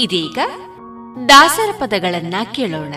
[0.00, 0.38] ಇದೀಗ
[1.28, 2.94] ದಾಸರ ಪದಗಳನ್ನ ಕೇಳೋಣ.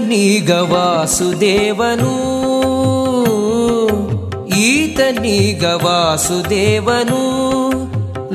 [0.00, 2.12] ಈತನೀಗ ವಾಸುದೇವನು.
[4.46, 7.20] ಈತನೀಗ ವಾಸುದೇವನು.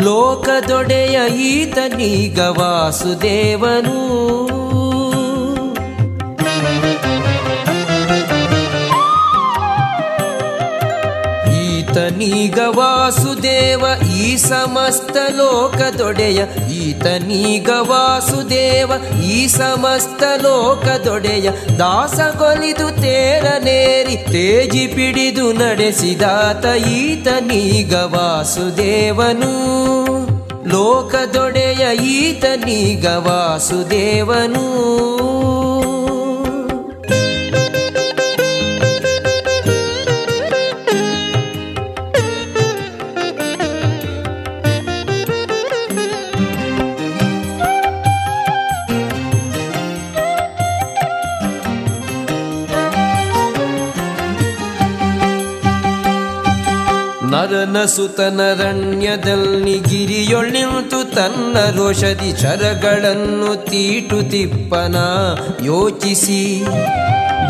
[0.03, 4.15] ಲೋಕದೊಡೆಯ ಈತನೀಗ ವಾಸುದೇವನು.
[11.79, 18.91] ಈತನೀಗ ವಾಸುದೇವ ಈ ಸಮಸ್ತ ಲೋಕದೊಡೆಯ ಈತನೀಗ ವಾಸುದೇವ,
[19.23, 29.75] ಈ ಸಮಸ್ತ ಲೋಕದೊಡೆಯ ದಾಸಗೊಲಿದು ತೇರನೇರಿ ತೇಜಿ ಪಿಡಿದು ನಡೆಸಿದಾತ ಈತನೀಗ ವಾಸುದೇವನು.
[30.69, 35.14] ಲೋಕದೊಡೆಯ ಈತನೀಗ ವಾಸುದೇವನು.
[57.75, 64.95] ನರನ ಸುತನರಣ್ಯದಲ್ಲಿ ಗಿರಿಯೊಳ್ಳಿಂತು ತನ್ನ ರೋಷದಿ ಚರಗಳನ್ನು ತೀಟು ತಿಪ್ಪನ
[65.65, 66.63] ಯೋಚಿಸಿ.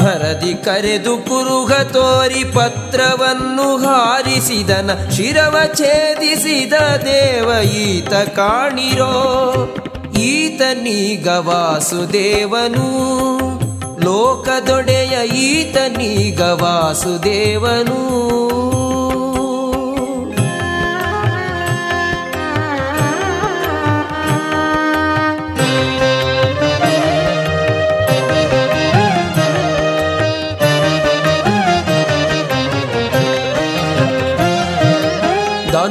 [0.04, 6.74] ಭರದಿ ಕರೆದು ಕುರುಹ ತೋರಿ ಪತ್ರವನ್ನು ಹಾರಿಸಿದನ, ಶಿರವ ಛೇದಿಸಿದ
[7.06, 9.14] ದೇವ ಈತ ಕಾಣಿರೋ.
[10.20, 12.88] ಈತನೀಗ ವಾಸುದೇವನು,
[14.06, 18.35] ಲೋಕದೊಡೆಯ ಈತನೀಗ ವಾಸುದೇವನು.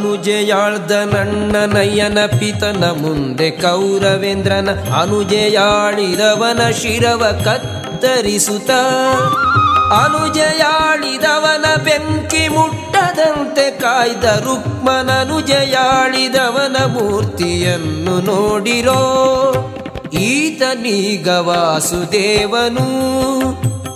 [0.04, 4.68] ಅನುಜೆಯಾಳ್ದ ನನ್ನ ನಯ್ಯನ ಪಿತನ ಮುಂದೆ ಕೌರವೇಂದ್ರನ
[5.00, 8.70] ಅನುಜೆಯಾಳಿದವನ ಶಿರವ ಕತ್ತರಿಸುತ್ತ.
[9.92, 19.00] ಅನುಜೆಯಾಳಿದವನ ಬೆಂಕಿ ಮುಟ್ಟದಂತೆ ಕಾಯ್ದ ರುಕ್ಮನನುಜೆಯಾಳಿದವನ ಮೂರ್ತಿಯನ್ನು ನೋಡಿರೋ
[20.12, 22.88] ಈತನೀಗ ವಾಸುದೇವನು.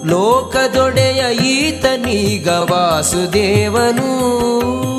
[0.06, 4.97] ಲೋಕದೊಡೆಯ ಈತನೀಗ ವಾಸುದೇವನು.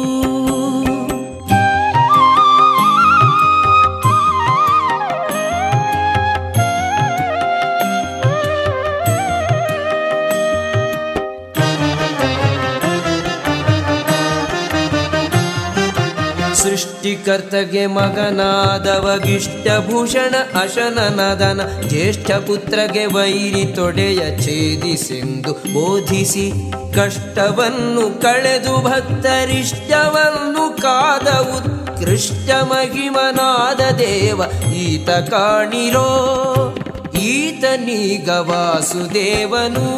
[17.26, 26.52] ಸೃಷ್ಟಿಕರ್ತಗೆ ಮಗನಾದವಗಿಷ್ಟಭೂಷಣ ಅಶನನದನ ಜ್ಯೇಷ್ಠ ಪುತ್ರಗೆ ವೈರಿ ತೊಡೆಯ ಛೇದಿಸೆಂದು ಬೋಧಿಸಿ
[26.96, 34.42] ಕಷ್ಟವನ್ನು ಕಳೆದು ಭಕ್ತರಿಷ್ಟವನ್ನು ಕಾದ ಉತ್ಕೃಷ್ಟ ಮಹಿಮನಾದ ದೇವ,
[34.74, 36.76] ಈತ ಕಾಣಿರೋ
[37.20, 39.90] ಈತನೀಗ ವಾಸುದೇವನು.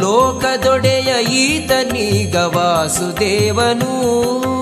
[0.00, 4.53] ಲೋಕದೊಡೆಯ ಈತನೀಗ ವಾಸುದೇವನು.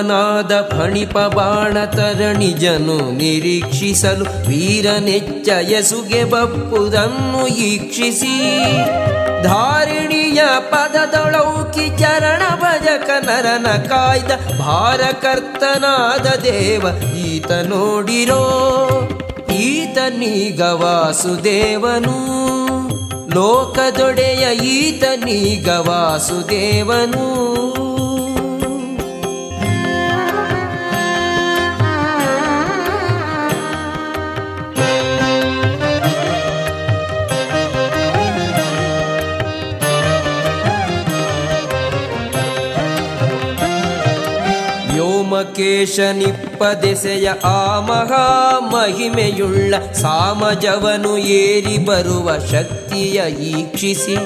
[0.00, 8.40] ಕ್ರೂರನಾದ ಫಣಿಪ ಬಾಣ ತರಣಿಜನು ನಿರೀಕ್ಷಿಸಲು ವೀರನೆಚ್ಚ ಯಸುಗೆ ಬಪ್ಪುದನ್ನು ಈಕ್ಷಿಸಿ.
[9.42, 18.42] ಧಾರಿಣಿಯ ಪದದೊಳೌಕಿ ಚರಣ ಭಜಕ ನರನ ಕಾಯ್ದ ಭಾರಕರ್ತನಾದ ದೇವ ಈತ ನೋಡಿರೋ.
[19.54, 22.40] ಈತನೀಗ ವಾಸುದೇವನು.
[23.34, 27.49] ಲೋಕದೊಡೆಯ ಈತನೀಗ ವಾಸುದೇವನು.
[45.60, 54.16] ವ್ಯೋಮಕೇಶ ನಿಪ್ಪದೆಸೆಯ ಆ ಮಹಾ ಮಹಿಮೆಯುಳ್ಳ ಸಾಮಜವನು ಏರಿ ಬರುವ ಶಕ್ತಿಯ ಈಕ್ಷಿಸಿ.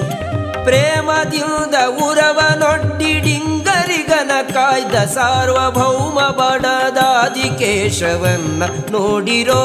[0.63, 9.63] ಪ್ರೇಮದಿಂದ ಉರವನೊಡ್ಡಿಡಿಂಗರಿಗನ ಕಾಯ್ದ ಸಾರ್ವಭೌಮ ಬಡದಾದಿ ಕೇಶವನ್ನ ನೋಡಿರೋ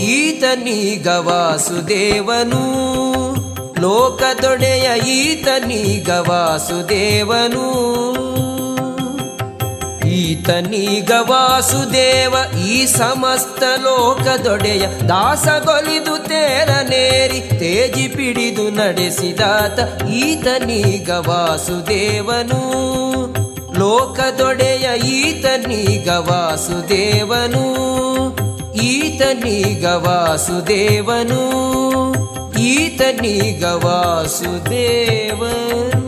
[0.00, 2.64] ಈತನೀಗ ವಾಸುದೇವನು.
[3.80, 8.17] ಲೋಕದೊಡೆಯ ಈತನೀಗ ವಾಸುದೇವನು.
[10.18, 12.34] ಈತನೀಗ ವಾಸುದೇವ
[12.66, 22.62] ಈ ಸಮಸ್ತ ಲೋಕದೊಡೆಯ ದಾಸಗೊಲಿದು ತೇರನೇರಿ ತೇಜಿ ಪಿಡಿದು ನಡೆಸಿದಾತ ಈತನೀಗ ವಾಸುದೇವನು.
[23.78, 27.64] ಲೋಕದೊಡೆಯ ಈತನೀಗ ವಾಸುದೇವನು.
[28.74, 31.42] ಈತನೀಗ ವಾಸುದೇವನು.
[32.58, 36.07] ಈತನೀಗ ವಾಸುದೇವನು.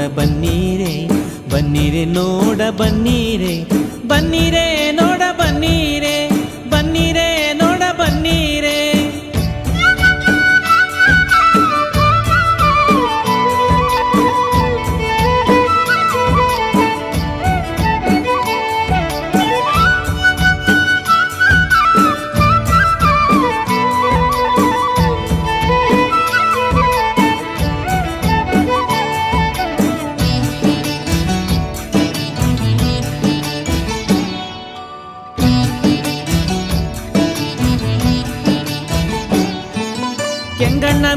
[0.00, 0.92] ನೋಡ ಬನ್ನೀರೆ
[1.50, 3.54] ಬನ್ನಿರೆ ನೋಡ ಬನ್ನೀರೆ
[4.08, 4.79] ಬನ್ನಿರೆ.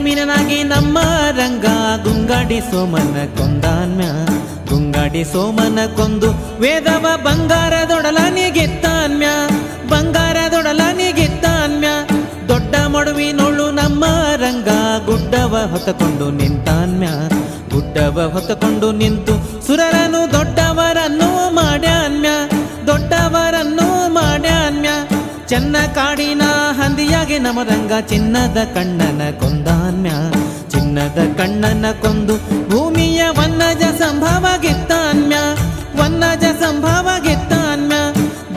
[0.04, 0.98] ಮೀನನಾಗಿ ನಮ್ಮ
[1.38, 1.66] ರಂಗ.
[2.04, 4.04] ಗುಂಗಾಡಿ ಸೋಮನ ಕೊಂದಾನ್ಯ
[4.70, 9.28] ಗುಂಗಾಡಿ ಸೋಮನ ಕೊಂದು ವೇದವ ಬಂಗಾರದೊಡಲನಿಗೆತ್ತಾನ್ಮ್ಯ
[9.90, 11.88] ಬಂಗಾರದೊಡಲನಿಗೆತ್ತಾನ್ಮ್ಯ
[12.48, 14.06] ದೊಡ್ಡ ಮಡುವಿನೊಳು ನಮ್ಮ
[14.36, 14.70] ರಂಗ.
[15.06, 17.08] ಗುಡ್ಡವ ಹೊತ್ತಕೊಂಡು ನಿಂತಾನ್ಮ್ಯ
[17.74, 20.63] ಗುಡ್ಡವ ಹೊತ್ತಕೊಂಡು ನಿಂತು ಸುರರನು ದೊಡ್ಡವರನ್ನು
[25.54, 26.42] ಚೆನ್ನ ಕಾಡಿನ
[26.72, 30.10] ಹಂದಿಯಾಗೆ ನಮರಂಗ, ಚಿನ್ನದ ಕಣ್ಣನ ಕೊಂದಾನ್ಯ
[30.70, 32.38] ಚಿನ್ನದ ಕಣ್ಣನ ಕೊಂದು
[32.70, 35.36] ಭೂಮಿಯ ವನ್ನಜ ಸಂಭವ ಗೆತ್ತಾನ್ಯ
[36.02, 37.96] ವನ್ನಜ ಸಂಭವ ಗೆತ್ತಾನ್ಯ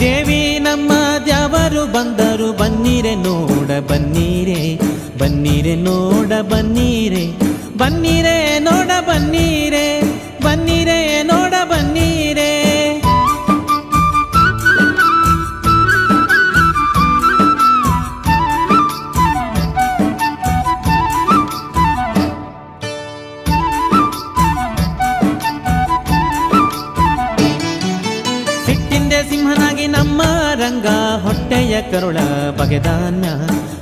[0.01, 0.93] ದೇವಿ ನಮ್ಮ
[1.25, 4.79] ದ್ಯಾವರು ಬಂದರು, ಬನ್ನೀರೆ ನೋಡ ಬನ್ನೀರೆ.
[5.19, 7.39] ಬನ್ನೀರೆ ನೋಡ ಬನ್ನೀರೆ.
[7.79, 10.01] ಬನ್ನೀರೆ ನೋಡ ಬನ್ನೀರೆ.
[10.45, 12.56] ಬನ್ನೀರೆ ನೋಡ ಬನ್ನೀರೆ.
[30.17, 30.87] ನಮ್ಮ ರಂಗ
[31.23, 32.19] ಹೊಟ್ಟೆಯ ಕರುಳ
[32.57, 33.29] ಬಗೆದಾನ್ಯ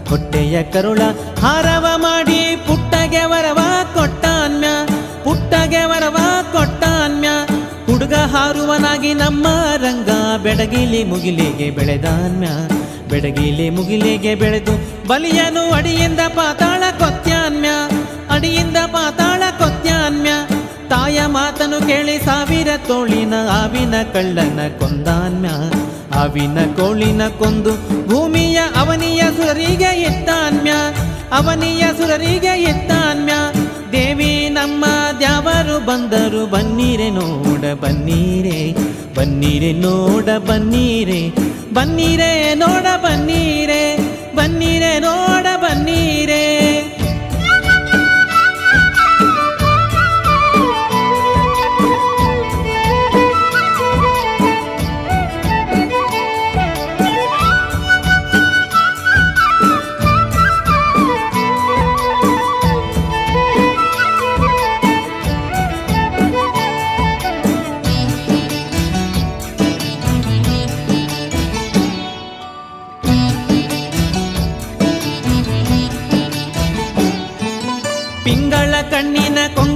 [0.09, 1.01] ಹೊಟ್ಟೆಯ ಕರುಳ,
[1.41, 3.59] ಹಾರವ ಮಾಡಿ ಪುಟ್ಟಗೆ ವರವ
[3.95, 4.67] ಕೊಟ್ಟಾನ್ಯ.
[5.25, 6.17] ಪುಟ್ಟಗೆ ವರವ
[6.53, 7.29] ಕೊಟ್ಟಾನ್ಯ.
[7.87, 12.49] ಹುಡುಗ ಹಾರುವನಾಗಿ ನಮ್ಮ ರಂಗ, ಬೆಡಗಿಲಿ ಮುಗಿಲಿಗೆ ಬೆಳೆದಾನ್ಯ.
[13.09, 17.69] ಬೆಡಗಿಲಿ ಮುಗಿಲಿಗೆ ಬೆಳೆದು ಬಲಿಯನು ಅಡಿಯಿಂದ ಪಾತಾಳ ಕೊತ್ಯಾನ್ಯ.
[18.31, 20.31] ಅಡಿಯಿಂದ ಪಾತಾಳ ಕೊತ್ಯಾನ್ಯ.
[20.89, 25.49] ತಾಯ ಮಾತನು ಕೇಳಿ ಸಾವಿರ ತೋಳಿನ, ಆವಿನ ಕಳ್ಳನ ಕೊಂದಾನ್ಯ.
[26.13, 27.71] ಆವಿನ ಕೋಳಿನ ಕೊಂದು
[28.07, 30.73] ಭೂಮಿಯ ಅವನಿಯ ಸುರರಿಗೆ ಎತ್ತಾನ್ಮ್ಯ
[31.33, 33.33] ಅವನಿಯ ಸುರರಿಗೆ ಎತ್ತಾನ್ಮ್ಯ
[33.93, 34.85] ದೇವಿ ನಮ್ಮ
[35.19, 38.73] ದ್ಯಾವರು ಬಂದರು, ಬನ್ನೀರೆ ನೋಡ ಬನ್ನೀರೆ.
[39.15, 41.31] ಬನ್ನೀರೆ ನೋಡ ಬನ್ನೀರೆ.
[41.75, 43.97] ಬನ್ನೀರೆ ನೋಡ ಬನ್ನೀರೆ.
[44.37, 46.64] ಬನ್ನೀರೆ ನೋಡ ಬನ್ನೀರೆ.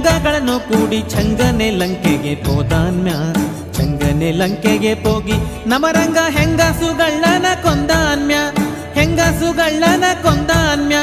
[0.09, 3.11] ಕಣ್ಣಿನ ಕೂಡಿ ಚಂಗನೆ ಲಂಕೆಗೆ ಹೋದಾನ್ಯ
[3.73, 8.35] ಚಂಗನೆ ಲಂಕೆಗೆ ಹೋಗಿ ನಮರಂಗ ಹೆಂಗಸುಗಳ್ಳನ ಕೊಂದಾನ್ಯ.
[8.99, 10.95] ಹೆಂಗಸುಗಳ್ಳನ ಕೊಂದಾನ್ಯ.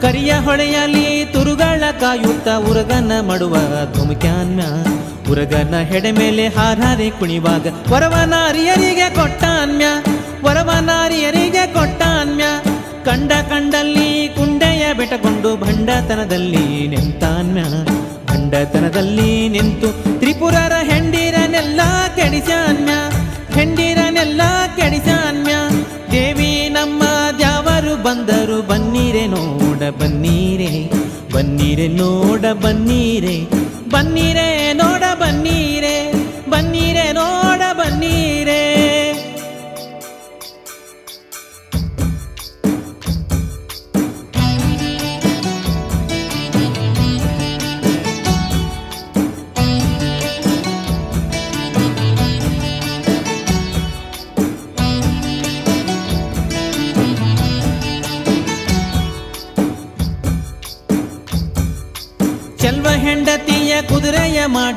[0.00, 3.56] ಕರಿಯ ಹೊಳೆಯಲಿ ತುರುಗಳ ಕಾಯುತ್ತ ಉರಗನ ಮಡುವ
[3.94, 4.62] ಧುಮುಕ್ಯಾನ್ಯ.
[5.30, 9.84] ಉರಗನ ಹೆಡೆ ಮೇಲೆ ಹಾರಾರಿ ಕುಣಿವಾಗ ವರವನಾರಿಯರಿಗೆ ಕೊಟ್ಟಾನ್ಯ.
[10.44, 12.44] ವರವನಾರಿಯರಿಗೆ ಕೊಟ್ಟಾನ್ಯ.
[13.04, 17.62] ಕಂಡ ಕಂಡಲ್ಲಿ ಕುಂಡೆಯ ಬೆಟಗೊಂಡು ಭಂಡತನದಲ್ಲಿ ನಿಂತಾನ್ಯ.
[18.36, 19.88] ಭಂಡತನದಲ್ಲಿ ನಿಂತು
[20.20, 21.80] ತ್ರಿಪುರರ ಹೆಂಡಿರನೆಲ್ಲ
[22.16, 22.92] ಕೆಡಿಸಾನ್ಯ
[23.56, 24.42] ಹೆಂಡಿರನೆಲ್ಲ
[24.76, 25.52] ಕೆಡಿಸಾನ್ಯ
[26.12, 27.02] ದೇವಿ ನಮ್ಮ
[27.38, 30.70] ದ್ಯಾವರು ಬಂದರು, ಬನ್ನಿರೆ ನೋಡ ಬನ್ನಿರೆ
[31.34, 33.36] ಬನ್ನಿರೆ ನೋಡ ಬನ್ನಿರೆ
[33.94, 34.48] ಬನ್ನಿರೆ
[34.80, 35.96] ನೋಡ ಬನ್ನೀರೆ,
[36.52, 38.45] ಬನ್ನಿರೆ ನೋಡ ಬನ್ನೀರೆ.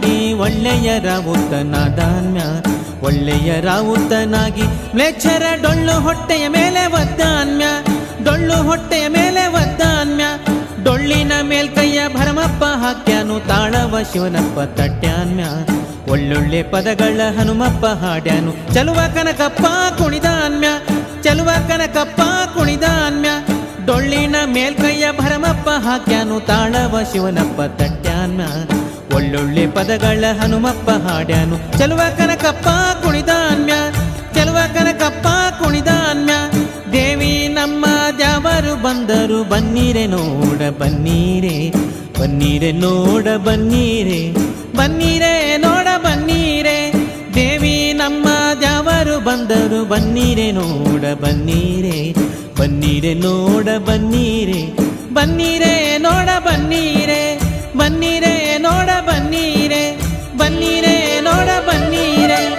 [0.01, 4.61] ಕುದುರೆಯ ಒಳ್ಳೆಯರ ಉತ್ತನಾದಾನ್ಯ ಒಳ್ಳೆಯರ ಒಳ್ಳೆಯ ರಾವುತನಾಗಿ
[4.95, 7.65] ಮ್ಲೇಚ್ಛರ ಡೊಳ್ಳು ಹೊಟ್ಟೆಯ ಮೇಲೆ ಒದ್ದಾನ್ಯ
[8.23, 10.23] ಡೊಳ್ಳು ಹೊಟ್ಟೆಯ ಮೇಲೆ ಒದ್ದಾನ್ಯ
[10.83, 15.43] ಡೊಳ್ಳಿನ ಮೇಲ್ಕೈಯ ಭರಮಪ್ಪ ಹಾಕ್ಯಾನು ತಾಳವ ಶಿವನಪ್ಪ ತಟ್ಯಾನ್ಯ,
[16.11, 19.65] ಒಳ್ಳೊಳ್ಳೆ ಪದಗಳ ಹನುಮಪ್ಪ ಹಾಡ್ಯಾನು, ಚಲುವ ಕನಕಪ್ಪ
[19.97, 20.67] ಕುಣಿದಾನ್ಯ,
[21.23, 22.21] ಚಲುವ ಕನಕಪ್ಪ
[22.57, 23.29] ಕುಣಿದಾನ್ಯ,
[23.85, 28.78] ಡೊಳ್ಳಿನ ಮೇಲ್ಕೈಯ ಭರಮಪ್ಪ ಹಾಕ್ಯಾನು ತಾಳವ ಶಿವನಪ್ಪ ತಟ್ಯಾನ್ಯ.
[29.15, 31.55] ಒಳ್ಳೊಳ್ಳೆ ಪದಗಳ ಹನುಮಪ್ಪ ಹಾಡ್ಯಾನು.
[31.77, 32.67] ಚಲುವ ಕನಕಪ್ಪ
[33.03, 33.73] ಕುಣಿದಾನ್ಯ
[34.35, 35.27] ಚಲುವ ಕನಕಪ್ಪ
[35.59, 36.33] ಕುಣಿದಾನ್ಯ
[36.93, 37.85] ದೇವಿ ನಮ್ಮ
[38.17, 41.55] ದ್ಯಾವರು ಬಂದರು, ಬನ್ನೀರೆ ನೋಡ ಬನ್ನೀರೆ
[42.19, 44.21] ಬನ್ನೀರೆ ನೋಡ ಬನ್ನೀರೆ
[44.77, 46.77] ಬನ್ನೀರೆ ನೋಡ ಬನ್ನೀರೆ.
[47.35, 48.27] ದೇವಿ ನಮ್ಮ
[48.59, 51.97] ದ್ಯಾವರು ಬಂದರು, ಬನ್ನೀರೆ ನೋಡ ಬನ್ನೀರೆ
[52.59, 54.61] ಬನ್ನೀರೆ ನೋಡ ಬನ್ನೀರೆ
[55.13, 57.21] ಬನ್ನೀರೆ ನೋಡ ಬನ್ನೀರೆ.
[57.79, 59.83] ಬನ್ನೀರೆ ನೋಡ ಬನ್ನಿರೆ
[60.37, 62.58] ಬನ್ನಿರೆ ನೋಡ ಬನ್ನಿರೆ.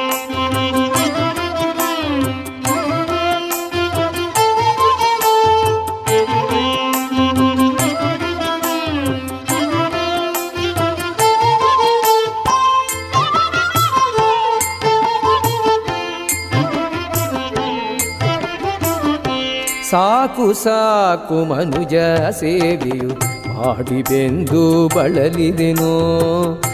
[19.91, 21.95] ಸಾಕು ಸಾಕು ಮನುಜ
[22.29, 23.09] ಸೇವೆಯು
[23.55, 25.91] ಮಾಡಿದೆಂದು ಬಳಲಿದೆನೋ.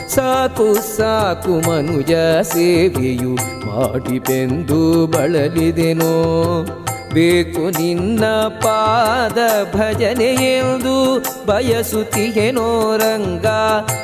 [0.09, 3.33] ಸಾಕು ಸಾಕು ಮನುಜ ಸೇವೆಯು
[3.67, 6.13] ಮಾಡಿದೆಂದು ಬಳಲಿದೆನೋ.
[7.17, 9.37] ಬೇಕು ನಿನ್ನ ಪಾದ
[9.75, 13.45] ಭಜನೆ ಎಂದು ಬಯಸುತ್ತಿಗೆನೋ ರಂಗ.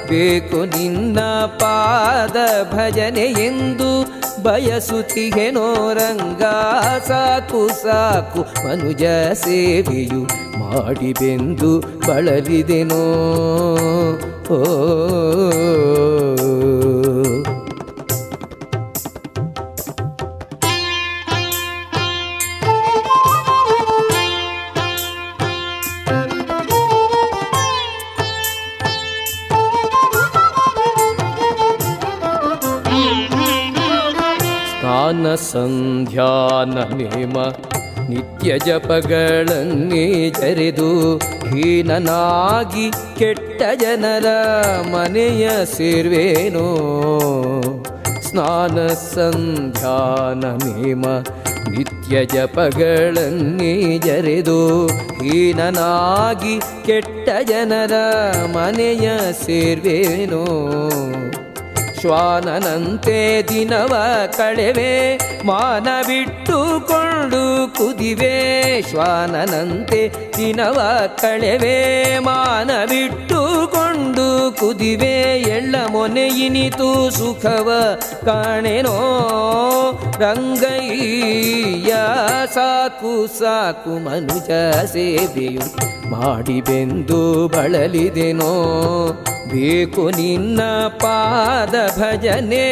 [0.10, 2.38] ಬೇಕು ನಿನ್ನ ಪಾದ
[2.74, 4.04] ಭಜನೆ ಎಂದು
[4.44, 6.44] ಬಯಸುತ್ತಿಗೆನೋ ರಂಗ.
[7.08, 10.24] ಸಾಕು ಸಾಕು, ಮನುಜ ಸೇವೆಯು
[10.60, 13.04] ಮಾಡಿಬೆಂದು ಬಳಲಿದೆನೋ.
[14.54, 14.64] ಓ
[35.54, 37.38] ಸಂಧ್ಯಾನ ನೇಮ
[38.10, 44.26] ನಿತ್ಯ ಜಪಗಳನ್ನೇ ಜರಿದು ಹೀನನಾಗಿ ಕೆಟ್ಟ ಜನರ
[44.82, 46.68] ಮನೆಯ ಸೇರ್ವೇನೋ?
[48.22, 51.06] ಸ್ನಾನ ಸಂಧ್ಯಾನ ನೇಮ
[51.70, 57.92] ನಿತ್ಯ ಜಪಗಳನ್ನೇ ಜರೆದು ಹೀನನಾಗಿ ಕೆಟ್ಟ ಜನರ
[58.46, 59.10] ಮನೆಯ
[59.46, 60.44] ಸೇರ್ವೇನೋ?
[62.04, 68.82] ಶ್ವಾನನಂತೆ ದಿನವ ಕಳೆವೆ ಮಾನ ಬಿಟ್ಟುಕೊಂಡು ಕುದಿವೆ.
[68.82, 72.72] ಶ್ವಾನನಂತೆ ದಿನವ ಕಳೆವೆ ಮಾನ
[74.14, 77.72] ಬಿಟ್ಟುಕೊಂಡು ಕುದಿವೆ ಎಳ್ಳ ಮೊನೆಯಿನಿತು ಸುಖವ
[78.26, 78.98] ಕಾಣೆನೋ
[80.20, 81.94] ರಂಗಯ್ಯ
[82.54, 84.52] ಸಾಕು ಸಾಕು ಮನುಜ
[84.86, 85.62] ಸೇವೆಯು
[86.10, 88.54] ಮಾಡಿಬೆಂದು ಬಳಲಿದೆನೋ.
[89.50, 92.72] ಬೇಕು ನಿನ್ನ ಪಾದ ಭಜನೆ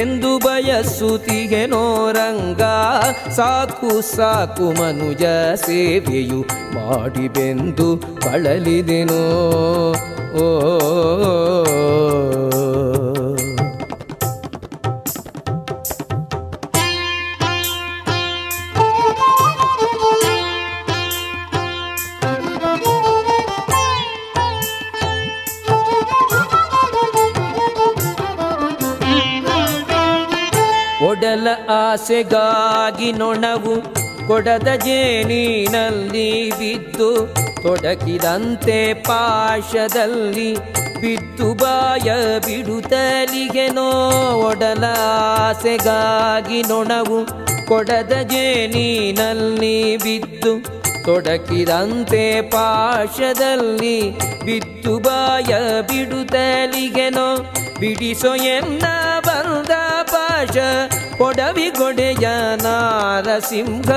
[0.00, 2.62] ಎಂದು ಬಯಸುತ್ತಿಗೆನೋ ರಂಗ.
[3.32, 5.22] ಸಾಕು ಸಾಕು ಮನುಜ
[5.54, 6.40] ಸೇವೆಯು
[6.74, 9.22] ಮಾಡಿಬೆಂದು ಬಳಲಿದೆನೋ.
[10.34, 10.46] ಓ
[31.06, 33.74] ಒಡಲ ಆಸೆಗಾಗಿ ನೊಣವು
[34.26, 37.10] ಕೊಡದ ಜೇನಿನಲ್ಲಿ ಬಿದ್ದು
[37.62, 40.56] ತೊಡಕಿದಂತೆ ಪಾಶದಲ್ಲಿ
[41.00, 42.10] ಬಿದ್ದು ಬಾಯ
[42.46, 47.18] ಬಿಡುತ್ತಲಿಗೆ ನೋಡಲಾಸೆಗಾಗಿ ಆಸೆಗಾಗಿ ನೊಣವು
[47.66, 54.10] ಕೊಡದ ಜೇನಿನಲ್ಲಿ ಬಿದ್ದು ತೊಡಕಿದಂತೆ ಪಾಶದಲ್ಲಿ
[54.44, 57.36] ಬಿದ್ದು ಬಾಯ ಬಿಡುತ್ತಲಿಗೆನೋ
[57.80, 58.84] ಬಿಡಿಸೋ ಎನ್ನ
[59.26, 59.70] ಬಂದ
[60.02, 60.56] ಪಾಶ
[61.18, 62.28] ಕೊಡವಿಗೊಡೆಯ
[62.62, 63.90] ನಾರಸಿಂಹ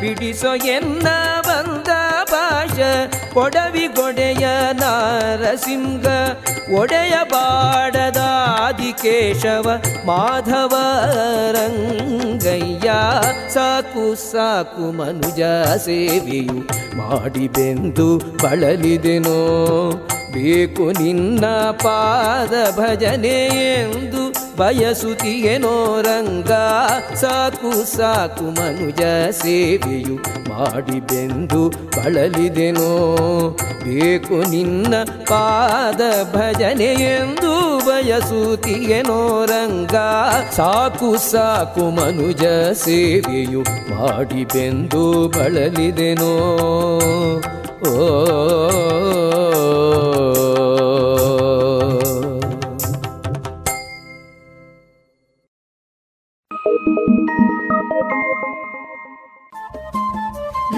[0.00, 1.08] ಬಿಡಿಸೋ ಎನ್ನ
[1.48, 1.88] ಬಂದ
[2.24, 2.78] ಪಾಶ
[3.34, 6.06] ಕೊಡವಿಗೊಡೆಯ ನಾರಸಿಂಹ,
[6.78, 8.16] ಒಡೆಯ ಬಾಡದ
[8.60, 10.74] ಆದಿಕೇಶವ, ಮಾಧವ
[11.52, 12.92] ರಂಗಯ್ಯ.
[13.54, 15.40] ಸಾಕು ಸಾಕು ಮನುಜ
[15.76, 16.58] ಸೇವೆಯು
[16.96, 19.36] ಮಾಡಿದೆಂದು ಬಳಲಿದೆನೋ.
[20.32, 26.49] ಬೇಕು ನಿನ್ನ ಪಾದ ಭಜನೆ ಎಂದು ಬಯಸುತ್ತಿಯೇನೋ ರಂಗ
[27.16, 30.16] ಸಾಕು ಸಾಕು ಮನುಜ ಸೇವೆಯು
[30.50, 33.16] ಮಾಡಿಬೆಂದು ಬಳಲಿದೆನೋ.
[33.84, 36.00] ಬೇಕು ನಿನ್ನ ಪಾದ
[36.36, 39.94] ಭಜನೆ ಎಂದು ಬಯಸುತ್ತಿಯೇನೋ ರಂಗ.
[40.52, 43.60] ಸಾಕು ಸಾಕು ಮನುಜ ಸೇವೆಯು
[43.94, 46.34] ಮಾಡಿಬೆಂದು ಬಳಲಿದೆನೋ.
[47.88, 47.94] ಓ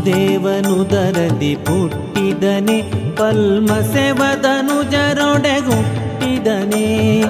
[0.00, 2.82] ವಸುದೇವನುದರದಿ ಪುಟ್ಟಿದನೆ
[3.16, 7.24] ಪಲ್ಮಸೆವದನು ಜರೊಡೆಗುಟ್ಟಿದನೆ.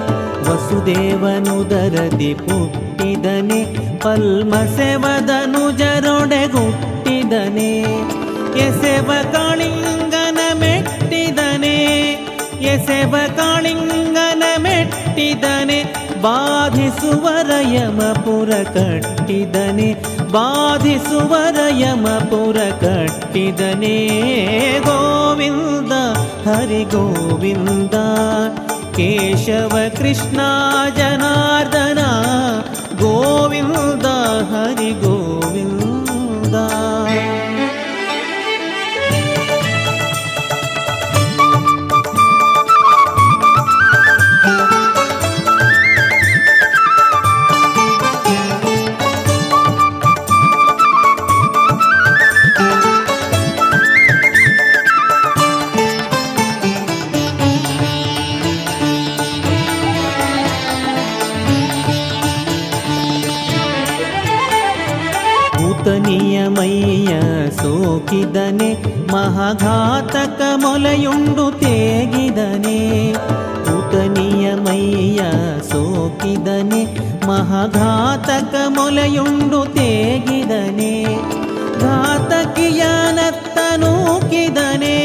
[0.49, 3.65] ವಸುದೇವನುದರದಿ ಪುಟ್ಟಿದನೆ
[3.99, 7.81] ಪಲ್ಮಸೆವದನು ಜರೊಡೆಗುಟ್ಟಿದನೆ.
[8.57, 11.77] ಎಸೆವ ಕಾಳಿಂಗನ ಮೆಟ್ಟಿದನೆ,
[12.61, 15.93] ಎಸೆವ ಕಾಳಿಂಗನ ಮೆಟ್ಟಿದನೆ.
[16.21, 20.20] ಬಾಧಿಸುವರ ಯಮಪುರ ಕಟ್ಟಿದನೆ.
[20.30, 23.96] ಬಾಧಿಸುವರ ಯಮಪುರ ಕಟ್ಟಿದನೆ
[24.86, 25.92] ಗೋವಿಂದ
[26.46, 27.96] ಹರಿ ಗೋವಿಂದ
[28.96, 30.40] ಕೇಶವ ಕೃಷ್ಣ
[30.98, 32.02] ಜನಾರ್ದನ
[33.00, 34.06] ಗೋವಿಂದ
[34.52, 36.56] ಹರಿ ಗೋವಿಂದ
[68.51, 68.73] ಸೋಕಿದನೆ
[69.11, 73.13] ಮಹಾಘಾತಕ ಮೊಲೆಯುಂಡು ತೇಗಿದನೆ.
[73.63, 75.21] ಭೂತನಿಯ ಮೈಯ
[75.71, 76.83] ಸೋಕಿದನೆ,
[77.27, 81.03] ಮಹಾಘಾತಕ ಮೊಲೆಯುಂಡು ತೇಗಿದನೆ.
[81.79, 84.97] ಘಾತಕಿಯನತ್ತ ನೂಕಿದನೆ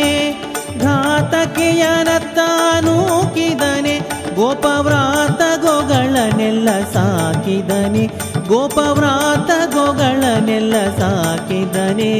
[0.80, 2.38] ಘಾತಕಿಯನತ್ತ
[2.80, 3.98] ನೂಕಿದನೆ.
[4.34, 8.25] ಗೋಪವ್ರಾತ ಗೋಗಳನೆಲ್ಲ ಸಾಕಿದನೆ.
[8.48, 12.12] ಗೋಪವ್ರಾತ ಗೋಗಳನೆಲ್ಲ ಸಾಕಿದನೆ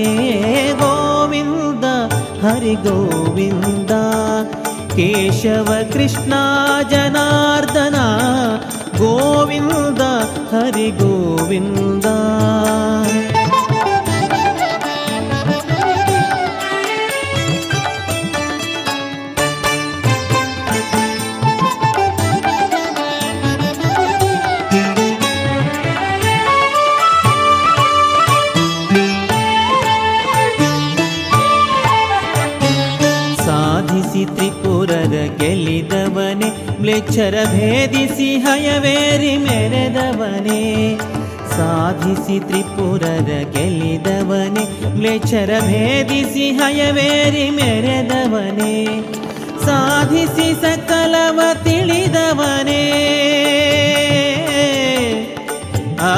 [0.81, 1.85] ಗೋವಿಂದ
[2.45, 3.93] ಹರಿ ಗೋವಿಂದ
[4.95, 6.35] ಕೇಶವ ಕೃಷ್ಣ
[6.91, 7.99] ಜನಾರ್ದನ
[8.99, 10.03] ಗೋವಿಂದ
[10.53, 10.91] ಹರಿ
[36.87, 40.61] ಮ್ಲೇಚ್ಛರ ಭೇದಿಸಿ ಹಯವೇರಿ ಮೆರೆದವನೇ,
[41.57, 48.75] ಸಾಧಿಸಿ ತ್ರಿಪುರರ ಗೆಲ್ಲಿದವನೇ, ಮ್ಲೇಚ್ಛರ ಭೇದಿಸಿ ಹಯವೇರಿ ಮೆರೆದವನೇ,
[49.65, 52.83] ಸಾಧಿಸಿ ಸಕಲವ ತಿಳಿದವನೇ.
[56.01, 56.15] ಆ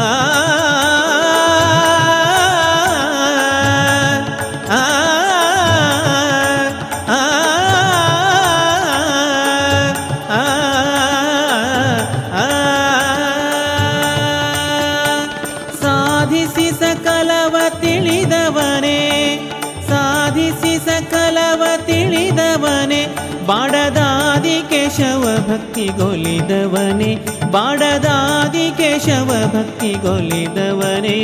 [25.48, 27.10] ಭಕ್ತಿಗೊಲಿದವನೇ
[27.50, 31.18] ಬಾಡದಾದಿ ಕೇಶವ ಭಕ್ತಿಗೊಲಿದವನೇ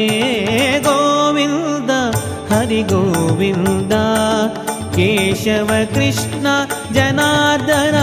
[0.85, 1.91] ಗೋವಿಂದ,
[2.53, 3.95] ಹರಿ ಗೋವಿಂದ,
[4.97, 6.47] ಕೇಶವ ಕೃಷ್ಣ,
[6.93, 7.99] ಜನಾರ್ದನ,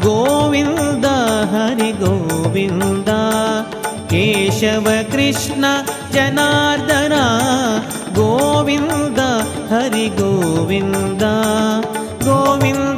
[0.00, 1.06] ಗೋವಿಂದ,
[1.54, 3.10] ಹರಿ ಗೋವಿಂದ,
[4.10, 5.64] ಕೇಶವ ಕೃಷ್ಣ,
[6.12, 7.16] ಜನಾರ್ದನ,
[8.14, 9.20] ಗೋವಿಂದ,
[9.72, 11.24] ಹರಿ ಗೋವಿಂದ
[12.24, 12.97] ಗೋವಿಂದ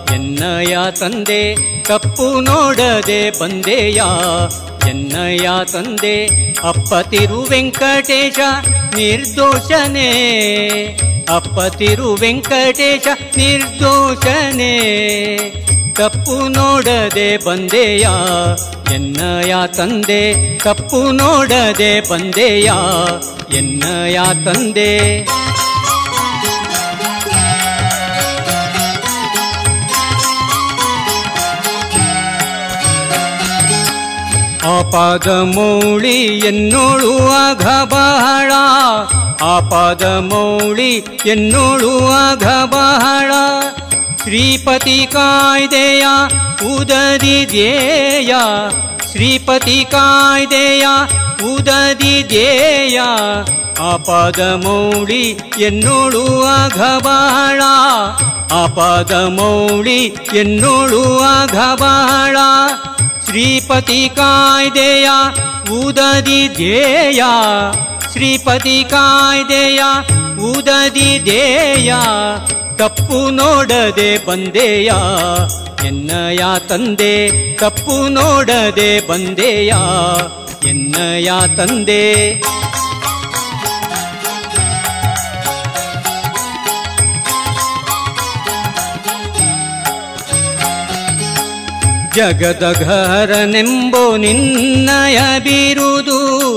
[0.13, 1.41] ಎನ್ನಯ ತಂದೆ
[1.87, 4.01] ತಪ್ಪು ನೋಡದೆ ಬಂದೆಯ
[4.89, 6.15] ಎನ್ನಯ ತಂದೆ
[6.63, 8.39] ಅಪ್ಪ ತಿರು ವೆಂಕಟೇಶ
[8.95, 10.09] ನಿರ್ದೋಷನೇ
[11.29, 13.05] ಅಪ್ಪ ತಿರು ವೆಂಕಟೇಶ
[13.37, 14.73] ನಿರ್ದೋಷನೇ
[15.99, 18.05] ತಪ್ಪು ನೋಡದೆ ಬಂದೆಯ
[18.93, 20.21] ಎನ್ನಯ ತಂದೆ
[20.63, 22.69] ತಪ್ಪು ನೋಡದೆ ಬಂದೆಯ
[23.57, 24.91] ಎನ್ನಯ ತಂದೆ
[34.65, 38.51] ಆಪಾದ ಮೌಳಿ ಎನ್ನೋಳುವಾಗ ಬಹಳ.
[39.43, 40.95] ಆಪಾದ ಮೌಳಿ
[41.25, 43.31] ಎನ್ನೋಳುವಾಗ ಬಹಳ.
[44.23, 46.05] ಶ್ರೀಪತಿ ಕಾಯ್ದೆಯ
[46.75, 48.35] ಉದದಿ ಧ್ಯೇಯ.
[49.11, 50.85] ಶ್ರೀಪತಿ ಕಾಯ್ದೆಯ
[51.55, 53.01] ಉದದಿ ಧ್ಯೇಯ.
[53.79, 57.61] ಆಪಾದ ಮೌಳಿ ಎನ್ನೋಳುವಾಗ ಬಹಳ.
[58.53, 62.37] ಆಪಾದ ಮೌಳಿ ಎನ್ನೋಳುವಾಗ ಬಹಳ.
[63.25, 65.09] ಶ್ರೀಪತಿ ಕಾಯ್ದೆಯ
[65.71, 67.23] ಉದದಿ ಧ್ಯೇಯ.
[68.11, 69.79] ಶ್ರೀಪತಿ ಕಾಯ್ದೆಯ
[70.39, 71.93] ಉದದಿ ಧ್ಯೇಯ.
[72.75, 74.91] ತಪ್ಪು ನೋಡದೆ ಬಂದೆಯ.
[75.85, 79.73] ಎನ್ನಯ ತಂದೆ ತಪ್ಪು ನೋಡದೆ ಬಂದೆಯ.
[80.69, 82.33] ಎನ್ನಯ ತಂದೆ
[92.15, 96.49] ಜಗದಘಹರನೆಂಬೋ ನಿನ್ನಯ ಬಿರುದು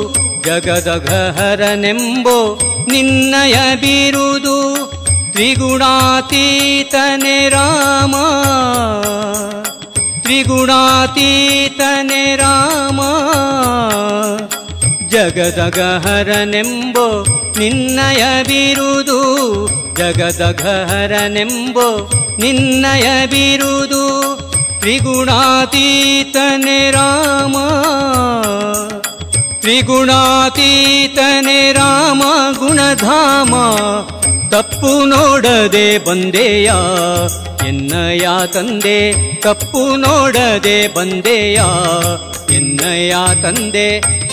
[0.43, 4.85] ಜಗದಘಹರನೆಂಬೋ ನಿನ್ನಯ ಬಿರುದು
[5.33, 8.15] ತ್ರಿಗುಣಾತೀತನೆ ರಾಮ.
[10.23, 13.01] ತ್ರಿಗುಣಾತೀತನೆ ರಾಮ.
[15.09, 17.25] ಜಗದಗಹರನೆಂಬೋ
[17.59, 19.47] ನಿನ್ನಯ ಬಿರುದು
[19.97, 24.35] ಜಗದಗಹರನೆಂಬೋ ನಿನ್ನಯ ಬಿರುದು
[24.85, 27.57] ತ್ರಿಗುಣಾತೀತನೆ ರಾಮ.
[29.61, 32.22] ತ್ರಿಗುಣಾತೀತನೆ ರಾಮ
[32.59, 33.55] ಗುಣಧಾಮ.
[34.49, 36.72] ತಪ್ಪು ನೋಡದೆ ಬಂದೆಯ
[37.66, 39.14] ಎನ್ನಯ ತಂದೆ.
[39.41, 41.61] ತಪ್ಪು ನೋಡದೆ ಬಂದೆಯ
[42.55, 44.24] ಎನ್ನಯ ತಂದೆ.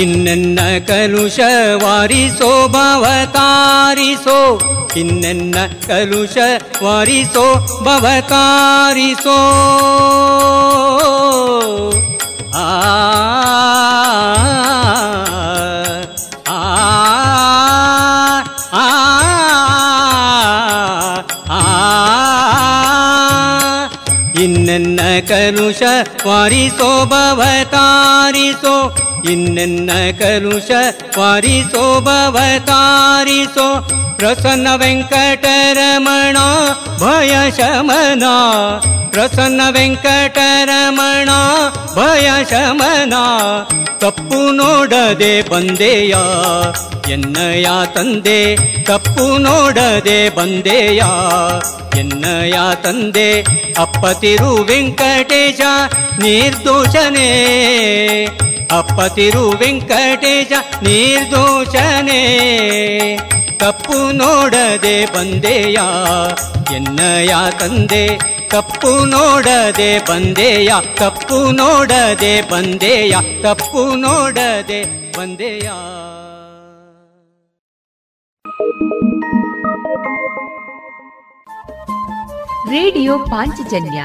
[0.00, 4.38] ಇನ್ನೆನ್ನ ಕಲುಷವಾರಿಸೋ ಭವತಾರಿಸೋ
[4.96, 6.36] ಇನ್ನೆನ್ನ ಕಲುಷ
[6.82, 7.44] ವಾರಿಸೋ
[7.84, 9.38] ಭವತಾರಿಸೋ
[12.56, 12.68] ಆ
[24.40, 25.82] ಇನ್ನೆನ್ನ ಕಲುಷ
[26.26, 28.74] ವಾರಿಸೋ ಭವತಾರಿಸೋ
[29.31, 30.69] ಇನ್ನೆನ್ನ ಕಲುಷ
[31.19, 33.67] ವಾರಿಸೋ ಭವತಾರಿಸೋ
[34.17, 36.37] ಪ್ರಸನ್ನ ವೆಂಕಟರಮಣ
[36.99, 38.23] ಭಯ ಶಮನ
[39.09, 41.29] ಪ್ರಸನ್ನ ವೆಂಕಟರಮಣ
[41.95, 43.13] ಭಯ ಶಮನ
[44.00, 46.14] ತಪ್ಪು ನೋಡದೆ ಬಂದೆಯ
[47.08, 48.38] ಎನ್ನಯ ತಂದೆ
[48.84, 51.02] ತಪ್ಪು ನೋಡದೆ ಬಂದೆಯ
[51.98, 53.28] ಎನ್ನಯ ತಂದೆ
[53.78, 55.60] ಅಪ್ಪತಿರು ವೆಂಕಟೇಶ
[56.18, 57.28] ನಿರ್ದೋಷನೇ
[58.72, 62.22] ಅಪ್ಪತಿರು ವೆಂಕಟೇಶ ನಿರ್ದೋಷನೇ
[63.58, 65.78] ತಪ್ಪು ನೋಡದೆ ಬಂದೆಯ?
[66.74, 68.16] ಎನ್ನಯ ತಂದೆ?
[68.48, 70.72] ಕಪ್ಪು ನೋಡದೆ ಬಂದೆಯ?
[70.98, 73.16] ಕಪ್ಪು ನೋಡದೆ ಬಂದೆಯ?
[73.42, 75.70] ಕಪ್ಪು ನೋಡದೆ ಬಂದೆಯ?
[82.70, 84.04] ರೇಡಿಯೋ ಪಾಂಚಜನ್ಯ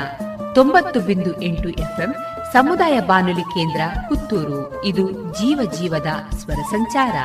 [0.55, 2.15] ತೊಂಬತ್ತು ಬಿಂದು ಎಂಟು ಎಫ್ಎಂ
[2.53, 4.85] ಸಮುದಾಯ ಬಾನುಲಿ ಕೇಂದ್ರ ಪುತ್ತೂರು.
[4.85, 7.15] ಇದು ಜೀವ ಜೀವದ ಸ್ವರ ಸಂಚಾರ.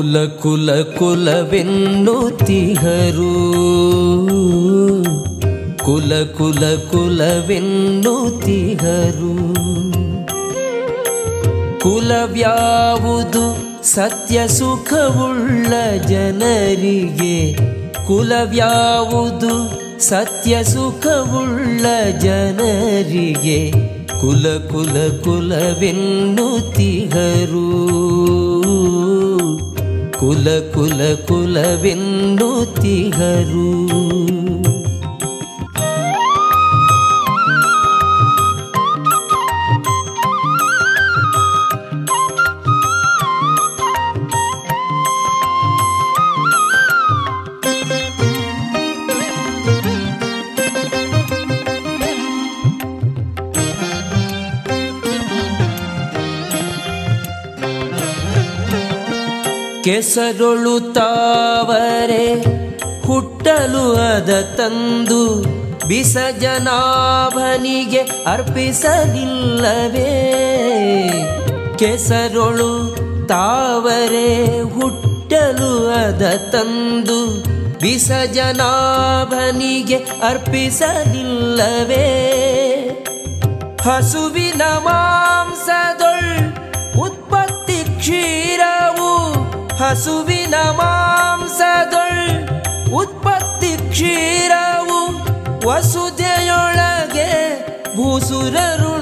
[0.00, 1.60] ಕುಲ ಕುಲ ಕುಲವೆನ್ನುತಿಹರು
[5.84, 7.50] ಕುಲ ಕುಲ ಕುಲವೆನ್ನುತಿಹರು
[11.80, 17.54] ಕುಲವ್ಯಾವುದು ಸತ್ಯ ಸುಖವುಳ್ಳ ಜನರಿಗೆ.
[18.06, 21.86] ಕುಲವ್ಯಾವುದು ಸತ್ಯ ಸುಖವುಳ್ಳ
[22.18, 23.70] ಜನರಿಗೆ.
[24.20, 26.40] ಕುಲ ಕುಲ ಕುಲವೆನ್ನುತ್ತಿಹರು
[30.20, 30.44] कुल
[30.74, 30.98] कुल
[31.28, 32.50] कुलविन्दु
[32.80, 34.39] तिहरु।
[59.84, 62.42] ಕೆಸರೊಳು ತಾವರೆ
[63.06, 65.42] ಹುಟ್ಟಲು ಅದ ತಂದು
[65.88, 70.10] ಬಿಸಜನಾಭನಿಗೆ ಅರ್ಪಿಸಲಿಲ್ಲವೇ.
[71.78, 72.96] ಕೆಸರೊಳು
[73.28, 77.44] ತಾವರೆ ಹುಟ್ಟಲು ಅದ ತಂದು
[77.80, 82.06] ಬಿಸಜನಾಭನಿಗೆ ಅರ್ಪಿಸಲಿಲ್ಲವೇ.
[83.82, 86.52] ಹಸುವಿನ ಮಾಂಸದೊಳ್
[86.98, 88.39] ಉತ್ಪತ್ತಿ ಕ್ಷೀರವು
[89.80, 92.22] ಹಸುವಿನ ಮಾಂಸದೊಳ್
[92.92, 94.98] ಉತ್ಪತ್ತಿ ಕ್ಷೀರವು
[95.66, 97.30] ವಸುದೆಯೊಳಗೆ
[97.96, 98.96] ಭೂಸುರರುಣ್ಣಲಿಲ್ಲವೇ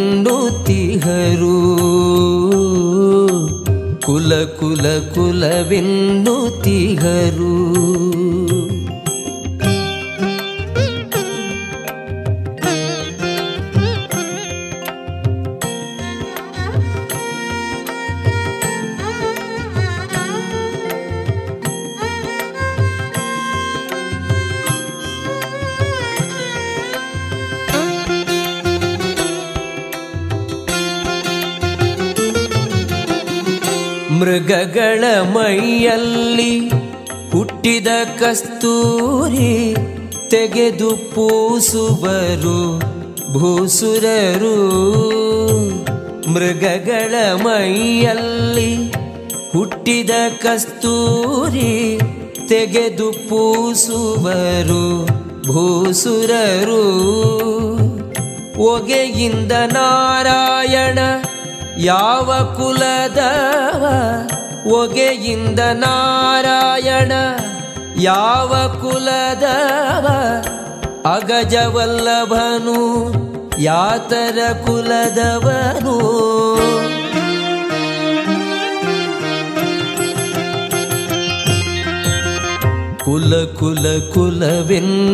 [4.06, 5.94] ಕುಲ ಕುಲ ಕುಲವೆನ್ನುತ್ತಿಹರು
[34.50, 36.70] ಮೃಗಗಳ ಮೈಯಲ್ಲಿ
[37.32, 37.88] ಹುಟ್ಟಿದ
[38.20, 39.76] ಕಸ್ತೂರಿ
[40.30, 42.80] ತೆಗೆದು ಪೂಸುವರು
[43.34, 44.56] ಭೂಸುರರು.
[46.34, 48.92] ಮೃಗಗಳ ಮೈಯಲ್ಲಿ
[49.54, 50.10] ಹುಟ್ಟಿದ
[50.44, 52.00] ಕಸ್ತೂರಿ
[52.48, 55.06] ತೆಗೆದು ಪೂಸುವರು
[55.48, 56.86] ಭೂಸುರರು.
[58.60, 61.00] ಒಗೆಯಿಂದ ನಾರಾಯಣ
[61.78, 63.86] ಯಾವ ಕುಲದವ
[64.72, 67.12] ಒಗೆಯಿಂದ ನಾರಾಯಣ
[68.02, 70.08] ಯಾವ ಕುಲದವ?
[71.06, 72.80] ಅಗಜವಲ್ಲಭನು
[73.62, 76.00] ಯಾತರ ಕುಲದವನು?
[83.06, 85.10] ಕುಲ ಕುಲ ಕುಲವೆನ್ನುತ್ತಿಹರು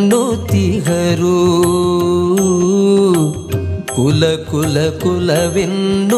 [3.95, 6.15] ಕುಲ ಕುಲ ಕುಲವೆನ್ನುತ್ತಿಹರು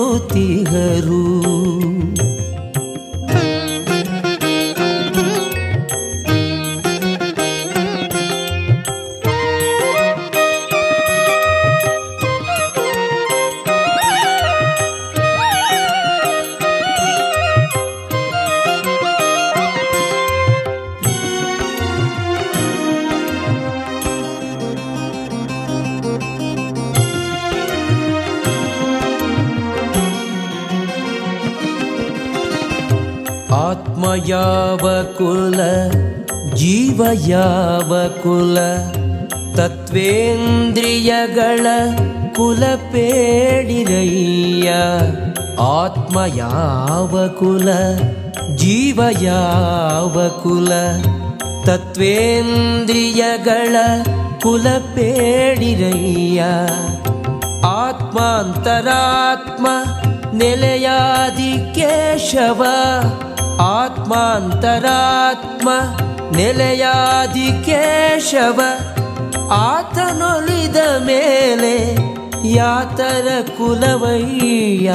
[34.26, 34.88] ಯಾವ
[35.18, 35.60] ಕುಲ
[36.56, 38.58] ಜೀವ ಯಾವ ಕುಲ
[39.58, 41.68] ತತ್ವೇಂದ್ರಿಯಗಳ
[42.36, 44.70] ಕುಲ ಪೇಡಿರಯ್ಯ
[45.78, 47.70] ಆತ್ಮ ಯಾವ ಕುಲ
[48.56, 50.72] ಜೀವ ಯಾವ ಕುಲ
[51.66, 53.76] ತತ್ವೇಂದ್ರಿಯಗಳ
[54.42, 56.42] ಕುಲ ಪೇಡಿರಯ್ಯ
[57.78, 59.68] ಆತ್ಮಾಂತರಾತ್ಮ
[60.34, 62.64] ನೆಲೆಯಾದಿ ಕೇಶವ
[63.60, 65.70] ಆತ್ಮಾಂತರಾತ್ಮ
[66.36, 68.62] ನೆಲೆಯಾದಿ ಕೇಶವ
[69.52, 71.96] ಆತನೊಲಿದ ಮೇಲೆ
[72.54, 73.28] ಯಾತರ
[73.58, 74.94] ಕುಲವಯ್ಯ.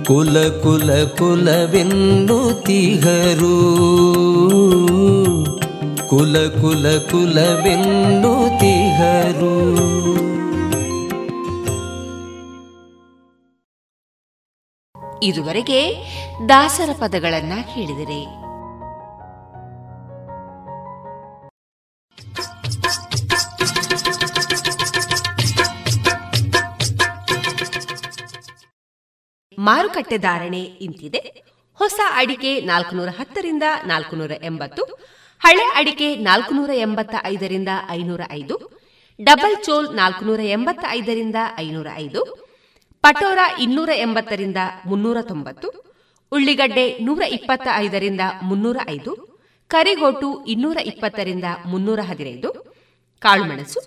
[0.05, 2.25] ಕುಲ ಕುಲ ಕುಲವೆನ್ನುತಿಹರು
[6.09, 8.25] ಕುಲ ಕುಲ ಕುಲವೆನ್ನುತ್ತಿಹರು
[15.25, 15.95] ಇದುವರೆಗೆ
[16.49, 18.27] ದಾಸರ ಪದಗಳನ್ನ ಕೇಳಿದಿರಿ.
[29.59, 31.19] ಮಾರುಕಟ್ಟೆ ಧಾರಣೆ ಇಂತಿದೆ.
[31.75, 34.83] ಹೊಸ ಅಡಿಕೆ ನಾಲ್ಕುನೂರ ಹತ್ತರಿಂದ ನಾಲ್ಕುನೂರ ಎಂಬತ್ತು
[35.41, 38.57] ಹಳೆ ಅಡಿಕೆ ನಾಲ್ಕುನೂರ ಎಂಬತ್ತ ಐದರಿಂದ ಐನೂರ ಐದು
[39.23, 42.44] ಡಬಲ್ ಚೋಲ್ ನಾಲ್ಕುನೂರ ಎಂಬತ್ತ ಐದರಿಂದ ಐನೂರ ಐದು
[43.05, 45.69] ಪಟೋರ ಇನ್ನೂರ ಎಂಬತ್ತರಿಂದ ಮುನ್ನೂರ ತೊಂಬತ್ತು,
[46.33, 49.13] ಉಳ್ಳಿಗಡ್ಡೆ ನೂರ ಇಪ್ಪತ್ತ ಐದರಿಂದ ಮುನ್ನೂರ ಐದು,
[49.69, 52.51] ಕರಿಗೋಟು ಇನ್ನೂರ ಇಪ್ಪತ್ತರಿಂದ ಮುನ್ನೂರ ಹದಿನೈದು,
[53.23, 53.81] ಕಾಳುಮೆಣಸು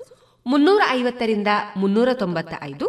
[0.45, 1.47] ಮುನ್ನೂರ ಐವತ್ತರಿಂದ
[1.78, 2.88] ಮುನ್ನೂರ ತೊಂಬತ್ತ ಐದು,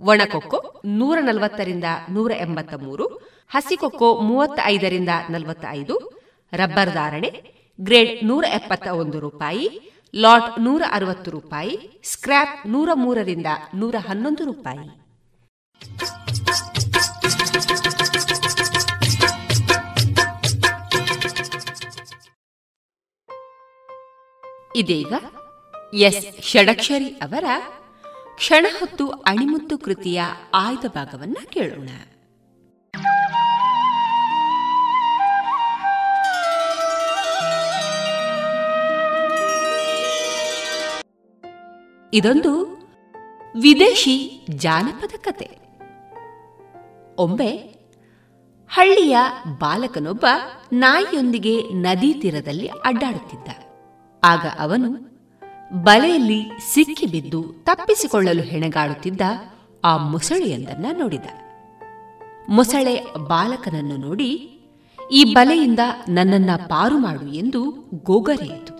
[0.00, 3.06] ಒಣಕೊಕ್ಕೋ ನೂರ ನಲವತ್ತರಿಂದ ನೂರ ಎಂಬತ್ತ ಮೂರು,
[3.48, 5.96] ಹಸಿಕೊಕ್ಕೋ ಮೂವತ್ತ ಐದರಿಂದ ನಲವತ್ತ ಐದು,
[6.52, 7.30] ರಬ್ಬರ್ ಧಾರಣೆ
[7.80, 9.66] ಗ್ರೇಡ್ ನೂರ ಎಪ್ಪತ್ತ ಒಂದು ರೂಪಾಯಿ,
[10.14, 15.03] ಲಾಟ್ ನೂರ ಅರವತ್ತು ರೂಪಾಯಿ, ಸ್ಕ್ರ್ಯಾಪ್ ನೂರ ಮೂರರಿಂದ ನೂರ ಹನ್ನೊಂದು ರೂಪಾಯಿ.
[24.76, 25.12] ಇದೀಗ
[25.94, 27.44] ಎಸ್ ಷಡಕ್ಷರಿ ಅವರ
[28.34, 30.22] ಕ್ಷಣ ಹೊತ್ತು ಅಣಿಮುತ್ತು ಕೃತಿಯ
[30.54, 31.88] ಆಯ್ದ ಭಾಗವನ್ನ ಕೇಳೋಣ.
[42.14, 42.74] ಇದೊಂದು
[43.60, 45.63] ವಿದೇಶಿ ಜಾನಪದ ಕತೆ.
[47.18, 47.74] ಒಮ್ಮೆ
[48.68, 49.16] ಹಳ್ಳಿಯ
[49.58, 50.26] ಬಾಲಕನೊಬ್ಬ
[50.72, 53.48] ನಾಯಿಯೊಂದಿಗೆ ನದಿ ತೀರದಲ್ಲಿ ಅಡ್ಡಾಡುತ್ತಿದ್ದ.
[54.24, 55.14] ಆಗ ಅವನು
[55.82, 56.44] ಬಲೆಯಲ್ಲಿ
[56.74, 59.20] ಸಿಕ್ಕಿಬಿದ್ದು ತಪ್ಪಿಸಿಕೊಳ್ಳಲು ಹೆಣಗಾಡುತ್ತಿದ್ದ
[59.84, 61.24] ಆ ಮೊಸಳೆಯೊಂದನ್ನ ನೋಡಿದ.
[62.48, 64.60] ಮೊಸಳೆ ಬಾಲಕನನ್ನು ನೋಡಿ,
[65.10, 68.74] ಈ ಬಲೆಯಿಂದ ನನ್ನನ್ನ ಪಾರು ಮಾಡು ಎಂದು ಗೋಗರೆಯಿತು.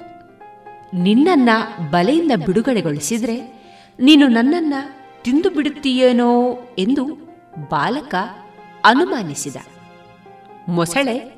[1.03, 1.49] ನಿನ್ನನ್ನ
[1.91, 3.37] ಬಲೆಯಿಂದ ಬಿಡುಗಡೆಗೊಳಿಸಿದ್ರೆ
[4.01, 4.75] ನೀನು ನನ್ನನ್ನ
[5.23, 7.24] ತಿಂದು ಬಿಡುತ್ತೀಯೇನೋ ಎಂದು
[7.59, 8.15] ಬಾಲಕ
[8.85, 9.57] ಅನುಮಾನಿಸಿದ.
[10.69, 11.35] ಮೊಸಳೆ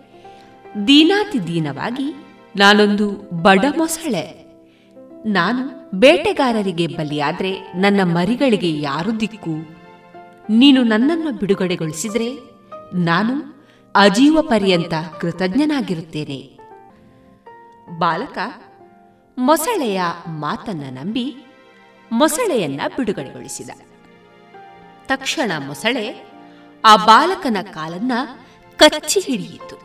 [0.86, 2.14] ದೀನಾತಿದೀನವಾಗಿ
[2.56, 3.10] ನಾನೊಂದು
[3.42, 4.46] ಬಡ ಮೊಸಳೆ.
[5.26, 9.76] ನಾನು ಬೇಟೆಗಾರರಿಗೆ ಬಲಿಯಾದ್ರೆ ನನ್ನ ಮರಿಗಳಿಗೆ ಯಾರು ದಿಕ್ಕು?
[10.48, 12.34] ನೀನು ನನ್ನನ್ನು ಬಿಡುಗಡೆಗೊಳಿಸಿದ್ರೆ
[12.94, 13.56] ನಾನು
[13.96, 16.58] ಅಜೀವ ಪರ್ಯಂತ ಕೃತಜ್ಞನಾಗಿರುತ್ತೇನೆ.
[17.98, 18.38] ಬಾಲಕ
[19.38, 21.36] ಮೊಸಳೆಯ ಮಾತನ್ನ ನಂಬಿ
[22.12, 23.70] ಮೊಸಳೆಯನ್ನ ಬಿಡುಗಡೆಗೊಳಿಸಿದ.
[25.08, 26.26] ತಕ್ಷಣ ಮೊಸಳೆ
[26.84, 28.12] ಆ ಬಾಲಕನ ಕಾಲನ್ನ
[28.76, 29.76] ಕಚ್ಚಿ ಹಿಡಿಯಿತು.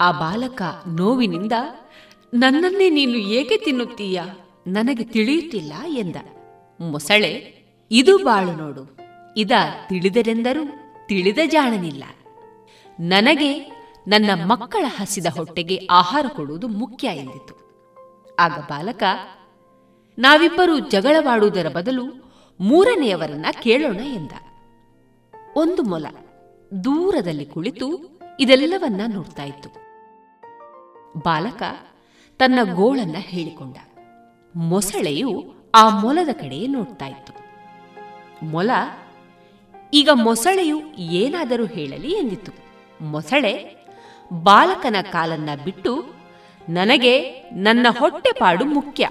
[0.00, 1.52] ಆ ಬಾಲಕ ನೋವಿನಿಂದ,
[2.34, 4.22] ನನ್ನನ್ನೇ ನೀನು ಏಕೆ ತಿನ್ನುತ್ತೀಯ?
[4.66, 6.16] ನನಗೆ ತಿಳಿಯುತ್ತಿಲ್ಲ ಎಂದ.
[6.80, 7.32] ಮೊಸಳೆ,
[7.90, 8.98] ಇದು ಬಾಳು ನೋಡು,
[9.36, 9.52] ಇದ
[9.88, 10.64] ತಿಳಿದರೆಂದರೂ
[11.06, 12.04] ತಿಳಿದ ಜಾಣನಿಲ್ಲ.
[13.00, 13.50] ನನಗೆ
[14.08, 17.54] ನನ್ನ ಮಕ್ಕಳ ಹಸಿದ ಹೊಟ್ಟೆಗೆ ಆಹಾರ ಕೊಡುವುದು ಮುಖ್ಯ ಎಂದಿತು.
[18.38, 19.02] ಆಗ ಬಾಲಕ,
[20.18, 22.25] ನಾವಿಬ್ಬರು ಜಗಳವಾಡುವುದರ ಬದಲು
[22.60, 24.32] ಮೂರನೆಯವರನ್ನ ಕೇಳೋಣ ಎಂದ.
[25.56, 26.06] ಒಂದು ಮೊಲ
[26.84, 29.68] ದೂರದಲ್ಲಿ ಕುಳಿತು ಇದೆಲ್ಲವನ್ನ ನೋಡ್ತಾ ಇತ್ತು.
[31.18, 31.62] ಬಾಲಕ
[32.38, 33.76] ತನ್ನ ಗೋಳನ್ನ ಹೇಳಿಕೊಂಡ.
[34.56, 37.32] ಮೊಸಳೆಯು ಆ ಮೊಲದ ಕಡೆ ನೋಡ್ತಾ ಇತ್ತು.
[38.46, 38.70] ಮೊಲ,
[39.94, 42.52] ಈಗ ಮೊಸಳೆಯು ಏನಾದರೂ ಹೇಳಲಿ ಎಂದಿತು
[43.04, 43.76] ಮೊಸಳೆ,
[44.32, 46.04] ಬಾಲಕನ ಕಾಲನ್ನ ಬಿಟ್ಟು,
[46.68, 49.08] ನನಗೆ ನನ್ನ ಹೊಟ್ಟೆಪಾಡು ಮುಖ್ಯ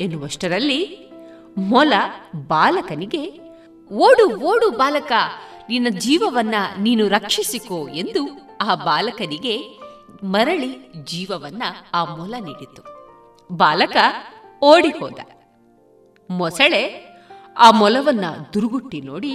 [0.00, 1.05] ಎನ್ನುವಷ್ಟರಲ್ಲಿ
[1.56, 1.92] ಮೊಲ
[2.46, 3.22] ಬಾಲಕನಿಗೆ,
[3.92, 5.12] ಓಡು ಓಡು ಬಾಲಕ,
[5.68, 8.22] ನಿನ್ನ ಜೀವವನ್ನ ನೀನು ರಕ್ಷಿಸಿಕೋ ಎಂದು
[8.60, 9.56] ಆ ಬಾಲಕನಿಗೆ
[10.24, 10.70] ಮರಳಿ
[11.04, 11.62] ಜೀವವನ್ನ
[11.94, 12.82] ಆ ಮೊಲ ನೀಡಿತು.
[13.50, 13.96] ಬಾಲಕ
[14.62, 15.18] ಓಡಿ ಹೋದ
[16.30, 16.82] ಮೊಸಳೆ
[17.58, 19.34] ಆ ಮೊಲವನ್ನ ದುರುಗುಟ್ಟಿ ನೋಡಿ,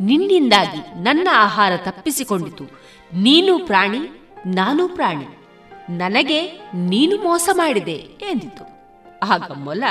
[0.00, 2.64] ನಿನ್ನಿಂದಾಗಿ ನನ್ನ ಆಹಾರ ತಪ್ಪಿಸಿಕೊಂಡಿತು.
[3.12, 4.02] ನೀನು ಪ್ರಾಣಿ,
[4.46, 5.26] ನಾನು ಪ್ರಾಣಿ.
[5.96, 6.40] ನನಗೆ
[6.74, 7.96] ನೀನು ಮೋಸ ಮಾಡಿದೆ
[8.30, 8.64] ಎಂದಿತು.
[9.26, 9.84] ಆಗ ಮೊಲ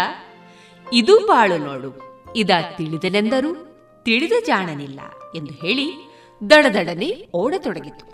[0.94, 2.02] ಇದು ಬಾಳು ನೋಡು.
[2.36, 3.56] ಇದ ತಿಳಿದನೆಂದರೂ
[4.04, 5.00] ತಿಳಿದ ಜಾಣನಿಲ್ಲ
[5.36, 5.92] ಎಂದು ಹೇಳಿ
[6.50, 8.06] ದಡದಡನೆ ಓಡತೊಡಗಿತು.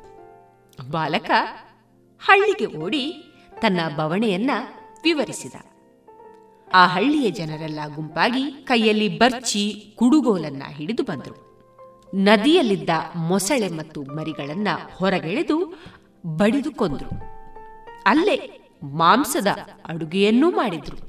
[0.91, 1.31] ಬಾಲಕ
[2.19, 3.13] ಹಳ್ಳಿಗೆ ಓಡಿ
[3.61, 4.51] ತನ್ನ ಬವಣೆಯನ್ನ
[5.03, 5.53] ವಿವರಿಸಿದ.
[6.73, 11.49] ಆ ಹಳ್ಳಿಯ ಜನರೆಲ್ಲ ಗುಂಪಾಗಿ ಕೈಯಲ್ಲಿ ಬರ್ಚಿ ಕುಡುಗೋಲನ್ನ ಹಿಡಿದು ಬಂದರು.
[12.15, 15.83] ನದಿಯಲ್ಲಿದ್ದ ಮೊಸಳೆ ಮತ್ತು ಮರಿಗಳನ್ನ ಹೊರಗೆಳೆದು
[16.25, 17.09] ಬಡಿದು ಕೊಂದ್ರು.
[18.05, 19.47] ಅಲ್ಲೇ ಮಾಂಸದ
[19.85, 21.08] ಅಡುಗೆಯನ್ನೂ ಮಾಡಿದ್ರು.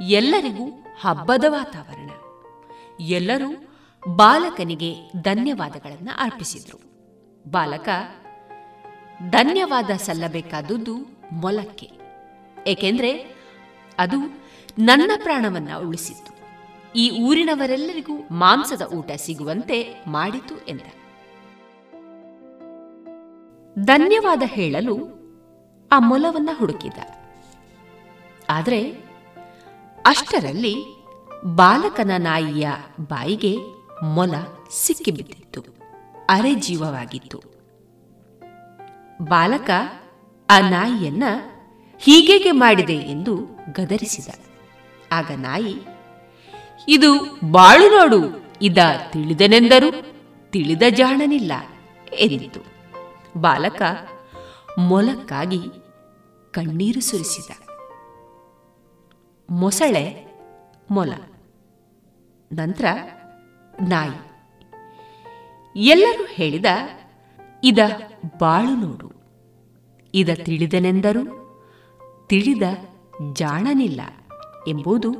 [0.00, 2.10] ಎಲ್ಲರಿಗೂ ಹಬ್ಬದ ವಾತಾವರಣ.
[3.00, 3.68] ಎಲ್ಲರೂ
[4.16, 6.80] ಬಾಲಕನಿಗೆ ಧನ್ಯವಾದಗಳನ್ನು ಅರ್ಪಿಸಿದರು.
[7.50, 7.88] ಬಾಲಕ,
[9.30, 10.96] ಧನ್ಯವಾದ ಸಲ್ಲಬೇಕಾದದ್ದು
[11.32, 11.90] ಮೊಲಕ್ಕೆ.
[12.66, 13.34] ಏಕೆಂದರೆ
[13.98, 14.18] ಅದು
[14.78, 16.36] ನನ್ನ ಪ್ರಾಣವನ್ನ ಉಳಿಸಿತ್ತು.
[16.96, 20.80] ಈ ಊರಿನವರೆಲ್ಲರಿಗೂ ಮಾಂಸದ ಊಟ ಸಿಗುವಂತೆ ಮಾಡಿತು ಎಂದ.
[23.78, 24.96] ಧನ್ಯವಾದ ಹೇಳಲು
[25.92, 26.98] ಆ ಮೊಲವನ್ನ ಹುಡುಕಿದ.
[28.48, 29.05] ಆದರೆ
[30.06, 30.74] ಅಷ್ಟರಲ್ಲಿ
[31.44, 32.68] ಬಾಲಕನ ನಾಯಿಯ
[33.00, 33.56] ಬಾಯಿಗೆ
[34.02, 34.34] ಮೊಲ
[34.70, 35.64] ಸಿಕ್ಕಿಬಿದ್ದಿತ್ತು.
[36.28, 37.42] ಅರೆ ಜೀವವಾಗಿತ್ತು.
[39.22, 39.70] ಬಾಲಕ
[40.50, 41.24] ಆ ನಾಯಿಯನ್ನ
[41.98, 43.36] ಹೀಗೇಗೆ ಮಾಡಿದೆ ಎಂದು
[43.72, 44.28] ಗದರಿಸಿದ.
[45.12, 45.74] ಆಗ ನಾಯಿ,
[46.88, 48.78] ಇದು ಬಾಳು ನೋಡು, ಇದ
[49.12, 49.90] ತಿಳಿದನೆಂದರು,
[50.50, 51.52] ತಿಳಿದ ಜಾಣನಿಲ್ಲ,
[52.12, 52.60] ಎಂದಿತು.
[53.40, 53.82] ಬಾಲಕ
[54.78, 55.58] ಮೊಲಕ್ಕಾಗಿ
[56.50, 57.65] ಕಣ್ಣೀರು ಸುರಿಸಿದ.
[59.50, 60.26] ಮೊಸಳೆ,
[60.90, 61.12] ಮೊಲ.
[62.52, 62.84] ನಂತರ
[63.82, 64.26] ನಾಯಿ.
[65.76, 66.64] ಎಲ್ಲರೂ ಹೇಳಿದ,
[67.64, 67.78] ಇದ
[68.38, 69.12] ಬಾಳು ನೋಡು.
[70.14, 71.42] ಇದ ತಿಳಿದನೆಂದರೂ,
[72.26, 72.62] ತಿಳಿದ
[73.32, 74.00] ಜಾಣನಿಲ್ಲ
[74.68, 75.14] ಎಂಬುದು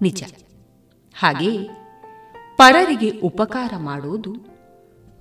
[0.00, 0.24] ನಿಜ.
[1.14, 1.68] ಹಾಗೆಯೇ
[2.56, 4.34] ಪರರಿಗೆ ಉಪಕಾರ ಮಾಡುವುದು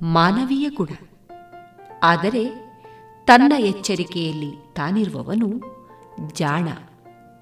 [0.02, 0.88] ಮಾನವೀಯ ಗುಣ.
[2.04, 2.72] ಆದರೆ
[3.26, 5.62] ತನ್ನ ಎಚ್ಚರಿಕೆಯಲ್ಲಿ ತಾನಿರುವವನು
[6.34, 6.68] ಜಾಣ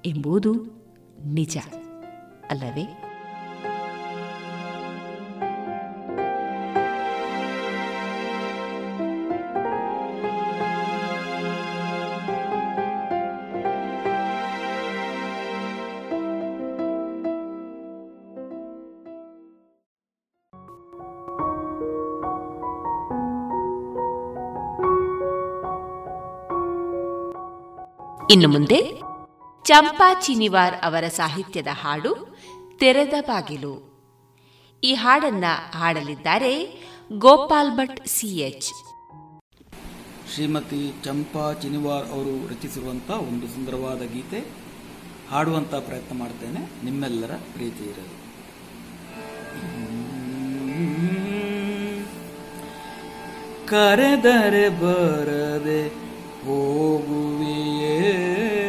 [0.04, 0.79] ಎಂಬುದು
[1.24, 1.56] ನಿಜ
[2.50, 2.86] ಅಲ್ಲವೇ
[28.30, 29.09] ಇನ್ನು ಮುಂದೆ
[29.70, 32.38] ಚಂಪಾ ಚಿನಿವಾರ್ ಅವರ ಸಾಹಿತ್ಯದ ಹಾಡು
[32.78, 34.00] ತೆರೆದ ಬಾಗಿಲು.
[34.82, 35.44] ಈ ಹಾಡನ್ನ
[35.74, 36.82] ಹಾಡಲಿದ್ದಾರೆ
[37.24, 38.70] ಗೋಪಾಲ್ ಭಟ್ ಸಿಎಚ್
[40.32, 44.40] ಶ್ರೀಮತಿ ಚಂಪಾ ಚಿನಿವಾರ್ ಅವರು ರಚಿಸಿರುವಂತಹ ಒಂದು ಸುಂದರವಾದ ಗೀತೆ.
[45.30, 48.16] ಹಾಡುವಂತ ಪ್ರಯತ್ನ ಮಾಡ್ತೇನೆ, ನಿಮ್ಮೆಲ್ಲರ ಪ್ರೀತಿ ಇರಲಿ.
[53.66, 55.82] ಕರೆದರೆ ಬರದೆ
[56.46, 58.59] ಹೋಗುವಿಯೇನು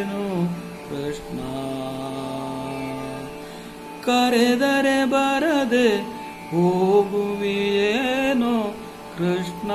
[4.12, 5.90] ಕರೆದರೆ ಬರದೆ
[6.52, 8.76] ಹೋಗುವಿಯೇನು
[9.18, 9.72] ಕೃಷ್ಣ?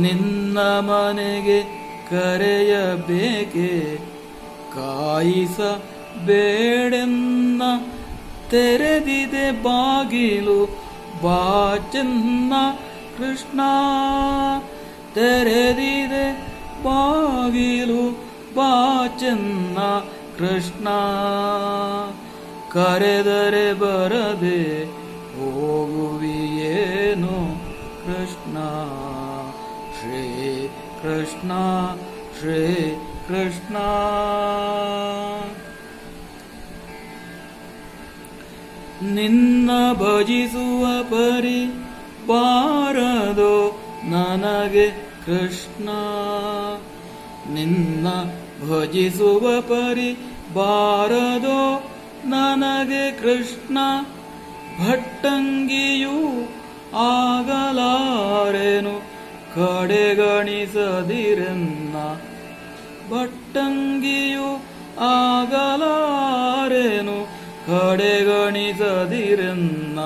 [0.00, 1.62] ನಿನ್ನ ಮನೆಗೆ
[2.10, 4.00] ಕರೆಯಬೇಕೆ?
[4.74, 5.60] ಕಾಯಿಸ
[6.26, 7.62] ಬೇಡೆನ್ನ
[8.50, 10.78] ತೆರೆದಿದೆ ಬಾಗಿಲು
[11.22, 12.52] ಬಾಚನ್ನ
[13.18, 13.60] ಕೃಷ್ಣ?
[15.14, 16.26] ತೆರೆದಿದೆ
[16.84, 18.24] ಬಾಗಿಲು
[18.56, 19.78] ಬಾಚನ್ನ
[20.38, 20.88] ಕೃಷ್ಣ?
[22.75, 24.89] ಕರೆದರೆ ಬರದೆ
[25.35, 27.35] ಹೋಗುವಿಯೇನು
[28.05, 28.57] ಕೃಷ್ಣ
[29.97, 30.23] ಶ್ರೀ
[31.01, 31.51] ಕೃಷ್ಣ
[32.37, 32.61] ಶ್ರೀ
[33.27, 33.75] ಕೃಷ್ಣ
[39.15, 39.69] ನಿನ್ನ
[39.99, 41.67] ಭಜಿಸುವ ಪರಿ
[42.27, 44.91] ಬಾರದೋ ನನಗೆ
[45.25, 45.89] ಕೃಷ್ಣ
[47.49, 48.07] ನಿನ್ನ
[48.61, 50.17] ಭಜಿಸುವ ಪರಿ
[50.53, 51.91] ಬಾರದೋ
[52.28, 53.78] ನನಗೆ ಕೃಷ್ಣ
[54.78, 56.48] ಭಟ್ಟಂಗಿಯೂ
[56.96, 59.02] ಆಗಲಾರೆನು.
[59.54, 61.96] ಕಡೆಗಣಿಸದಿರೆನ್ನ
[63.10, 64.64] ಭಟ್ಟಂಗಿಯು
[65.00, 67.46] ಆಗಲಾರೆನು.
[67.66, 69.98] ಕಡೆಗಣಿಸದಿರೆನ್ನ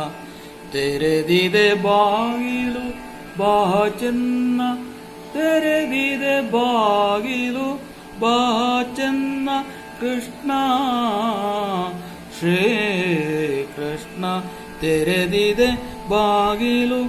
[0.72, 4.60] ತೆರೆದಿದೆ ಬಾಗಿಲು ಬಾಚನ್ನ
[5.32, 7.82] ತೆರೆದಿದೆ ಬಾಗಿಲು
[8.20, 9.48] ಬಾ ಚೆನ್ನ
[10.00, 10.50] ಕೃಷ್ಣ
[12.40, 12.58] ಶ್ರೀ
[13.76, 14.24] ಕೃಷ್ಣ
[14.80, 15.68] ತೆರೆದಿದೆ
[16.08, 17.00] ಬಾಗಿಲು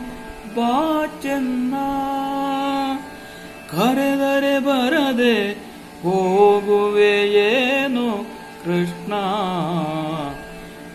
[0.55, 1.73] ಬಾ ಚೆನ್ನ
[3.71, 5.35] ಕರೆದರೆ ಬರದೆ
[6.03, 8.07] ಹೋಗುವೆಯೇನು
[8.63, 9.13] ಕೃಷ್ಣ?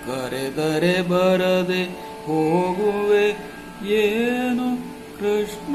[0.06, 1.82] ಕರೆದರೆ ಬರದೆ
[2.26, 3.26] ಹೋಗುವೆ
[3.88, 4.68] ಏನು
[5.18, 5.65] ಕೃಷ್ಣ?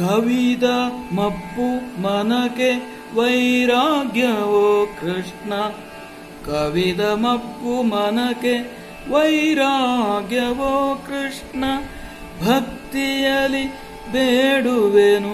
[0.00, 0.62] ಕವಿದ
[1.12, 5.52] ಮಪ್ಪು ಮನಕೆ ವೈರಾಗ್ಯವೋ ಕೃಷ್ಣ.
[6.46, 8.78] ಕವಿದ ಮಪ್ಪು ಮನಕೆ
[9.10, 11.64] ವೈರಾಗ್ಯವೋ ಕೃಷ್ಣ.
[12.46, 13.74] ಭಕ್ತಿಯಲಿ
[14.12, 15.32] ಬೇಡುವೆನು,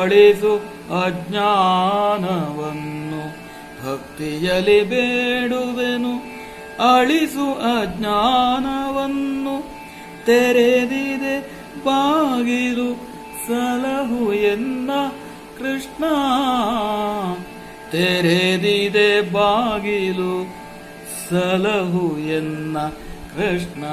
[0.00, 0.60] ಅಳಿಸು
[1.04, 3.22] ಅಜ್ಞಾನವನ್ನು.
[3.86, 6.40] ಭಕ್ತಿಯಲಿ ಬೇಡುವೆನು,
[6.94, 9.64] ಅಳಿಸು ಅಜ್ಞಾನವನ್ನು.
[10.26, 11.50] ತೆರೆದಿದೆ
[11.84, 13.09] ಬಾಗಿಲು
[13.50, 14.90] ಸಲಹು ಎನ್ನ
[15.58, 16.04] ಕೃಷ್ಣ.
[17.90, 20.54] ತೆರೆದಿದೆ ಬಾಗಿಲು
[21.28, 22.76] ಸಲಹು ಎನ್ನ
[23.36, 23.84] ಕೃಷ್ಣ.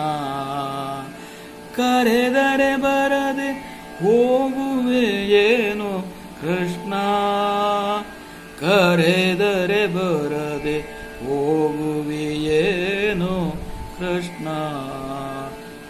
[1.76, 6.94] ಕರೆದರೆ ಬರದೆ ಹೋಗುವೆ ಏನು ಕೃಷ್ಣ.
[8.60, 13.54] ಕರೆದರೆ ಬರದೆ ಹೋಗುವಿಯೇನು
[14.00, 14.48] ಕೃಷ್ಣ.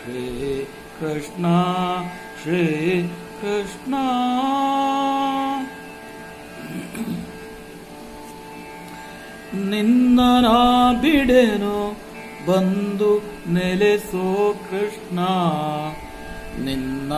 [0.03, 0.67] ಶ್ರೀ
[0.99, 1.45] ಕೃಷ್ಣ,
[2.43, 3.11] ಶ್ರೀ
[3.41, 3.95] ಕೃಷ್ಣ.
[9.69, 10.19] ನಿನ್ನ
[11.01, 11.95] ಬಿಡೆನು
[12.47, 13.23] ಬಂದು
[13.53, 15.19] ನೆಲೆಸೋ ಕೃಷ್ಣ.
[16.65, 17.13] ನಿನ್ನ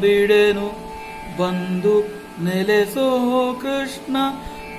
[0.00, 0.94] ಬಿಡೆನು
[1.38, 4.16] ಬಂದು ನೆಲೆಸೋ ಕೃಷ್ಣ.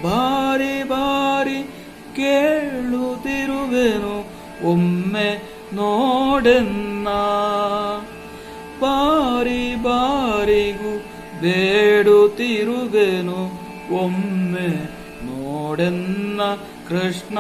[0.03, 1.69] ಬಾರಿ ಬಾರಿ
[2.15, 4.25] ಕೇಳುತ್ತಿರುವೆನು
[4.71, 5.41] ಒಮ್ಮೆ
[5.73, 7.07] ನೋಡೆನ್ನ.
[8.82, 11.05] ಬಾರಿ ಬಾರಿಗೂ
[11.41, 13.51] ಬೇಡುತ್ತಿರುವೆನು
[13.95, 14.89] ಒಮ್ಮೆ
[15.25, 16.41] ನೋಡೆನ್ನ
[16.89, 17.38] ಕೃಷ್ಣ.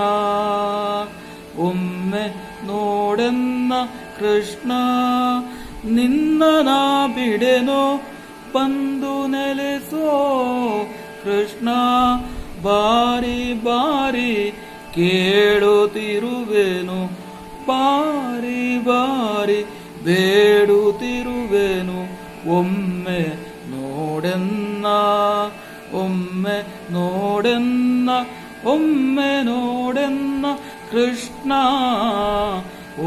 [1.57, 2.35] ಒಮ್ಮೆ
[2.65, 3.73] ನೋಡೆನ್ನ
[4.19, 4.71] ಕೃಷ್ಣ.
[5.89, 8.01] ನಿನ್ನ ನಾ ಬಿಡೆನೋ
[8.53, 10.87] ಬಂದು ನೆಲೆಸೋ
[11.23, 11.69] ಕೃಷ್ಣ.
[12.63, 14.53] ಬಾರಿ ಬಾರಿ
[14.95, 17.09] ಕೇಳುತ್ತಿರುವೆನು
[17.67, 22.21] ಬಾರಿ ಬಾರಿ ಬೇಡುತ್ತಿರುವೆನು.
[22.57, 24.85] ಒಮ್ಮೆ ನೋಡೆನ್ನ
[25.93, 28.09] ಒಮ್ಮೆ ನೋಡೆನ್ನ
[28.65, 30.45] ಒಮ್ಮೆ ನೋಡೆನ್ನ
[30.91, 31.51] ಕೃಷ್ಣ,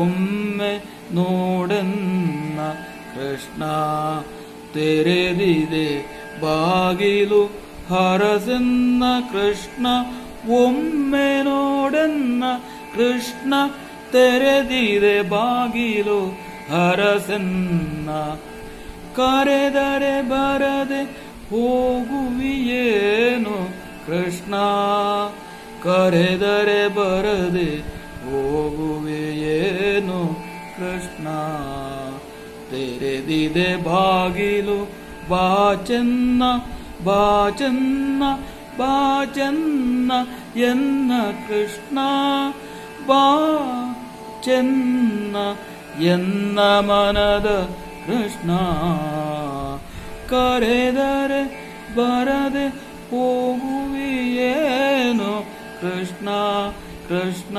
[0.01, 2.61] ಒಮ್ಮೆ ನೋಡೆನ್ನ
[3.15, 3.63] ಕೃಷ್ಣ.
[4.75, 6.07] ತೆರೆದಿದೆ
[6.41, 7.51] ಬಾಗಿಲು
[7.89, 9.87] ಹರಸೆನ್ನ ಕೃಷ್ಣ,
[10.49, 12.45] ಒಮ್ಮೆ ನೋಡೆನ್ನ
[12.97, 13.55] ಕೃಷ್ಣ.
[14.13, 18.11] ತೆರೆದಿದೆ ಬಾಗಿಲು ಹರಸೆನ್ನ
[19.17, 21.03] ಕರೆದರೆ ಬರದೆ
[21.51, 23.57] ಹೋಗುವಿಯೇನು
[24.07, 24.55] ಕೃಷ್ಣ?
[25.83, 27.71] ಕರೆದರೆ ಬರದೆ
[28.25, 30.21] ಹೋಗುವೆಯೇನು
[30.77, 31.27] ಕೃಷ್ಣ?
[32.71, 34.91] ತೆರೆದಿದೆ ಬಾಗಿಲು
[35.29, 36.43] ಬಾ ಚೆನ್ನ
[37.05, 38.23] ಬಾ ಚೆನ್ನ
[38.79, 40.12] ಬಾ ಚೆನ್ನ
[40.57, 41.12] ಎನ್ನ
[41.49, 41.99] ಕೃಷ್ಣ?
[43.07, 43.25] ಬಾ
[44.45, 45.37] ಚೆನ್ನ
[46.03, 47.71] ಎನ್ನ ಮನದ
[48.07, 48.51] ಕೃಷ್ಣ,
[50.29, 52.69] ಕರೆದರೆ ಬರದೆ
[53.11, 55.47] ಹೋಗುವಿಯೇನು?
[55.81, 56.29] ಕೃಷ್ಣ
[57.09, 57.59] ಕೃಷ್ಣ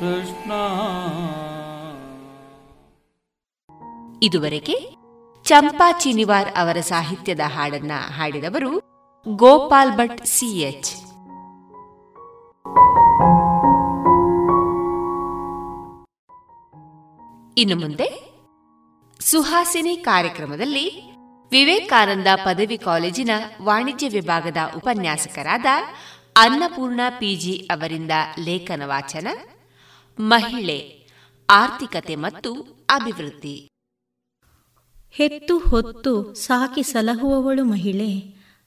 [0.00, 0.52] ಕೃಷ್ಣ.
[4.22, 4.96] ಇದುವರೆಗೆ
[5.44, 8.82] ಚಂಪಾ ಚಿನಿವಾರ್ ಅವರ ಸಾಹಿತ್ಯದ ಹಾಡನ್ನ ಹಾಡಿದವರು
[9.36, 10.94] ಗೋಪಾಲ್ ಭಟ್ ಸಿಎಚ್
[17.58, 18.32] ಇನ್ನು ಮುಂದೆ
[19.20, 21.12] ಸುಹಾಸಿನಿ ಕಾರ್ಯಕ್ರಮದಲ್ಲಿ
[21.50, 23.30] ವಿವೇಕಾನಂದ ಪದವಿ ಕಾಲೇಜಿನ
[23.62, 25.66] ವಾಣಿಜ್ಯ ವಿಭಾಗದ ಉಪನ್ಯಾಸಕರಾದ
[26.36, 28.10] ಅನ್ನಪೂರ್ಣ ಪಿಜಿ ಅವರಿಂದ
[28.44, 29.28] ಲೇಖನ ವಾಚನ,
[30.20, 31.08] ಮಹಿಳೆ,
[31.50, 32.52] ಆರ್ಥಿಕತೆ ಮತ್ತು
[32.90, 33.68] ಅಭಿವೃದ್ಧಿ.
[35.10, 38.18] ಹೆತ್ತು ಹೊತ್ತು ಸಾಕಿ ಸಲಹುವವಳು ಮಹಿಳೆ,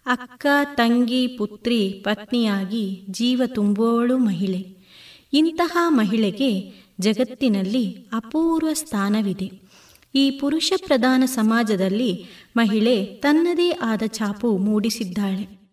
[0.05, 4.85] ಅಕ್ಕ, ತಂಗಿ, ಪುತ್ರಿ, ಪತ್ನಿಯಾಗಿ ಜೀವ ತುಂಬುವವಳು ಮಹಿಳೆ.
[5.33, 9.51] ಇಂತಹ ಮಹಿಳೆಗೆ ಜಗತ್ತಿನಲ್ಲಿ ಅಪೂರ್ವ ಸ್ಥಾನವಿದೆ.
[10.15, 12.25] ಈ ಪುರುಷ ಪ್ರಧಾನ ಸಮಾಜದಲ್ಲಿ
[12.57, 15.65] ಮಹಿಳೆ ತನ್ನದೇ ಆದ ಛಾಪು ಮೂಡಿಸಿದ್ದಾಳೆ.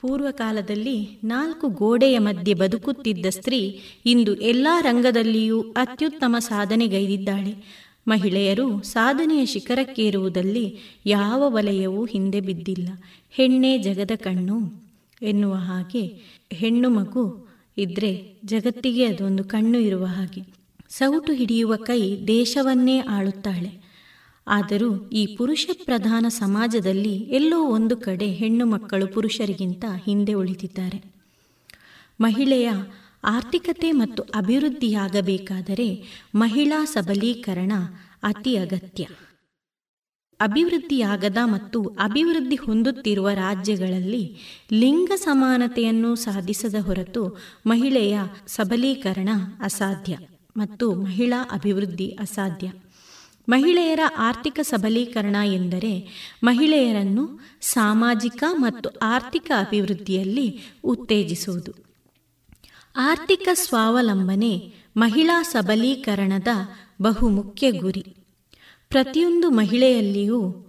[0.00, 7.80] ಪೂರ್ವಕಾಲದಲ್ಲಿ ನಾಲ್ಕು ಗೋಡೆಯ ಮಧ್ಯೆ ಬದುಕುತ್ತಿದ್ದ ಸ್ತ್ರೀ ಇಂದು ಎಲ್ಲ ರಂಗದಲ್ಲಿಯೂ ಅತ್ಯುತ್ತಮ ಸಾಧನೆಗೈದಿದ್ದಾಳೆ.
[8.08, 12.88] ಮಹಿಳೆಯರು ಸಾಧನೆಯ ಶಿಖರಕ್ಕೇರುವುದಲ್ಲಿ ಯಾವ ವಲಯವೂ ಹಿಂದೆ ಬಿದ್ದಿಲ್ಲ.
[13.30, 14.60] ಹೆಣ್ಣೆ ಜಗದ ಕಣ್ಣು
[15.22, 16.20] ಎನ್ನುವ ಹಾಗೆ
[16.52, 20.60] ಹೆಣ್ಣು ಮಗು ಇದ್ರೆ ಜಗತ್ತಿಗೆ ಅದೊಂದು ಕಣ್ಣು ಇರುವ ಹಾಗೆ.
[20.88, 23.90] ಸೌಟು ಹಿಡಿಯುವ ಕೈ ದೇಶವನ್ನೇ ಆಳುತ್ತಾಳೆ.
[24.46, 31.02] ಆದರೂ ಈ ಪುರುಷ ಪ್ರಧಾನ ಸಮಾಜದಲ್ಲಿ ಎಲ್ಲೋ ಒಂದು ಕಡೆ ಹೆಣ್ಣು ಮಕ್ಕಳು ಪುರುಷರಿಗಿಂತ ಹಿಂದೆ ಉಳಿದಿದ್ದಾರೆ.
[32.20, 32.70] ಮಹಿಳೆಯ
[33.24, 36.02] ಆರ್ಥಿಕತೆ ಮತ್ತು ಅಭಿವೃದ್ಧಿಯಾಗಬೇಕಾದರೆ
[36.34, 37.72] ಮಹಿಳಾ ಸಬಲೀಕರಣ
[38.22, 39.06] ಅತಿ ಅಗತ್ಯ.
[40.40, 44.36] ಅಭಿವೃದ್ಧಿಯಾಗದ ಮತ್ತು ಅಭಿವೃದ್ಧಿ ಹೊಂದುತ್ತಿರುವ ರಾಜ್ಯಗಳಲ್ಲಿ
[44.72, 49.28] ಲಿಂಗ ಸಮಾನತೆಯನ್ನು ಸಾಧಿಸದ ಹೊರತು ಮಹಿಳೆಯ ಸಬಲೀಕರಣ
[49.60, 50.18] ಅಸಾಧ್ಯ
[50.56, 52.72] ಮತ್ತು ಮಹಿಳಾ ಅಭಿವೃದ್ಧಿ ಅಸಾಧ್ಯ.
[53.48, 56.08] ಮಹಿಳೆಯರ ಆರ್ಥಿಕ ಸಬಲೀಕರಣ ಎಂದರೆ
[56.44, 61.72] ಮಹಿಳೆಯರನ್ನು ಸಾಮಾಜಿಕ ಮತ್ತು ಆರ್ಥಿಕ ಅಭಿವೃದ್ಧಿಯಲ್ಲಿ ಉತ್ತೇಜಿಸುವುದು.
[62.96, 66.48] ಆರ್ಥಿಕ ಸ್ವಾವಲಂಬನೆ ಮಹಿಳಾ ಸಬಲೀಕರಣದ
[67.02, 68.04] ಬಹುಮುಖ್ಯ ಗುರಿ.
[68.90, 70.66] ಪ್ರತಿಯೊಂದು ಮಹಿಳೆಯಲ್ಲಿಯೂ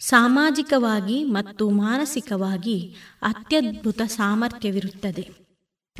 [0.00, 5.28] ಸಾಮಾಜಿಕವಾಗಿ ಮತ್ತು ಮಾನಸಿಕವಾಗಿ ಅತ್ಯದ್ಭುತ ಸಾಮರ್ಥ್ಯವಿರುತ್ತದೆ.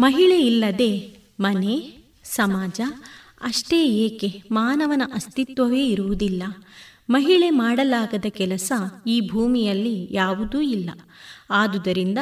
[0.00, 1.76] ಮಹಿಳೆ ಇಲ್ಲದೆ ಮನೆ,
[2.24, 2.80] ಸಮಾಜ
[3.42, 6.42] ಅಷ್ಟೇ ಏಕೆ ಮಾನವನ ಅಸ್ತಿತ್ವವೇ ಇರುವುದಿಲ್ಲ.
[7.10, 8.72] ಮಹಿಳೆ ಮಾಡಲಾಗದ ಕೆಲಸ
[9.06, 10.90] ಈ ಭೂಮಿಯಲ್ಲಿ ಯಾವುದೂ ಇಲ್ಲ.
[11.50, 12.18] ಆದುದರಿಂದ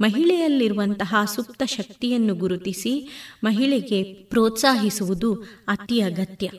[0.00, 3.08] ಮಹಿಳೆಯಲ್ಲಿರುವಂತಹ ಸುಪ್ತ ಶಕ್ತಿಯನ್ನು ಗುರುತಿಸಿ
[3.44, 5.34] ಮಹಿಳೆಗೆ ಪ್ರೋತ್ಸಾಹಿಸುವುದು
[5.68, 6.50] ಅತಿ ಅಗತ್ಯ.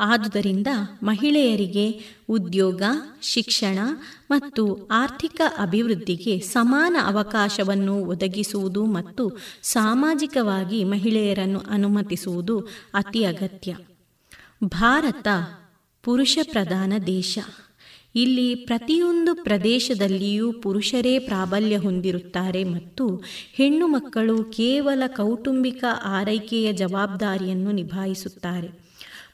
[0.00, 0.66] ಆದುದರಿಂದ
[1.02, 2.82] ಮಹಿಳೆಯರಿಗೆ ಉದ್ಯೋಗ,
[3.22, 3.78] ಶಿಕ್ಷಣ
[4.30, 12.60] ಮತ್ತು ಆರ್ಥಿಕ ಅಭಿವೃದ್ಧಿಗೆ ಸಮಾನ ಅವಕಾಶವನ್ನು ಒದಗಿಸುವುದು ಮತ್ತು ಸಾಮಾಜಿಕವಾಗಿ ಮಹಿಳೆಯರನ್ನು ಅನುಮತಿಸುವುದು
[12.94, 13.76] ಅತಿ ಅಗತ್ಯ.
[14.64, 15.28] ಭಾರತ
[16.02, 17.38] ಪುರುಷ ಪ್ರಧಾನ ದೇಶ.
[18.14, 23.22] ಇಲ್ಲಿ ಪ್ರತಿಯೊಂದು ಪ್ರದೇಶದಲ್ಲಿಯೂ ಪುರುಷರೇ ಪ್ರಾಬಲ್ಯ ಹೊಂದಿರುತ್ತಾರೆ ಮತ್ತು
[23.54, 28.87] ಹೆಣ್ಣು ಮಕ್ಕಳು ಕೇವಲ ಕೌಟುಂಬಿಕ ಆರೈಕೆಯ ಜವಾಬ್ದಾರಿಯನ್ನು ನಿಭಾಯಿಸುತ್ತಾರೆ.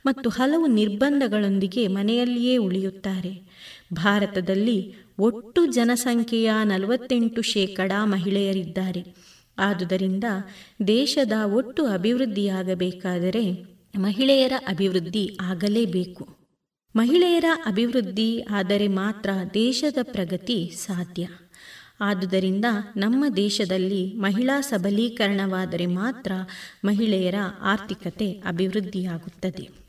[0.07, 3.43] ಮತ್ತು ಹಲವು ನಿರ್ಬಂಧಗಳೊಂದಿಗೆ ಮನೆಯಲ್ಲಿಯೇ ಉಳಿಯುತ್ತಾರೆ.
[3.93, 9.15] ಭಾರತದಲ್ಲಿ ಒಟ್ಟು ಜನಸಂಖ್ಯೆಯ ನಲವತ್ತೆಂಟು ಶೇಕಡಾ ಮಹಿಳೆಯರಿದ್ದಾರೆ.
[9.59, 10.25] ಆದುದರಿಂದ
[10.87, 13.65] ದೇಶದ ಒಟ್ಟು ಅಭಿವೃದ್ಧಿಯಾಗಬೇಕಾದರೆ
[13.99, 16.29] ಮಹಿಳೆಯರ ಅಭಿವೃದ್ಧಿ ಆಗಲೇಬೇಕು.
[16.97, 21.29] ಮಹಿಳೆಯರ ಅಭಿವೃದ್ಧಿ ಆದರೆ ಮಾತ್ರ ದೇಶದ ಪ್ರಗತಿ ಸಾಧ್ಯ.
[22.01, 22.65] ಆದುದರಿಂದ
[22.97, 26.33] ನಮ್ಮ ದೇಶದಲ್ಲಿ ಮಹಿಳಾ ಸಬಲೀಕರಣವಾದರೆ ಮಾತ್ರ
[26.85, 29.84] ಮಹಿಳೆಯರ ಆರ್ಥಿಕತೆ ಅಭಿವೃದ್ಧಿಯಾಗುತ್ತದೆ.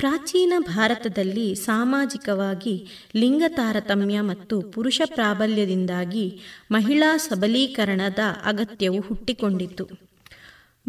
[0.00, 2.86] ಪ್ರಾಚೀನ ಭಾರತದಲ್ಲಿ ಸಾಮಾಜಿಕವಾಗಿ
[3.16, 6.40] ಲಿಂಗ ತಾರತಮ್ಯ ಮತ್ತು ಪುರುಷ ಪ್ರಾಬಲ್ಯದಿಂದಾಗಿ
[6.70, 9.88] ಮಹಿಳಾ ಸಬಲೀಕರಣದ ಅಗತ್ಯವು ಹುಟ್ಟಿಕೊಂಡಿತು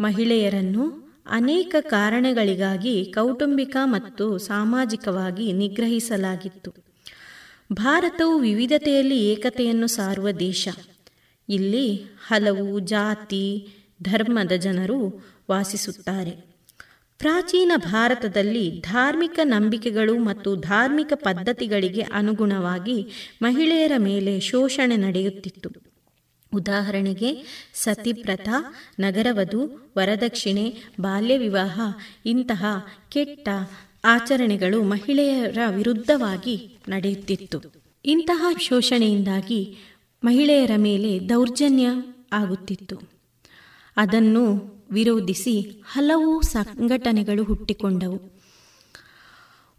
[0.00, 6.74] ಮಹಿಳೆಯರನ್ನು ಅನೇಕ ಕಾರಣಗಳಿಗಾಗಿ ಕೌಟುಂಬಿಕ ಮತ್ತು ಸಾಮಾಜಿಕವಾಗಿ ನಿಗ್ರಹಿಸಲಾಗಿತ್ತು.
[7.72, 10.68] ಭಾರತವು ವಿವಿಧತೆಯಲ್ಲಿ ಏಕತೆಯನ್ನು ಸಾರುವ ದೇಶ.
[11.48, 13.68] ಇಲ್ಲಿ ಹಲವು ಜಾತಿ,
[14.02, 16.51] ಧರ್ಮದ ಜನರು ವಾಸಿಸುತ್ತಾರೆ.
[17.22, 23.06] ಪ್ರಾಚೀನ ಭಾರತದಲ್ಲಿ ಧಾರ್ಮಿಕ ನಂಬಿಕೆಗಳು ಮತ್ತು ಧಾರ್ಮಿಕ ಪದ್ಧತಿಗಳಿಗೆ ಅನುಗುಣವಾಗಿ
[23.42, 25.70] ಮಹಿಳೆಯರ ಮೇಲೆ ಶೋಷಣೆ ನಡೆಯುತ್ತಿತ್ತು.
[26.54, 27.42] ಉದಾಹರಣೆಗೆ,
[27.74, 28.48] ಸತಿಪ್ರಥ,
[29.00, 31.80] ನಗರವಧು, ವರದಕ್ಷಿಣೆ ಬಾಲ್ಯ ವಿವಾಹ
[32.26, 32.64] ಇಂತಹ
[33.08, 33.48] ಕೆಟ್ಟ
[34.04, 37.62] ಆಚರಣೆಗಳು ಮಹಿಳೆಯರ ವಿರುದ್ಧವಾಗಿ ನಡೆಯುತ್ತಿತ್ತು.
[38.04, 39.76] ಇಂತಹ ಶೋಷಣೆಯಿಂದಾಗಿ
[40.24, 41.88] ಮಹಿಳೆಯರ ಮೇಲೆ ದೌರ್ಜನ್ಯ
[42.32, 43.00] ಆಗುತ್ತಿತ್ತು.
[43.96, 48.42] ಅದನ್ನು ವಿರೋಧಿಸಿ ಹಲವು ಸಂಘಟನೆಗಳು ಹುಟ್ಟಿಕೊಂಡವು.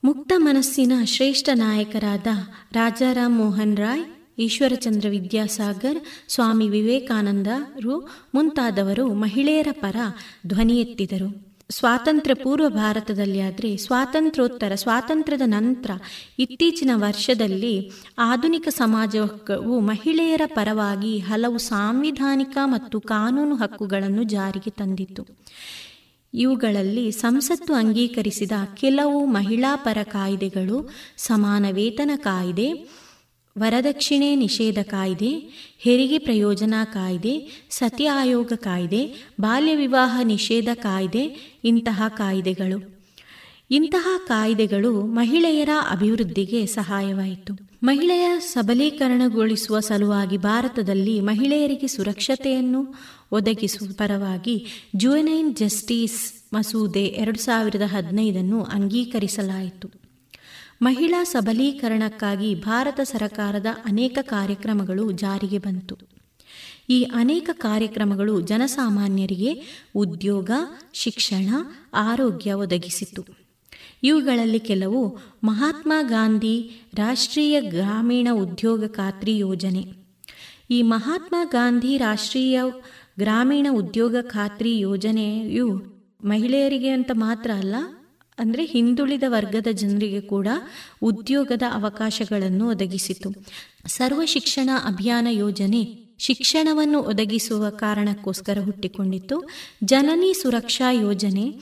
[0.03, 2.27] ಮುಕ್ತ ಮನಸ್ಸಿನ ಶ್ರೇಷ್ಠ ನಾಯಕರಾದ
[2.71, 4.05] ರಾಜಾರಾಮ್ ಮೋಹನ್ ರಾಯ್,
[4.37, 9.95] ಈಶ್ವರಚಂದ್ರ ವಿದ್ಯಾಸಾಗರ್, ಸ್ವಾಮಿ ವಿವೇಕಾನಂದರು ಮುಂತಾದವರು ಮಹಿಳೆಯರ ಪರ
[10.47, 15.91] ಧ್ವನಿ ಎತ್ತಿದರು ಸ್ವಾತಂತ್ರ್ಯ ಪೂರ್ವ ಭಾರತದಲ್ಲಿ ಆದರೆ ಸ್ವಾತಂತ್ರ್ಯೋತ್ತರ, ಸ್ವಾತಂತ್ರ್ಯದ ನಂತರ
[16.39, 25.25] ಇತ್ತೀಚಿನ ವರ್ಷದಲ್ಲಿ ಆಧುನಿಕ ಸಮಾಜವು ಮಹಿಳೆಯರ ಪರವಾಗಿ ಹಲವು ಸಾಂವಿಧಾನಿಕ ಮತ್ತು ಕಾನೂನು ಹಕ್ಕುಗಳನ್ನು ಜಾರಿಗೆ ತಂದಿತು
[26.33, 32.69] ಇವುಗಳಲ್ಲಿ ಸಂಸತ್ತು ಅಂಗೀಕರಿಸಿದ ಕೆಲವು ಮಹಿಳಾ ಪರ ಕಾಯ್ದೆಗಳು, ಸಮಾನ ವೇತನ ಕಾಯ್ದೆ
[33.57, 35.29] ವರದಕ್ಷಿಣೆ ನಿಷೇಧ ಕಾಯ್ದೆ,
[35.79, 42.99] ಹೆರಿಗೆ ಪ್ರಯೋಜನ ಕಾಯ್ದೆ, ಸತಿ ಆಯೋಗ ಕಾಯ್ದೆ, ಬಾಲ್ಯ ವಿವಾಹ ನಿಷೇಧ ಕಾಯ್ದೆ ಇಂತಹ ಕಾಯ್ದೆಗಳು.
[43.71, 47.53] ಇಂತಹ ಕಾಯ್ದೆಗಳು ಮಹಿಳೆಯರ ಅಭಿವೃದ್ಧಿಗೆ ಸಹಾಯವಾಯಿತು.
[47.83, 52.95] ಮಹಿಳೆಯ ಸಬಲೀಕರಣಗೊಳಿಸುವ ಸಲುವಾಗಿ ಭಾರತದಲ್ಲಿ ಮಹಿಳೆಯರಿಗೆ ಸುರಕ್ಷತೆಯನ್ನು
[53.31, 60.02] ಒದಗಿಸುವ ಪರವಾಗಿ ಜುವೆನೈನ್ ಜಸ್ಟಿಸ್ ಮಸೂದೆ ಎರಡು ಸಾವಿರದ ಹದಿನೈದನ್ನು ಅಂಗೀಕರಿಸಲಾಯಿತು.
[60.83, 65.95] ಮಹಿಳಾ ಸಬಲೀಕರಣಕ್ಕಾಗಿ ಭಾರತ ಸರಕಾರದ ಅನೇಕ ಕಾರ್ಯಕ್ರಮಗಳು ಜಾರಿಗೆ ಬಂತು.
[66.89, 69.51] ಈ ಅನೇಕ ಕಾರ್ಯಕ್ರಮಗಳು ಜನಸಾಮಾನ್ಯರಿಗೆ
[69.95, 70.51] ಉದ್ಯೋಗ,
[70.93, 71.49] ಶಿಕ್ಷಣ,
[71.93, 73.23] ಆರೋಗ್ಯ ಒದಗಿಸಿತು.
[74.03, 75.01] ಇವುಗಳಲ್ಲಿ ಕೆಲವು
[75.43, 76.55] ಮಹಾತ್ಮ ಗಾಂಧಿ
[76.93, 79.83] ರಾಷ್ಟ್ರೀಯ ಗ್ರಾಮೀಣ ಉದ್ಯೋಗ ಖಾತ್ರಿ ಯೋಜನೆ.
[80.69, 82.61] ಈ ಮಹಾತ್ಮ ಗಾಂಧಿ ರಾಷ್ಟ್ರೀಯ
[83.19, 85.67] ಗ್ರಾಮೀಣ ಉದ್ಯೋಗ ಖಾತ್ರಿ ಯೋಜನೆಯು
[86.23, 87.75] ಮಹಿಳೆಯರಿಗೆ ಅಂತ ಮಾತ್ರ ಅಲ್ಲ
[88.39, 90.47] ಅಂದರೆ ಹಿಂದುಳಿದ ವರ್ಗದ ಜನರಿಗೆ ಕೂಡ
[91.01, 93.45] ಉದ್ಯೋಗದ ಅವಕಾಶಗಳನ್ನು ಒದಗಿಸಿತು.
[93.87, 99.49] ಸರ್ವ ಶಿಕ್ಷಣ ಅಭಿಯಾನ ಯೋಜನೆ ಶಿಕ್ಷಣವನ್ನು ಒದಗಿಸುವ ಕಾರಣಕ್ಕೋಸ್ಕರ ಹುಟ್ಟಿಕೊಂಡಿತ್ತು.
[99.83, 101.59] ಜನನಿ ಸುರಕ್ಷಾ ಯೋಜನೆ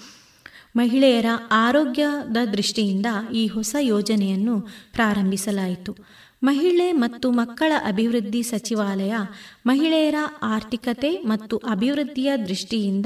[0.76, 4.62] ಮಹಿಳೆಯರ ಆರೋಗ್ಯದ ದೃಷ್ಟಿಯಿಂದ ಈ ಹೊಸ ಯೋಜನೆಯನ್ನು
[4.94, 5.96] ಪ್ರಾರಂಭಿಸಲಾಯಿತು.
[6.44, 9.14] ಮಹಿಳೆ ಮತ್ತು ಮಕ್ಕಳ ಅಭಿವೃದ್ಧಿ ಸಚಿವಾಲಯ
[9.66, 13.06] ಮಹಿಳೆಯರ ಆರ್ಥಿಕತೆ ಮತ್ತು ಅಭಿವೃದ್ಧಿಯ ದೃಷ್ಟಿಯಿಂದ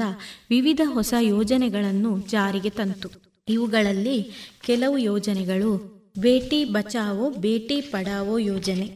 [0.50, 3.25] ವಿವಿಧ ಹೊಸ ಯೋಜನೆಗಳನ್ನು ಜಾರಿಗೆ ತಂತು.
[3.48, 4.30] ಇವುಗಳಲ್ಲಿ
[4.66, 8.86] ಕೆಲವು ಯೋಜನೆಗಳು ಬೇಟಿ ಬಚಾವೋ, ಬೇಟಿ ಪಡಾವೋ ಯೋಜನೆ.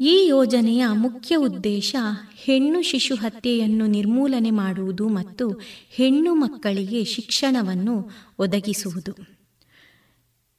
[0.00, 1.96] ಈ ಯೋಜನೆಯ ಮುಖ್ಯ ಉದ್ದೇಶ
[2.36, 9.12] ಹೆಣ್ಣು ಶಿಶು ಹತ್ಯೆಯನ್ನು ನಿರ್ಮೂಲನೆ ಮಾಡುವುದು ಮತ್ತು ಹೆಣ್ಣು ಮಕ್ಕಳಿಗೆ ಶಿಕ್ಷಣವನ್ನು ಒದಗಿಸುವುದು.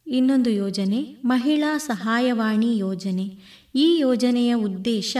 [0.07, 3.27] ಇನ್ನೊಂದು ಯೋಜನೆ ಮಹಿಳಾ ಸಹಾಯವಾಣಿ ಯೋಜನೆ.
[3.75, 5.17] ಈ ಯೋಜನೆಯ ಉದ್ದೇಶ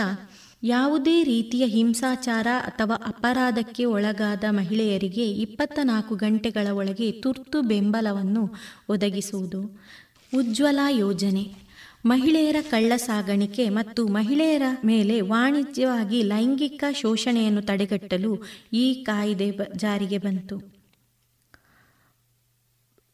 [0.65, 8.53] ಯಾವುದೇ ರೀತಿಯ ಹಿಂಸಾಚಾರ ಅಥವಾ ಅಪರಾಧಕ್ಕೆ ಒಳಗಾದ ಮಹಿಳೆಯರಿಗೆ ಇಪ್ಪತ್ತ ನಾಲ್ಕು ಗಂಟೆಗಳ ಒಳಗೆ ತುರ್ತು ಬೆಂಬಲವನ್ನು
[8.89, 9.81] ಒದಗಿಸುವುದು.
[10.37, 11.63] ಉಜ್ವಲ ಯೋಜನೆ.
[12.05, 18.43] ಮಹಿಳೆಯರ ಕಳ್ಳ ಸಾಗಾಣಿಕೆ ಮತ್ತು ಮಹಿಳೆಯರ ಮೇಲೆ ವಾಣಿಜ್ಯವಾಗಿ ಲೈಂಗಿಕ ಶೋಷಣೆಯನ್ನು ತಡೆಗಟ್ಟಲು
[18.73, 20.73] ಈ ಕಾಯ್ದೆ ಜಾರಿಗೆ ಬಂತು.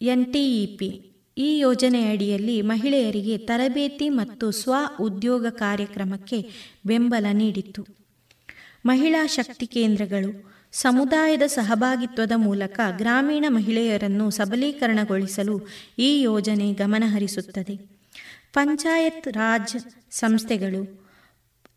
[0.02, 1.09] ಎನ್ಟಿಇಪಿ
[1.40, 6.50] ಈ ಯೋಜನೆಯಡಿಯಲ್ಲಿ ಮಹಿಳೆಯರಿಗೆ ತರಬೇತಿ ಮತ್ತು ಸ್ವ ಉದ್ಯೋಗ ಕಾರ್ಯಕ್ರಮಕ್ಕೆ
[6.86, 7.88] ಬೆಂಬಲ ನೀಡಿತು
[8.86, 15.68] ಮಹಿಳಾ ಶಕ್ತಿ ಕೇಂದ್ರಗಳು ಸಮುದಾಯದ ಸಹಭಾಗಿತ್ವದ ಮೂಲಕ ಗ್ರಾಮೀಣ ಮಹಿಳೆಯರನ್ನು ಸಬಲೀಕರಣಗೊಳಿಸಲು
[16.00, 17.76] ಈ ಯೋಜನೆ ಗಮನಹರಿಸುತ್ತದೆ.
[18.54, 19.76] ಪಂಚಾಯತ್ ರಾಜ್
[20.12, 21.09] ಸಂಸ್ಥೆಗಳು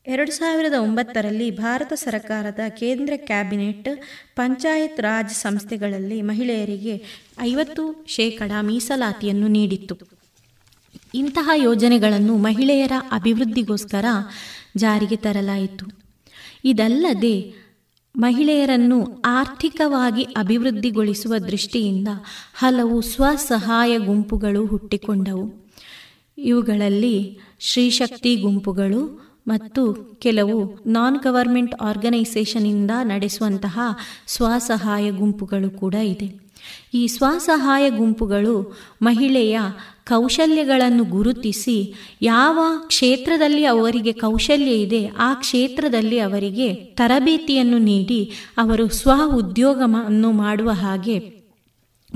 [0.07, 3.89] ಎರಡು ಸಾವಿರದ ಒಂಬತ್ತರಲ್ಲಿ ಭಾರತ ಸರ್ಕಾರದ ಕೇಂದ್ರ ಕ್ಯಾಬಿನೆಟ್
[4.37, 7.03] ಪಂಚಾಯತ್ ರಾಜ್ ಸಂಸ್ಥೆಗಳಲ್ಲಿ ಮಹಿಳೆಯರಿಗೆ
[7.41, 9.99] ಐವತ್ತು ಶೇಕಡ ಮೀಸಲಾತಿಯನ್ನು ನೀಡಿತ್ತು.
[11.15, 14.05] ಇಂತಹ ಯೋಜನೆಗಳನ್ನು ಮಹಿಳೆಯರ ಅಭಿವೃದ್ಧಿಗೋಸ್ಕರ
[14.77, 15.87] ಜಾರಿಗೆ ತರಲಾಯಿತು.
[16.65, 17.55] ಇದಲ್ಲದೆ,
[18.17, 22.09] ಮಹಿಳೆಯರನ್ನು ಆರ್ಥಿಕವಾಗಿ ಅಭಿವೃದ್ಧಿಗೊಳಿಸುವ ದೃಷ್ಟಿಯಿಂದ
[22.55, 25.71] ಹಲವು ಸ್ವಸಹಾಯ ಗುಂಪುಗಳು ಹುಟ್ಟಿಕೊಂಡವು.
[26.39, 33.81] ಇವುಗಳಲ್ಲಿ ಶ್ರೀಶಕ್ತಿ ಗುಂಪುಗಳು ಮತ್ತು ಕೆಲವು ನಾನ್ ಗವರ್ಮೆಂಟ್ ಆರ್ಗನೈಸೇಷನಿಂದ ನಡೆಸುವಂತಹ
[34.27, 36.43] ಸ್ವಸಹಾಯ ಗುಂಪುಗಳು ಕೂಡ ಇದೆ.
[36.95, 39.59] ಈ ಸ್ವಸಹಾಯ ಗುಂಪುಗಳು ಮಹಿಳೆಯ
[40.07, 50.33] ಕೌಶಲ್ಯಗಳನ್ನು ಗುರುತಿಸಿ ಯಾವ ಕ್ಷೇತ್ರದಲ್ಲಿ ಅವರಿಗೆ ಕೌಶಲ್ಯ ಇದೆ, ಆ ಕ್ಷೇತ್ರದಲ್ಲಿ ಅವರಿಗೆ ತರಬೇತಿಯನ್ನು ನೀಡಿ ಅವರು ಸ್ವ ಉದ್ಯೋಗವನ್ನು
[50.33, 51.19] ಮಾಡುವ ಹಾಗೆ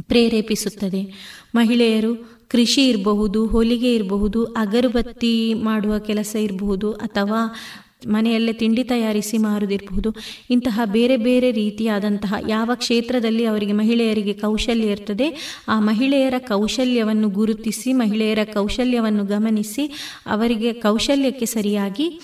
[0.00, 1.14] ಪ್ರೇರೇಪಿಸುತ್ತದೆ.
[1.54, 7.54] ಮಹಿಳೆಯರು ಕೃಷಿ ಇರಬಹುದು, ಹೊಲಿಗೆ ಇರಬಹುದು, ಅಗರಬತ್ತಿ ಮಾಡುವ ಕೆಲಸ ಇರಬಹುದು, ಅಥವಾ
[8.06, 10.14] ಮನೆಯಲ್ಲೇ ತಿಂಡಿ ತಯಾರಿಸಿ ಮಾರುದಿರಬಹುದು
[10.50, 15.36] ಇಂತಹ ಬೇರೆ ಬೇರೆ ರೀತಿಯಾದಂತಹ ಯಾವ ಕ್ಷೇತ್ರದಲ್ಲಿ ಅವರಿಗೆ ಮಹಿಳೆಯರಿಗೆ ಕೌಶಲ್ಯ ಇರ್ತದೆ,
[15.68, 19.86] ಆ ಮಹಿಳೆಯರ ಕೌಶಲ್ಯವನ್ನು ಗುರುತಿಸಿ, ಮಹಿಳೆಯರ ಕೌಶಲ್ಯವನ್ನು ಗಮನಿಸಿ,
[20.26, 22.20] ಅವರಿಗೆ ಕೌಶಲ್ಯಕ್ಕೆ ಸರಿಯಾಗಿ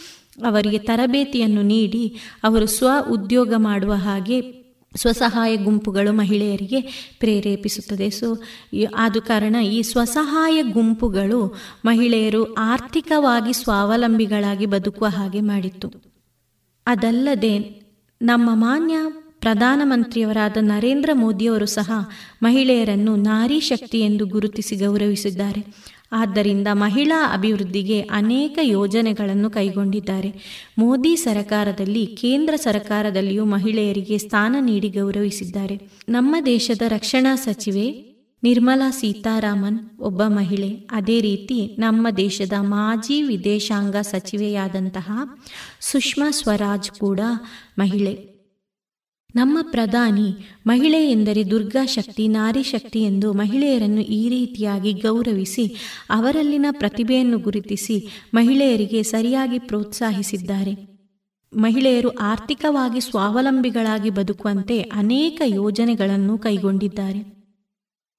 [0.46, 4.61] ಅವರಿಗೆ ತರಬೇತಿಯನ್ನು ನೀಡಿ, ಅವರು ಸ್ವ ಉದ್ಯೋಗ ಮಾಡುವ ಹಾಗೆ
[4.96, 6.80] ಸ್ವಸಹಾಯ ಗುಂಪುಗಳು ಮಹಿಳೆಯರಿಗೆ
[7.18, 8.10] ಪ್ರೇರೇಪಿಸುತ್ತದೆ.
[8.10, 8.42] ಸೊ
[8.96, 15.92] ಆದ ಕಾರಣ ಈ ಸ್ವಸಹಾಯ ಗುಂಪುಗಳು ಮಹಿಳೆಯರು ಆರ್ಥಿಕವಾಗಿ ಸ್ವಾವಲಂಬಿಗಳಾಗಿ ಬದುಕುವ ಹಾಗೆ ಮಾಡಿತ್ತು.
[16.86, 17.82] ಅದಲ್ಲದೆ
[18.22, 18.94] ನಮ್ಮ ಮಾನ್ಯ
[19.40, 21.90] ಪ್ರಧಾನಮಂತ್ರಿಯವರಾದ ನರೇಂದ್ರ ಮೋದಿಯವರು ಸಹ
[22.42, 25.66] ಮಹಿಳೆಯರನ್ನು ನಾರಿ ಶಕ್ತಿ ಎಂದು ಗುರುತಿಸಿ ಗೌರವಿಸಿದ್ದಾರೆ.
[26.12, 30.34] ಆದ್ದರಿಂದ ಮಹಿಳಾ ಅಭಿವೃದ್ಧಿಗೆ ಅನೇಕ ಯೋಜನೆಗಳನ್ನು ಕೈಗೊಂಡಿದ್ದಾರೆ.
[30.78, 35.88] ಮೋದಿ ಸರಕಾರದಲ್ಲಿ, ಕೇಂದ್ರ ಸರಕಾರದಲ್ಲಿಯೂ ಮಹಿಳೆಯರಿಗೆ ಸ್ಥಾನ ನೀಡಿ ಗೌರವಿಸಿದ್ದಾರೆ.
[36.08, 40.68] ನಮ್ಮ ದೇಶದ ರಕ್ಷಣಾ ಸಚಿವೆ ನಿರ್ಮಲಾ ಸೀತಾರಾಮನ್ ಒಬ್ಬ ಮಹಿಳೆ.
[40.68, 45.10] ಅದೇ ರೀತಿ ನಮ್ಮ ದೇಶದ ಮಾಜಿ ವಿದೇಶಾಂಗ ಸಚಿವೆಯಾದಂತಹ
[45.80, 47.20] ಸುಷ್ಮಾ ಸ್ವರಾಜ್ ಕೂಡ
[47.78, 48.31] ಮಹಿಳೆ.
[49.34, 55.66] ನಮ್ಮ ಪ್ರಧಾನಿ ಮಹಿಳೆ ಎಂದರೆ ದುರ್ಗಾ ಶಕ್ತಿ, ನಾರಿ ಶಕ್ತಿ ಎಂದು ಮಹಿಳೆಯರನ್ನು ಈ ರೀತಿಯಾಗಿ ಗೌರವಿಸಿ,
[56.10, 60.92] ಅವರಲ್ಲಿನ ಪ್ರತಿಭೆಯನ್ನು ಗುರುತಿಸಿ ಮಹಿಳೆಯರಿಗೆ ಸರಿಯಾಗಿ ಪ್ರೋತ್ಸಾಹಿಸಿದ್ದಾರೆ.
[61.56, 67.41] ಮಹಿಳೆಯರು ಆರ್ಥಿಕವಾಗಿ ಸ್ವಾವಲಂಬಿಗಳಾಗಿ ಬದುಕುವಂತೆ ಅನೇಕ ಯೋಜನೆಗಳನ್ನು ಕೈಗೊಂಡಿದ್ದಾರೆ.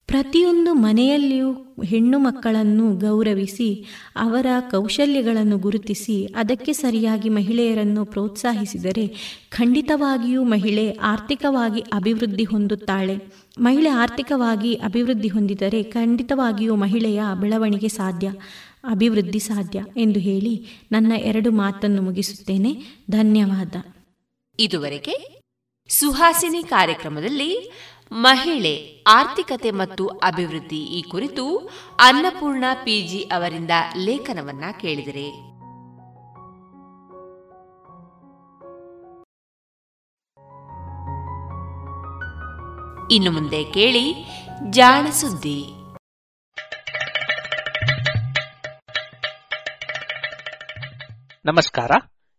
[0.06, 1.52] ಪ್ರತಿಯೊಂದು ಮನೆಯಲ್ಲಿಯೂ
[1.84, 3.84] ಹೆಣ್ಣು ಮಕ್ಕಳನ್ನು ಗೌರವಿಸಿ,
[4.16, 9.06] ಅವರ ಕೌಶಲ್ಯಗಳನ್ನು ಗುರುತಿಸಿ, ಅದಕ್ಕೆ ಸರಿಯಾಗಿ ಮಹಿಳೆಯರನ್ನು ಪ್ರೋತ್ಸಾಹಿಸಿದರೆ
[9.50, 13.16] ಖಂಡಿತವಾಗಿಯೂ ಮಹಿಳೆ ಆರ್ಥಿಕವಾಗಿ ಅಭಿವೃದ್ಧಿ ಹೊಂದುತ್ತಾಳೆ.
[13.58, 18.32] ಮಹಿಳೆ ಆರ್ಥಿಕವಾಗಿ ಅಭಿವೃದ್ಧಿ ಹೊಂದಿದರೆ ಖಂಡಿತವಾಗಿಯೂ ಮಹಿಳೆಯ ಬೆಳವಣಿಗೆ ಸಾಧ್ಯ,
[18.90, 22.72] ಅಭಿವೃದ್ಧಿ ಸಾಧ್ಯ ಎಂದು ಹೇಳಿ ನನ್ನ ಎರಡು ಮಾತನ್ನು ಮುಗಿಸುತ್ತೇನೆ.
[23.10, 23.76] ಧನ್ಯವಾದ.
[24.60, 25.34] ಇದುವರೆಗೆ
[25.88, 27.70] ಸುಹಾಸಿನಿ ಕಾರ್ಯಕ್ರಮದಲ್ಲಿ
[28.16, 31.56] ಮಹಿಳೆ, ಆರ್ಥಿಕತೆ ಮತ್ತು ಅಭಿವೃದ್ಧಿ ಈ ಕುರಿತು
[32.00, 35.28] ಅನ್ನಪೂರ್ಣ ಪಿಜಿ ಅವರಿಂದ ಲೇಖನವನ್ನ ಕೇಳಿದರೆ.
[43.14, 44.14] ಇನ್ನು ಮುಂದೆ ಕೇಳಿ
[44.70, 45.66] ಜಾಣ ಸುದ್ದಿ.
[51.44, 51.90] ನಮಸ್ಕಾರ,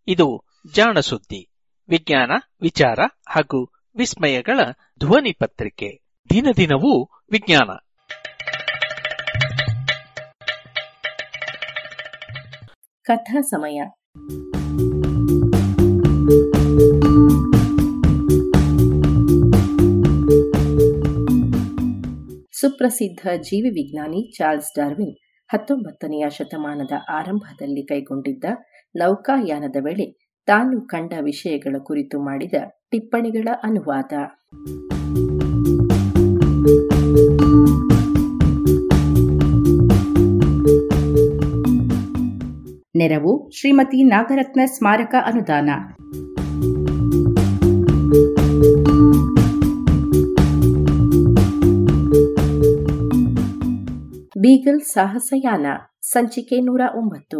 [0.08, 1.50] ಇದು ಜಾಣ ಸುದ್ದಿ.
[1.90, 3.00] ವಿಜ್ಞಾನ, ವಿಚಾರ
[3.30, 4.60] ಹಾಗೂ ವಿಸ್ಮಯಗಳ
[5.00, 6.02] ಧ್ವನಿ ಪತ್ರಿಕೆ.
[6.30, 7.70] ದಿನ ದಿನವೂ ವಿಜ್ಞಾನ.
[13.02, 13.82] ಕಥಾ ಸಮಯ.
[22.52, 25.18] ಸುಪ್ರಸಿದ್ಧ ಜೀವಿ ವಿಜ್ಞಾನಿ ಚಾರ್ಲ್ಸ್ ಡಾರ್ವಿನ್
[25.54, 28.44] ಹತ್ತೊಂಬತ್ತನೆಯ ಶತಮಾನದ ಆರಂಭದಲ್ಲಿ ಕೈಗೊಂಡಿದ್ದ
[28.96, 32.54] ನೌಕಾಯಾನದ ವೇಳೆ ತಾನು ಕಂಡ ವಿಷಯಗಳ ಕುರಿತು ಮಾಡಿದ
[32.92, 34.14] ಟಿಪ್ಪಣಿಗಳ ಅನುವಾದ.
[42.96, 45.70] ನೆರವು ಶ್ರೀಮತಿ ನಾಗರತ್ನ ಸ್ಮಾರಕ ಅನುದಾನ.
[54.38, 55.66] ಬೀಗಲ್ ಸಾಹಸಯಾನ
[56.02, 57.40] ಸಂಚಿಕೆ ನೂರ ಒಂಬತ್ತು.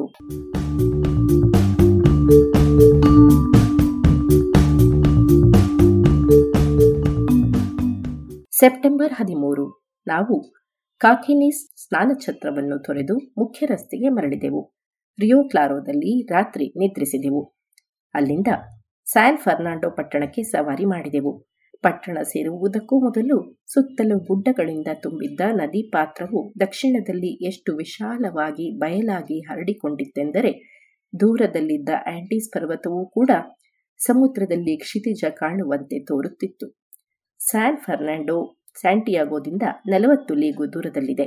[8.60, 9.94] ಸೆಪ್ಟೆಂಬರ್ ಹದಿಮೂರು.
[10.08, 10.54] ನಾವು
[10.98, 14.74] ಕಾಕಿನಿಸ್ ಸ್ನಾನಛತ್ರವನ್ನು ತೊರೆದು ಮುಖ್ಯ ರಸ್ತೆಗೆ ಮರಳಿದೆವು.
[15.20, 17.56] ರಿಯೋ ಕ್ಲಾರೋದಲ್ಲಿ ರಾತ್ರಿ ನಿದ್ರಿಸಿದೆವು.
[18.14, 18.48] ಅಲ್ಲಿಂದ
[19.12, 21.48] ಸ್ಯಾನ್ ಫರ್ನಾಂಡೋ ಪಟ್ಟಣಕ್ಕೆ ಸವಾರಿ ಮಾಡಿದೆವು.
[21.82, 30.54] ಪಟ್ಟಣ ಸೇರುವುದಕ್ಕೂ ಮೊದಲು ಸುತ್ತಲೂ ಗುಡ್ಡಗಳಿಂದ ತುಂಬಿದ್ದ ನದಿ ಪಾತ್ರವು ದಕ್ಷಿಣದಲ್ಲಿ ಎಷ್ಟು ವಿಶಾಲವಾಗಿ ಬಯಲಾಗಿ ಹರಡಿಕೊಂಡಿತ್ತೆಂದರೆ
[31.20, 33.30] ದೂರದಲ್ಲಿದ್ದ ಆಂಟೀಸ್ ಪರ್ವತವೂ ಕೂಡ
[33.98, 36.85] ಸಮುದ್ರದಲ್ಲಿ ಕ್ಷಿತಿಜ ಕಾಣುವಂತೆ ತೋರುತ್ತಿತ್ತು.
[37.40, 41.26] ಸ್ಯಾನ್ ಫರ್ನಾಂಡೋ ಸ್ಯಾಂಟಿಯಾಗೋದಿಂದ ನಲವತ್ತು ಲೀಗು ದೂರದಲ್ಲಿದೆ.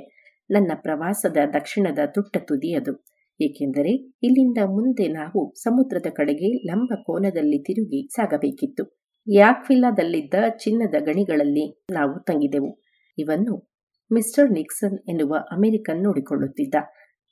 [0.51, 3.05] ನನ್ನ ಪ್ರವಾಸದ ದಕ್ಷಿಣದ ತುಟ್ಟ ತುದಿಯದು
[3.41, 3.93] ಏಕೆಂದರೆ
[4.23, 8.99] ಇಲ್ಲಿಂದ ಮುಂದೆ ನಾವು ಸಮುದ್ರದ ಕಡೆಗೆ ಲಂಬ ಕೋನದಲ್ಲಿ ತಿರುಗಿ ಸಾಗಬೇಕಿತ್ತು.
[9.29, 12.81] ಯಾಕ್ವಿಲ್ಲಾದಲ್ಲಿದ್ದ ಚಿನ್ನದ ಗಣಿಗಳಲ್ಲಿ ನಾವು ತಂಗಿದೆವು.
[13.19, 13.71] ಇವನ್ನು
[14.13, 16.75] ಮಿಸ್ಟರ್ ನಿಕ್ಸನ್ ಎನ್ನುವ ಅಮೆರಿಕನ್ ನೋಡಿಕೊಳ್ಳುತ್ತಿದ್ದ.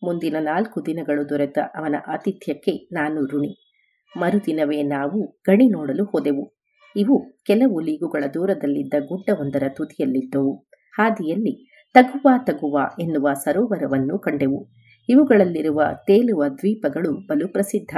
[0.03, 3.53] ಮುಂದಿನ ನಾಲ್ಕು ದಿನಗಳು ದೊರೆತ ಅವನ ಆತಿಥ್ಯಕ್ಕೆ ನಾನು ಋಣಿ.
[4.19, 6.56] ಮರುದಿನವೇ ನಾವು ಗಣಿ ನೋಡಲು ಹೋದೆವು.
[6.97, 10.67] ಇವು ಕೆಲವು ಲೀಗುಗಳ ದೂರದಲ್ಲಿದ್ದ ಗುಡ್ಡವೊಂದರ ತುದಿಯಲ್ಲಿದ್ದವು.
[10.99, 14.69] ಹಾದಿಯಲ್ಲಿ ತಗುವ ತಗುವ ಎನ್ನುವ ಸರೋವರವನ್ನು ಕಂಡೆವು.
[15.09, 17.97] ಇವುಗಳಲ್ಲಿರುವ ತೇಲುವ ದ್ವೀಪಗಳು ಬಲು ಪ್ರಸಿದ್ಧ.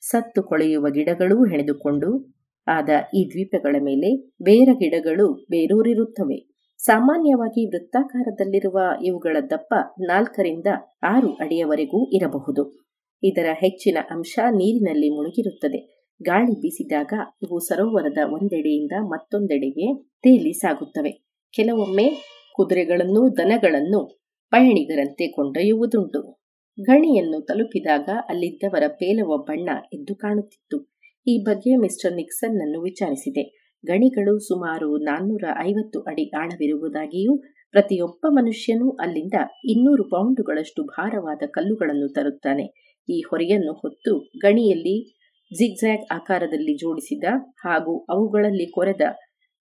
[0.00, 2.34] ಸತ್ತು ಕೊಳೆಯುವ ಗಿಡಗಳೂ ಹೆಣೆದುಕೊಂಡು,
[2.66, 6.54] ಆದ ಈ ದ್ವೀಪಗಳ ಮೇಲೆ ಬೇರ ಗಿಡಗಳು ಬೇರೂರಿರುತ್ತವೆ.
[6.78, 10.66] ಸಾಮಾನ್ಯವಾಗಿ ವೃತ್ತಾಕಾರದಲ್ಲಿರುವ ಇವುಗಳ ದಪ್ಪ ನಾಲ್ಕರಿಂದ
[11.02, 12.84] ಆರು ಅಡಿಯವರೆಗೂ ಇರಬಹುದು.
[13.22, 16.03] ಇದರ ಹೆಚ್ಚಿನ ಅಂಶ ನೀರಿನಲ್ಲಿ ಮುಳುಗಿರುತ್ತದೆ.
[16.22, 17.12] ಗಾಳಿ ಬೀಸಿದಾಗ
[17.42, 21.10] ಇವು ಸರೋವರದ ಒಂದೆಡೆಯಿಂದ ಮತ್ತೊಂದೆಡೆಗೆ ತೇಲಿ ಸಾಗುತ್ತವೆ.
[21.52, 22.10] ಕೆಲವೊಮ್ಮೆ
[22.54, 26.44] ಕುದುರೆಗಳನ್ನು ದನಗಳನ್ನು ಪಯಣಿಗರಂತೆ ಕೊಂಡೊಯ್ಯುವುದುಂಟು.
[26.80, 30.94] ಗಣಿಯನ್ನು ತಲುಪಿದಾಗ ಅಲ್ಲಿದ್ದವರ ಪೇಲವ ಬಣ್ಣ ಎದ್ದು ಕಾಣುತ್ತಿತ್ತು.
[31.26, 33.74] ಈ ಬಗ್ಗೆ ಮಿಸ್ಟರ್ ನಿಕ್ಸನ್ನನ್ನು ವಿಚಾರಿಸಿದೆ.
[33.86, 37.38] ಗಣಿಗಳು ಸುಮಾರು ನಾನ್ನೂರ ಐವತ್ತು ಅಡಿ ಆಳವಿರುವುದಾಗಿಯೂ,
[37.70, 39.34] ಪ್ರತಿಯೊಬ್ಬ ಮನುಷ್ಯನೂ ಅಲ್ಲಿಂದ
[39.64, 42.84] ಇನ್ನೂರು ಪೌಂಡುಗಳಷ್ಟು ಭಾರವಾದ ಕಲ್ಲುಗಳನ್ನು ತರುತ್ತಾನೆ.
[43.08, 45.13] ಈ ಹೊರೆಯನ್ನು ಹೊತ್ತು ಗಣಿಯಲ್ಲಿ
[45.50, 47.26] ಜಿಗ್ಜ್ಯಾಗ್ ಆಕಾರದಲ್ಲಿ ಜೋಡಿಸಿದ
[47.64, 49.04] ಹಾಗೂ ಅವುಗಳಲ್ಲಿ ಕೊರೆದ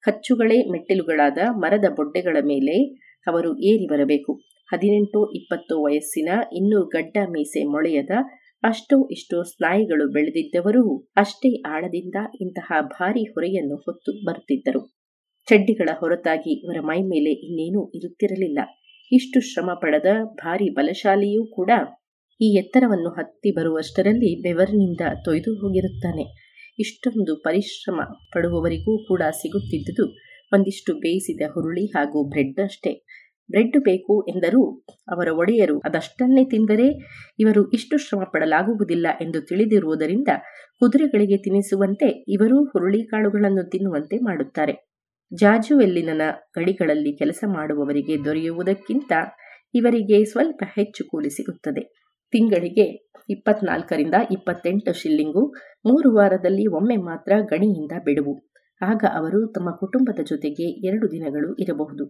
[0.03, 2.75] ಕಚ್ಚುಗಳೇ ಮೆಟ್ಟಿಲುಗಳಾದ ಮರದ ಬೊಡ್ಡೆಗಳ ಮೇಲೆ
[3.27, 4.31] ಅವರು ಏರಿ ಬರಬೇಕು.
[4.69, 8.13] ಹದಿನೆಂಟು ಇಪ್ಪತ್ತು ವಯಸ್ಸಿನ ಇನ್ನೂ ಗಡ್ಡ ಮೀಸೆ ಮೊಳೆಯದ
[8.63, 10.83] ಅಷ್ಟೋ ಇಷ್ಟೋ ಸ್ನಾಯುಗಳು ಬೆಳೆದಿದ್ದವರೂ
[11.15, 14.81] ಅಷ್ಟೇ ಆಳದಿಂದ ಇಂತಹ ಭಾರಿ ಹೊರೆಯನ್ನು ಹೊತ್ತು ಬರುತ್ತಿದ್ದರು.
[15.47, 18.59] ಚಡ್ಡಿಗಳ ಹೊರತಾಗಿ ಇವರ ಮೈ ಮೇಲೆ ಇನ್ನೇನೂ ಇರುತ್ತಿರಲಿಲ್ಲ.
[19.11, 20.11] ಇಷ್ಟು ಶ್ರಮ ಪಡೆದ
[20.43, 21.71] ಭಾರಿ ಬಲಶಾಲಿಯೂ ಕೂಡ
[22.41, 26.43] ಈ ಎತ್ತರವನ್ನು ಹತ್ತಿ ಬರುವಷ್ಟರಲ್ಲಿ ಬೆವರಿನಿಂದ ತೊಯ್ದು ಹೋಗಿರುತ್ತಾನೆ.
[26.79, 28.01] ಇಷ್ಟೊಂದು ಪರಿಶ್ರಮ
[28.33, 30.15] ಪಡುವವರಿಗೂ ಕೂಡ ಸಿಗುತ್ತಿದ್ದುದು.
[30.53, 33.05] ಒಂದಿಷ್ಟು ಬೇಯಿಸಿದ ಹುರುಳಿ ಹಾಗೂ ಬ್ರೆಡ್ ಅಷ್ಟೇ.
[33.51, 36.99] ಬ್ರೆಡ್ ಬೇಕು ಎಂದರೂ ಅವರ ಒಡೆಯರು ಅದಷ್ಟನ್ನೇ ತಿಂದರೆ
[37.39, 40.27] ಇವರು ಇಷ್ಟು ಶ್ರಮ ಪಡಲಾಗುವುದಿಲ್ಲ ಎಂದು ತಿಳಿದಿರುವುದರಿಂದ
[40.79, 44.93] ಕುದುರೆಗಳಿಗೆ ತಿನ್ನಿಸುವಂತೆ ಇವರೂ ಹುರುಳಿ ಕಾಳುಗಳನ್ನು ತಿನ್ನುವಂತೆ ಮಾಡುತ್ತಾರೆ.
[45.33, 46.21] ಜಾಜುವೆಲ್ಲಿನ
[46.55, 49.11] ಗಡಿಗಳಲ್ಲಿ ಕೆಲಸ ಮಾಡುವವರಿಗೆ ದೊರೆಯುವುದಕ್ಕಿಂತ
[49.75, 52.02] ಇವರಿಗೆ ಸ್ವಲ್ಪ ಹೆಚ್ಚು ಕೂಲಿ ಸಿಗುತ್ತದೆ.
[52.33, 52.85] ತಿಂಗಳಿಗೆ
[53.29, 55.43] ಇಪ್ಪತ್ನಾಲ್ಕರಿಂದ ಇಪ್ಪತ್ತೆಂಟು ಶಿಲ್ಲಿಂಗು,
[55.85, 58.33] ಮೂರು ವಾರದಲ್ಲಿ ಒಮ್ಮೆ ಮಾತ್ರ ಗಣಿಯಿಂದ ಬಿಡುವು.
[58.81, 62.05] ಆಗ ಅವರು ತಮ್ಮ ಕುಟುಂಬದ ಜೊತೆಗೆ ಎರಡು ದಿನಗಳು ಇರಬಹುದು.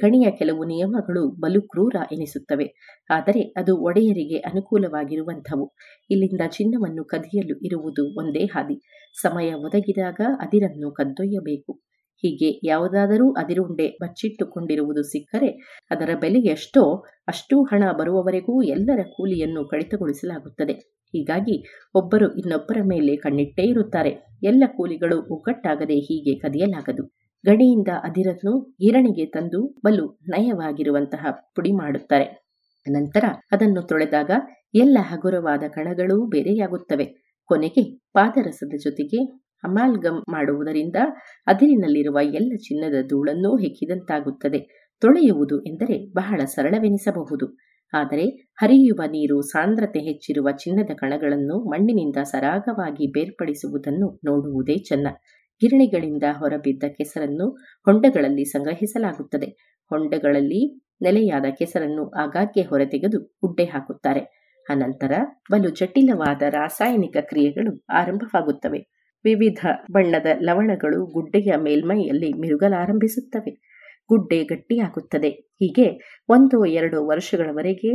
[0.00, 2.66] ಗಣಿಯ ಕೆಲವು ನಿಯಮಗಳು ಬಲು ಕ್ರೂರ ಎನಿಸುತ್ತವೆ.
[3.10, 5.66] ಆದರೆ ಅದು ಒಡೆಯರಿಗೆ ಅನುಕೂಲವಾಗಿರುವಂಥವು.
[6.10, 8.76] ಇಲ್ಲಿಂದ ಚಿನ್ನವನ್ನು ಕದಿಯಲು ಇರುವುದು ಒಂದೇ ಹಾದಿ.
[9.22, 11.72] ಸಮಯ ಒದಗಿದಾಗ ಅದಿರನ್ನು ಕದ್ದೊಯ್ಯಬೇಕು.
[12.22, 15.50] ಹೀಗೆ ಯಾವುದಾದರೂ ಅದಿರುಂಡೆ ಬಚ್ಚಿಟ್ಟುಕೊಂಡಿರುವುದು ಸಿಕ್ಕರೆ
[15.90, 16.82] ಅದರ ಬೆಲೆ ಎಷ್ಟೋ,
[17.28, 20.72] ಅಷ್ಟೂ ಹಣ ಬರುವವರೆಗೂ ಎಲ್ಲರ ಕೂಲಿಯನ್ನು ಕಡಿತಗೊಳಿಸಲಾಗುತ್ತದೆ.
[21.14, 21.56] ಹೀಗಾಗಿ
[21.94, 24.12] ಒಬ್ಬರು ಇನ್ನೊಬ್ಬರ ಮೇಲೆ ಕಣ್ಣಿಟ್ಟೇ ಇರುತ್ತಾರೆ.
[24.42, 27.19] ಎಲ್ಲ ಕೂಲಿಗಳು ಒಗ್ಗಟ್ಟಾಗದೆ ಹೀಗೆ ಕದಿಯಲಾಗದು.
[27.46, 32.26] ಗಡಿಯಿಂದ ಅದಿರನ್ನು ಗಿರಣಿಗೆ ತಂದು ಬಲು ನಯವಾಗಿರುವಂತಹ ಪುಡಿ ಮಾಡುತ್ತಾರೆ.
[32.90, 34.30] ನಂತರ ಅದನ್ನು ತೊಳೆದಾಗ
[34.74, 37.06] ಎಲ್ಲ ಹಗುರವಾದ ಕಣಗಳೂ ಬೇರೆಯಾಗುತ್ತವೆ.
[37.44, 39.20] ಕೊನೆಗೆ ಪಾದರಸದ ಜೊತೆಗೆ
[39.64, 40.96] ಅಮಾಲ್ಗಮ್ ಮಾಡುವುದರಿಂದ
[41.46, 44.90] ಅದಿರಿನಲ್ಲಿರುವ ಎಲ್ಲ ಚಿನ್ನದ ಧೂಳನ್ನೂ ಹೆಕ್ಕಿದಂತಾಗುತ್ತದೆ.
[45.00, 47.46] ತೊಳೆಯುವುದು ಎಂದರೆ ಬಹಳ ಸರಳವೆನಿಸಬಹುದು.
[47.92, 55.06] ಆದರೆ ಹರಿಯುವ ನೀರು ಸಾಂದ್ರತೆ ಹೆಚ್ಚಿರುವ ಚಿನ್ನದ ಕಣಗಳನ್ನು ಮಣ್ಣಿನಿಂದ ಸರಾಗವಾಗಿ ಬೇರ್ಪಡಿಸುವುದನ್ನು ನೋಡುವುದೇ ಚೆನ್ನ.
[55.60, 57.50] ಗಿರಣಿಗಳಿಂದ ಹೊರಬಿದ್ದ ಕೆಸರನ್ನು
[57.84, 59.46] ಹೊಂಡಗಳಲ್ಲಿ ಸಂಗ್ರಹಿಸಲಾಗುತ್ತದೆ.
[59.90, 64.20] ಹೊಂಡಗಳಲ್ಲಿ ನೆಲೆಯಾದ ಕೆಸರನ್ನು ಆಗಾಗ್ಗೆ ಹೊರತೆಗೆದು ಗುಡ್ಡೆ ಹಾಕುತ್ತಾರೆ.
[64.70, 65.12] ಅನಂತರ
[65.50, 68.80] ಬಲು ಜಟಿಲವಾದ ರಾಸಾಯನಿಕ ಕ್ರಿಯೆಗಳು ಆರಂಭವಾಗುತ್ತವೆ.
[69.24, 73.52] ವಿವಿಧ ಬಣ್ಣದ ಲವಣಗಳು ಗುಡ್ಡೆಯ ಮೇಲ್ಮೈಯಲ್ಲಿ ಮಿರುಗಲಾರಂಭಿಸುತ್ತವೆ.
[74.08, 75.30] ಗುಡ್ಡೆ ಗಟ್ಟಿಯಾಗುತ್ತದೆ.
[75.30, 75.86] ಹೀಗೆ
[76.28, 77.92] ಒಂದು, ಎರಡು ವರ್ಷಗಳವರೆಗೆ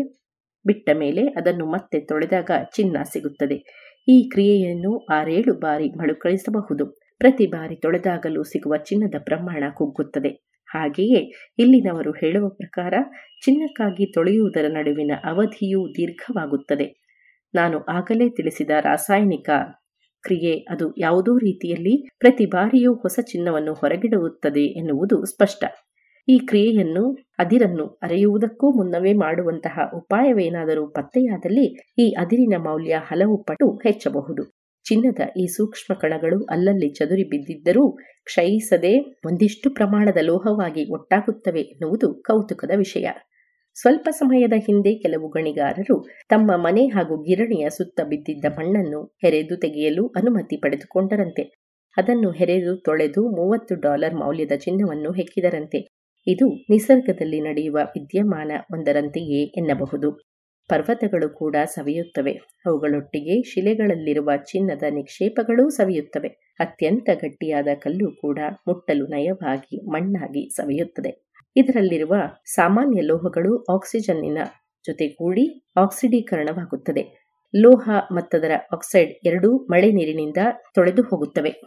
[0.68, 3.58] ಬಿಟ್ಟ ಮೇಲೆ ಅದನ್ನು ಮತ್ತೆ ತೊಳೆದಾಗ ಚಿನ್ನ ಸಿಗುತ್ತದೆ.
[4.08, 10.30] ಈ ಕ್ರಿಯೆಯನ್ನು ಆರೇಳು ಬಾರಿ ಮಳುಕಳಿಸಬಹುದು ಪ್ರತಿ ಬಾರಿ ತೊಳೆದಾಗಲೂ ಸಿಗುವ ಚಿನ್ನದ ಪ್ರಮಾಣ ಕುಗ್ಗುತ್ತದೆ.
[10.70, 11.20] ಹಾಗೆಯೇ
[11.60, 12.94] ಇಲ್ಲಿನವರು ಹೇಳುವ ಪ್ರಕಾರ
[13.46, 16.88] ಚಿನ್ನಕ್ಕಾಗಿ ತೊಳೆಯುವುದರ ನಡುವಿನ ಅವಧಿಯೂ ದೀರ್ಘವಾಗುತ್ತದೆ.
[17.54, 19.50] ನಾನು ಆಗಲೇ ತಿಳಿಸಿದ ರಾಸಾಯನಿಕ
[20.24, 25.64] ಕ್ರಿಯೆ ಅದು ಯಾವುದೋ ರೀತಿಯಲ್ಲಿ ಪ್ರತಿ ಬಾರಿಯೂ ಹೊಸ ಚಿನ್ನವನ್ನು ಹೊರಗಿಡುತ್ತದೆ ಎನ್ನುವುದು ಸ್ಪಷ್ಟ.
[26.28, 31.66] ಈ ಕ್ರಿಯೆಯನ್ನು ಅದಿರನ್ನು ಅರೆಯುವುದಕ್ಕೂ ಮುನ್ನವೇ ಮಾಡುವಂತಹ ಉಪಾಯವೇನಾದರೂ ಪತ್ತೆಯಾದಲ್ಲಿ
[31.98, 34.65] ಈ ಅದಿರಿನ ಮೌಲ್ಯ ಹಲವು ಪಟ್ಟು ಹೆಚ್ಚಬಹುದು.
[34.86, 37.92] ಚಿನ್ನದ ಈ ಸೂಕ್ಷ್ಮ ಕಣಗಳು ಅಲ್ಲಲ್ಲಿ ಚದುರಿ ಬಿದ್ದಿದ್ದರೂ
[38.24, 38.94] ಕ್ಷಯಿಸದೆ
[39.26, 43.08] ಒಂದಿಷ್ಟು ಪ್ರಮಾಣದ ಲೋಹವಾಗಿ ಒಟ್ಟಾಗುತ್ತವೆ ಎನ್ನುವುದು ಕೌತುಕದ ವಿಷಯ.
[43.78, 45.96] ಸ್ವಲ್ಪ ಸಮಯದ ಹಿಂದೆ ಕೆಲವು ಗಣಿಗಾರರು
[46.30, 51.44] ತಮ್ಮ ಮನೆ ಹಾಗೂ ಗಿರಣಿಯ ಸುತ್ತ ಬಿದ್ದಿದ್ದ ಮಣ್ಣನ್ನು ಹೆರೆದು ತೆಗೆಯಲು ಅನುಮತಿ ಪಡೆದುಕೊಂಡರಂತೆ.
[51.98, 55.80] ಅದನ್ನು ಹೆರೆದು ತೊಳೆದು ಮೂವತ್ತು ಡಾಲರ್ ಮೌಲ್ಯದ ಚಿನ್ನವನ್ನು ಹೆಕ್ಕಿದರಂತೆ.
[56.28, 60.10] ಇದು ನಿಸರ್ಗದಲ್ಲಿ ನಡೆಯುವ ವಿದ್ಯಮಾನ ಒಂದರಂತೆಯೇ ಎನ್ನಬಹುದು.
[60.68, 62.34] ಪರ್ವತಗಳು ಕೂಡ ಸವಿಯುತ್ತವೆ.
[62.66, 66.28] ಅವುಗಳೊಟ್ಟಿಗೆ ಶಿಲೆಗಳಲ್ಲಿರುವ ಚಿನ್ನದ ನಿಕ್ಷೇಪಗಳೂ ಸವಿಯುತ್ತವೆ.
[66.60, 71.12] ಅತ್ಯಂತ ಗಟ್ಟಿಯಾದ ಕಲ್ಲು ಕೂಡ ಮುಟ್ಟಲು ನಯವಾಗಿ ಮಣ್ಣಾಗಿ ಸವಿಯುತ್ತದೆ.
[71.56, 72.16] ಇದರಲ್ಲಿರುವ
[72.46, 74.38] ಸಾಮಾನ್ಯ ಲೋಹಗಳು ಆಕ್ಸಿಜನ್ನಿನ
[74.86, 75.46] ಜೊತೆಗೂಡಿ
[75.78, 77.26] ಆಕ್ಸಿಡೀಕರಣವಾಗುತ್ತದೆ.
[77.56, 80.38] ಲೋಹ ಮತ್ತದರ ಆಕ್ಸೈಡ್ ಎರಡೂ ಮಳೆ ನೀರಿನಿಂದ
[80.76, 81.62] ತೊಳೆದು ಹೋಗುತ್ತವೆ.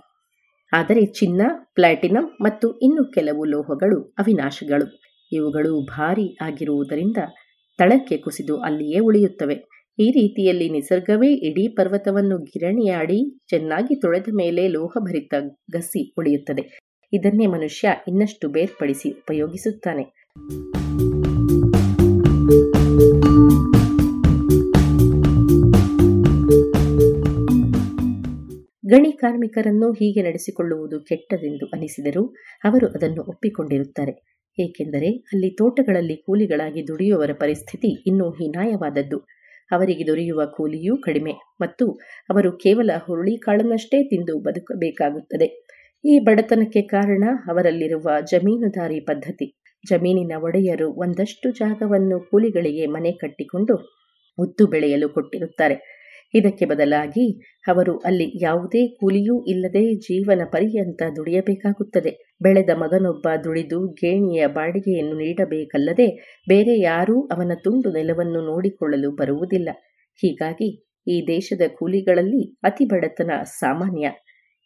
[0.73, 1.43] ಆದರೆ ಚಿನ್ನ,
[1.75, 4.87] ಪ್ಲಾಟಿನಂ ಮತ್ತು ಇನ್ನು ಕೆಲವು ಲೋಹಗಳು ಅವಿನಾಶಗಳು.
[5.33, 7.17] ಇವುಗಳು ಭಾರಿ ಆಗಿರುವುದರಿಂದ
[7.79, 9.55] ತಳಕ್ಕೆ ಕುಸಿದು ಅಲ್ಲಿಯೇ ಉಳಿಯುತ್ತವೆ.
[9.99, 15.35] ಈ ರೀತಿಯಲ್ಲಿ ನಿಸರ್ಗವೇ ಇಡೀ ಪರ್ವತವನ್ನು ಗಿರಣಿಯಾಡಿ ಚೆನ್ನಾಗಿ ತೊಳೆದ ಮೇಲೆ ಲೋಹಭರಿತ
[15.73, 16.79] ಗಸಿ ಉಳಿಯುತ್ತದೆ.
[17.13, 20.05] ಇದನ್ನೇ ಮನುಷ್ಯ ಇನ್ನಷ್ಟು ಬೇರ್ಪಡಿಸಿ ಉಪಯೋಗಿಸುತ್ತಾನೆ.
[28.87, 32.25] ಗಣಿ ಕಾರ್ಮಿಕರನ್ನು ಹೀಗೆ ನಡೆಸಿಕೊಳ್ಳುವುದು ಕೆಟ್ಟದೆಂದು ಅನಿಸಿದರೂ
[32.65, 34.38] ಅವರು ಅದನ್ನು ಒಪ್ಪಿಕೊಂಡಿರುತ್ತಾರೆ.
[34.61, 39.19] ಏಕೆಂದರೆ ಅಲ್ಲಿ ತೋಟಗಳಲ್ಲಿ ಕೂಲಿಗಳಾಗಿ ದುಡಿಯುವವರ ಪರಿಸ್ಥಿತಿ ಇನ್ನೂ ಹೀನಾಯವಾದದ್ದು.
[39.71, 41.87] ಅವರಿಗೆ ದೊರೆಯುವ ಕೂಲಿಯೂ ಕಡಿಮೆ ಮತ್ತು
[42.31, 45.69] ಅವರು ಕೇವಲ ಹುರುಳಿಕಾಳನ್ನಷ್ಟೇ ತಿಂದು ಬದುಕಬೇಕಾಗುತ್ತದೆ.
[46.05, 49.47] ಈ ಬಡತನಕ್ಕೆ ಕಾರಣ ಅವರಲ್ಲಿರುವ ಜಮೀನುದಾರಿ ಪದ್ಧತಿ.
[49.89, 53.75] ಜಮೀನಿನ ಒಡೆಯರು ಒಂದಷ್ಟು ಜಾಗವನ್ನು ಕೂಲಿಗಳಿಗೆ ಮನೆ ಕಟ್ಟಿಕೊಂಡು
[54.39, 55.98] ಉದ್ದು ಬೆಳೆಯಲು ಕೊಟ್ಟಿರುತ್ತಾರೆ.
[56.35, 57.27] ಇದಕ್ಕೆ ಬದಲಾಗಿ
[57.69, 62.37] ಅವರು ಅಲ್ಲಿ ಯಾವುದೇ ಕೂಲಿಯೂ ಇಲ್ಲದೆ ಜೀವನ ಪರ್ಯಂತ ದುಡಿಯಬೇಕಾಗುತ್ತದೆ.
[62.43, 66.09] ಬೆಳೆದ ಮಗನೊಬ್ಬ ದುಡಿದು ಗೇಣಿಯ ಬಾಡಿಗೆಯನ್ನು ನೀಡಬೇಕಲ್ಲದೆ
[66.49, 69.69] ಬೇರೆ ಯಾರೂ ಅವನ ತುಂಡು ನೆಲವನ್ನು ನೋಡಿಕೊಳ್ಳಲು ಬರುವುದಿಲ್ಲ.
[70.23, 70.69] ಹೀಗಾಗಿ
[71.07, 74.07] ಈ ದೇಶದ ಕೂಲಿಗಳಲ್ಲಿ ಅತಿ ಬಡತನ ಸಾಮಾನ್ಯ.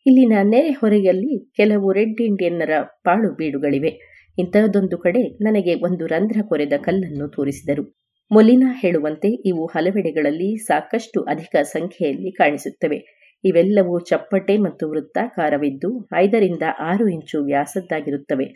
[0.07, 2.71] ಇಲ್ಲಿನ ನೆರೆಹೊರೆಯಲ್ಲಿ ಕೆಲವು ರೆಡ್ ಇಂಡಿಯನ್ನರ
[3.05, 3.93] ಪಾಳು ಬೀಡುಗಳಿವೆ.
[4.39, 8.02] ಇಂತಹದೊಂದು ಕಡೆ ನನಗೆ ಒಂದು ರಂಧ್ರ ಕೊರೆದ ಕಲ್ಲನ್ನು ತೋರಿಸಿದರು.
[8.31, 12.99] ಮೊಲಿನಾ ಹೇಳುವಂತೆ ಇವು ಹಲವೆಡೆಗಳಲ್ಲಿ ಸಾಕಷ್ಟು ಅಧಿಕ ಸಂಖ್ಯೆಯಲ್ಲಿ ಕಾಣಿಸುತ್ತವೆ.
[13.45, 18.47] ಇವೆಲ್ಲವೂ ಚಪ್ಪಟೆ ಮತ್ತು ವೃತ್ತಾಕಾರವಿದ್ದು ಐದರಿಂದ ಆರು ಇಂಚು ವ್ಯಾಸದ್ದಾಗಿರುತ್ತವೆ.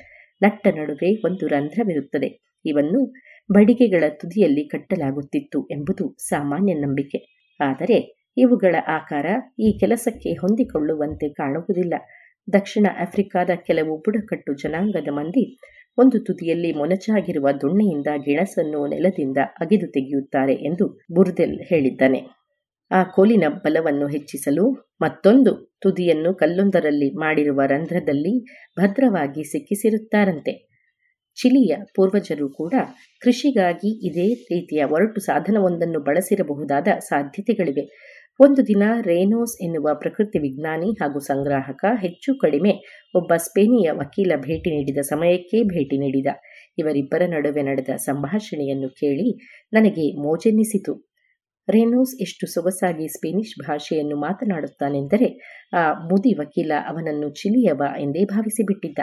[0.42, 2.28] ನಟ್ಟ ನಡುವೆ ಒಂದು ರಂಧ್ರವಿರುತ್ತದೆ.
[2.64, 3.00] ಇವನ್ನು
[3.52, 7.18] ಬಡಿಗೆಗಳ ತುದಿಯಲ್ಲಿ ಕಟ್ಟಲಾಗುತ್ತಿತ್ತು ಎಂಬುದು ಸಾಮಾನ್ಯ ನಂಬಿಕೆ.
[7.60, 7.98] ಆದರೆ
[8.36, 9.26] ಇವುಗಳ ಆಕಾರ
[9.60, 11.94] ಈ ಕೆಲಸಕ್ಕೆ ಹೊಂದಿಕೊಳ್ಳುವಂತೆ ಕಾಣುವುದಿಲ್ಲ.
[12.52, 15.44] ದಕ್ಷಿಣ ಆಫ್ರಿಕಾದ ಕೆಲವು ಬುಡಕಟ್ಟು ಜನಾಂಗದ ಮಂದಿ
[15.98, 22.20] ಒಂದು ತುದಿಯಲ್ಲಿ ಮೊನಚಾಗಿರುವ ದೊಣ್ಣೆಯಿಂದ ಗಿಣಸನ್ನು ನೆಲದಿಂದ ಅಗೆದು ತೆಗೆಯುತ್ತಾರೆ ಎಂದು ಬುರ್ದೆಲ್ ಹೇಳಿದ್ದಾನೆ.
[22.90, 28.34] ಆ ಕೋಲಿನ ಬಲವನ್ನು ಹೆಚ್ಚಿಸಲು ಮತ್ತೊಂದು ತುದಿಯನ್ನು ಕಲ್ಲೊಂದರಲ್ಲಿ ಮಾಡಿರುವ ರಂಧ್ರದಲ್ಲಿ
[28.80, 30.52] ಭದ್ರವಾಗಿ ಸಿಕ್ಕಿಸಿರುತ್ತಾರಂತೆ.
[31.38, 32.74] ಚಿಲಿಯ ಪೂರ್ವಜರು ಕೂಡ
[33.22, 38.15] ಕೃಷಿಗಾಗಿ ಇದೇ ರೀತಿಯ ಒರಟು ಸಾಧನವೊಂದನ್ನು ಬಳಸಿರಬಹುದಾದ ಸಾಧ್ಯತೆಗಳಿವೆ.
[38.40, 42.72] ಒಂದು ದಿನ ರೇನೋಸ್ ಎನ್ನುವ ಪ್ರಕೃತಿ ವಿಜ್ಞಾನಿ ಹಾಗೂ ಸಂಗ್ರಾಹಕ ಹೆಚ್ಚು ಕಡಿಮೆ
[43.14, 46.26] ಒಬ್ಬ ಸ್ಪೇನಿಯ ವಕೀಲ ಭೇಟಿ ನೀಡಿದ ಸಮಯಕ್ಕೆ ಭೇಟಿ ನೀಡಿದ.
[46.78, 49.28] ಇವರಿಬ್ಬರ ನಡುವೆ ನಡೆದ ಸಂಭಾಷಣೆಯನ್ನು ಕೇಳಿ
[49.72, 50.94] ನನಗೆ ಮೋಜೆನ್ನಿಸಿತು
[51.68, 55.28] ರೇನೋಸ್ ಎಷ್ಟು ಸೊಗಸಾಗಿ ಸ್ಪೇನಿಷ್ ಭಾಷೆಯನ್ನು ಮಾತನಾಡುತ್ತಾನೆಂದರೆ,
[55.74, 55.80] ಆ
[56.10, 59.00] ಮುದಿ ವಕೀಲ ಅವನನ್ನು ಚಿಲಿಯವ ಎಂದೇ ಭಾವಿಸಿಬಿಟ್ಟಿದ್ದ.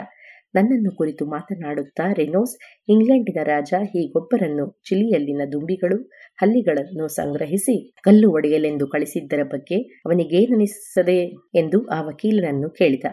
[0.54, 2.54] ನನ್ನನ್ನು ಕುರಿತು ಮಾತನಾಡುತ್ತಾ ರೆನೋಸ್,
[2.88, 5.98] ಇಂಗ್ಲೆಂಡಿನ ರಾಜ, ಹೀಗೊಬ್ಬರನ್ನು ಚಿಲಿಯಲ್ಲಿನ ದುಂಬಿಗಳು,
[6.38, 11.20] ಹಲ್ಲಿಗಳನ್ನು ಸಂಗ್ರಹಿಸಿ ಕಲ್ಲು ಒಡೆಯಲೆಂದು ಕಳಿಸಿದ್ದರ ಬಗ್ಗೆ ಅವನಿಗೇನನಿಸದೆ
[11.54, 13.06] ಎಂದು ಆ ವಕೀಲನನ್ನು ಕೇಳಿದ.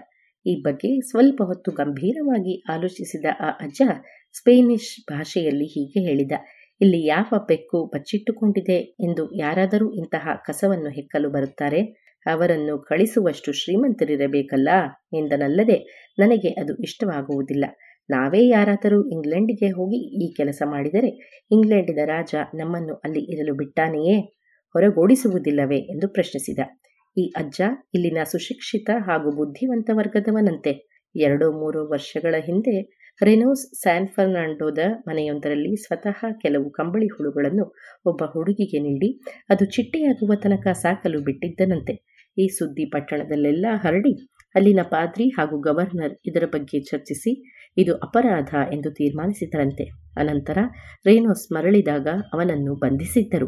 [0.46, 3.82] ಈ ಬಗ್ಗೆ ಸ್ವಲ್ಪ ಹೊತ್ತು ಗಂಭೀರವಾಗಿ ಆಲೋಚಿಸಿದ ಆ ಅಜ್ಜ
[4.36, 6.36] ಸ್ಪೇನಿಷ್ ಭಾಷೆಯಲ್ಲಿ ಹೀಗೆ ಹೇಳಿದ,
[6.82, 8.78] ಇಲ್ಲಿ ಯಾವ ಬೆಕ್ಕು ಬಚ್ಚಿಟ್ಟುಕೊಂಡಿದೆ
[9.08, 11.82] ಎಂದು ಯಾರಾದರೂ ಇಂತಹ ಕಸವನ್ನು ಹೆಕ್ಕಲು ಬರುತ್ತಾರೆ?
[12.26, 14.70] ಅವರನ್ನು ಕಳಿಸುವಷ್ಟು ಶ್ರೀಮಂತರಿರಬೇಕಲ್ಲ?
[15.14, 17.66] ಎಂದನಲ್ಲದೆ ನನಗೆ ಅದು ಇಷ್ಟವಾಗುವುದಿಲ್ಲ.
[18.10, 24.22] ನಾವೇ ಯಾರಾದರೂ ಇಂಗ್ಲೆಂಡಿಗೆ ಹೋಗಿ ಈ ಕೆಲಸ ಮಾಡಿದರೆ ಇಂಗ್ಲೆಂಡಿನ ರಾಜ ನಮ್ಮನ್ನು ಅಲ್ಲಿ ಇರಲು ಬಿಟ್ಟಾನೆಯೇ?
[24.76, 25.78] ಹೊರಗೋಡಿಸುವುದಿಲ್ಲವೇ?
[25.78, 26.60] ಎಂದು ಪ್ರಶ್ನಿಸಿದ.
[27.18, 27.62] ಈ ಅಜ್ಜ
[27.94, 30.92] ಇಲ್ಲಿನ ಸುಶಿಕ್ಷಿತ ಹಾಗೂ ಬುದ್ಧಿವಂತ ವರ್ಗದವನಂತೆ.
[31.16, 37.76] ಎರಡು ಮೂರು ವರ್ಷಗಳ ಹಿಂದೆ ರೆನೋಸ್ ಸ್ಯಾನ್ ಫರ್ನಾಂಡೋದ ಮನೆಯೊಂದರಲ್ಲಿ ಸ್ವತಃ ಕೆಲವು ಕಂಬಳಿ ಹುಳುಗಳನ್ನು
[38.06, 42.11] ಒಬ್ಬ ಹುಡುಗಿಗೆ ನೀಡಿ ಅದು ಚಿಟ್ಟೆಯಾಗುವ ತನಕ ಸಾಕಲು ಬಿಟ್ಟಿದ್ದನಂತೆ.
[42.38, 49.84] ಈ ಸುದ್ದಿ ಪಟ್ಟಣದಲ್ಲೆಲ್ಲ ಹರಡಿ ಅಲ್ಲಿನ ಪಾದ್ರಿ ಹಾಗೂ ಗವರ್ನರ್ ಇದರ ಬಗ್ಗೆ ಚರ್ಚಿಸಿ ಇದು ಅಪರಾಧ ಎಂದು ತೀರ್ಮಾನಿಸಿದರಂತೆ.
[50.18, 50.58] ಅನಂತರ
[51.06, 53.48] ರೇನೋಸ್ ಮರಳಿದಾಗ ಅವನನ್ನು ಬಂಧಿಸಿದ್ದರು.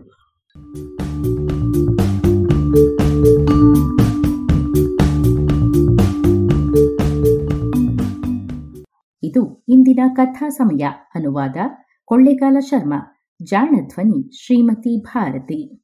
[9.23, 10.85] ಇದು ಇಂದಿನ ಕಥಾ ಸಮಯ.
[11.15, 11.55] ಅನುವಾದ
[12.05, 13.27] ಕೊಳ್ಳೇಗಾಲ ಶರ್ಮಾ.
[13.43, 15.83] ಜಾಣಧ್ವನಿ ಶ್ರೀಮತಿ ಭಾರತಿ.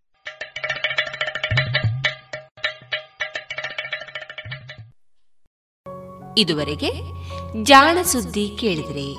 [6.37, 6.91] ಇದುವರೆಗೆ
[7.63, 9.11] ಜಾಣ ಸುದ್ದಿ ಕೇಳಿದ್ರಿ.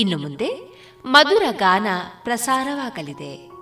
[0.00, 0.72] ಇನ್ನು ಮುಂದೆ
[1.04, 1.86] ಮಧುರ ಗಾನ
[2.22, 3.52] ಪ್ರಸಾರವಾಗಲಿದೆ.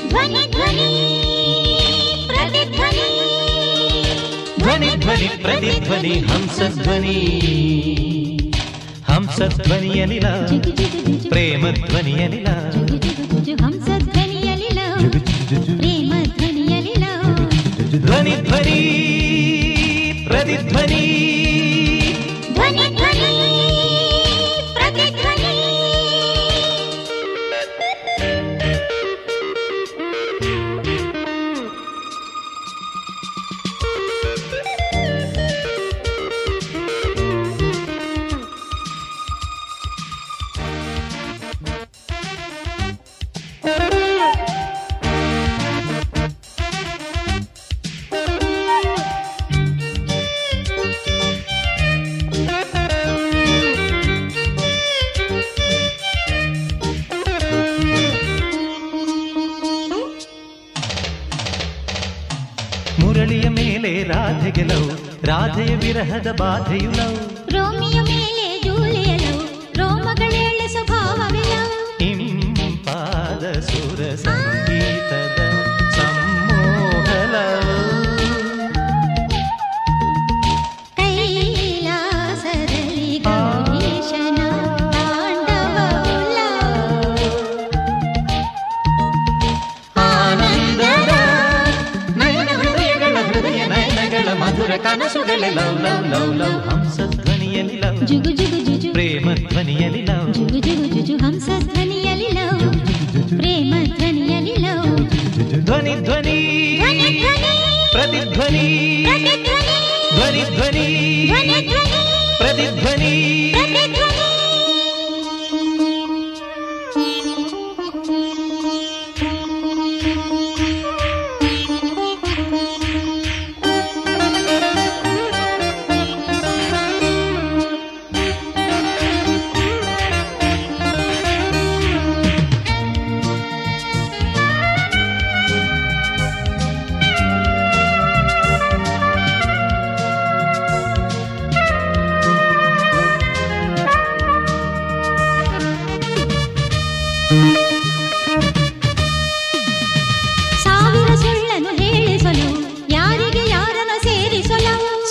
[0.09, 0.87] ಧ್ವನಿ ಧ್ವನಿ
[2.27, 3.07] ಪ್ರತಿಧ್ವನಿ
[4.57, 7.17] ಧ್ವನಿ ಧ್ವನಿ ಪ್ರತಿಧ್ವನಿ ಹಂಸಧ್ವನಿ
[9.07, 10.27] ಹಂಸಧ್ವನಿಯಲಿಲ
[11.29, 12.47] ಪ್ರೇಮ ಧ್ವನಿಯಲಿಲ
[13.63, 14.79] ಹಂಸ ಧ್ವನಿಯಲಿಲ
[15.77, 17.05] ಪ್ರೇಮ ಧ್ವನಿಯಲಿಲ
[18.01, 18.79] ಧ್ವನಿ ಧ್ವನಿ
[20.27, 21.12] ಪ್ರತಿಧ್ವನಿ ಧ್ವನಿ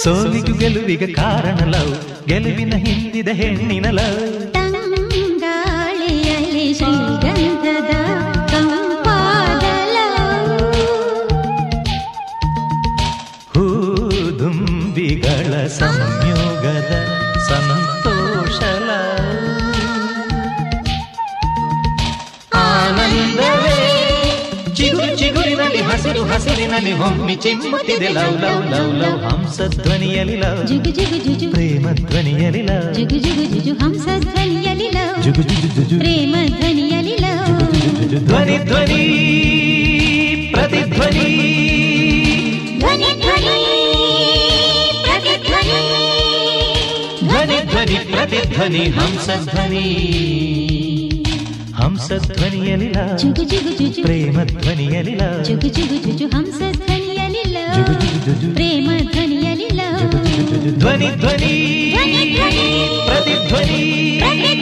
[0.05, 2.29] ಸೋಲಿಗೂ ಗೆಲುವಿಗೆ ಕಾರಣ ಲವ್.
[2.29, 4.52] ಗೆಲುವಿನ ಹಿಂದಿದ ಹೆಣ್ಣಿನ ಲವ್.
[26.65, 32.63] ಹಸಿರಿನಲ್ಲಿ ಒಮ್ಮೆ ಚಿಮ್ಮುತ್ತಿದೆ ಲವ್ ಲವ್ ಲವ್ ಲವ್ ಹಂಸ ಧ್ವನಿಯಲ್ಲಿ ಲವ್ ಜುಗು ಜುಗು ಜುಜು ಪ್ರೇಮ ಧ್ವನಿಯಲ್ಲಿ
[32.69, 37.51] ಲವ್ ಜುಗು ಜುಗು ಜುಜು ಹಂಸ ಧ್ವನಿಯಲ್ಲಿ ಲವ್ ಜುಗು ಜುಗು ಜುಜು ಪ್ರೇಮ ಧ್ವನಿಯಲ್ಲಿ ಲವ್
[38.29, 39.01] ಧ್ವನಿ ಧ್ವನಿ
[40.55, 41.27] ಪ್ರತಿಧ್ವನಿ
[42.79, 43.57] ಧ್ವನಿ ಧ್ವನಿ
[45.05, 45.81] ಪ್ರತಿಧ್ವನಿ
[47.25, 49.87] ಧ್ವನಿ ಧ್ವನಿ ಪ್ರತಿಧ್ವನಿ ಹಂಸ ಧ್ವನಿ
[51.93, 57.73] ಹಂಸ ಧ್ವನಿಯಲ್ಲಿ ಲವ್ ಜುಗು ಜುಗು ಜುಜು ಪ್ರೇಮ ಧ್ವನಿಯಲ್ಲಿ ಲವ್ ಜುಗು ಜುಗು ಜುಜು ಹಂಸ ಧ್ವನಿಯಲ್ಲಿ ಲವ್
[57.77, 59.99] ಜುಗು ಜುಗು ಜುಜು ಪ್ರೇಮ ಧ್ವನಿಯಲ್ಲಿ ಲವ್
[60.79, 61.51] ಧ್ವನಿ ಧ್ವನಿ
[61.95, 62.65] ಧ್ವನಿ ಧ್ವನಿ
[63.09, 63.81] ಪ್ರತಿಧ್ವನಿ
[64.21, 64.53] ಪ್ರತಿಧ್ವನಿ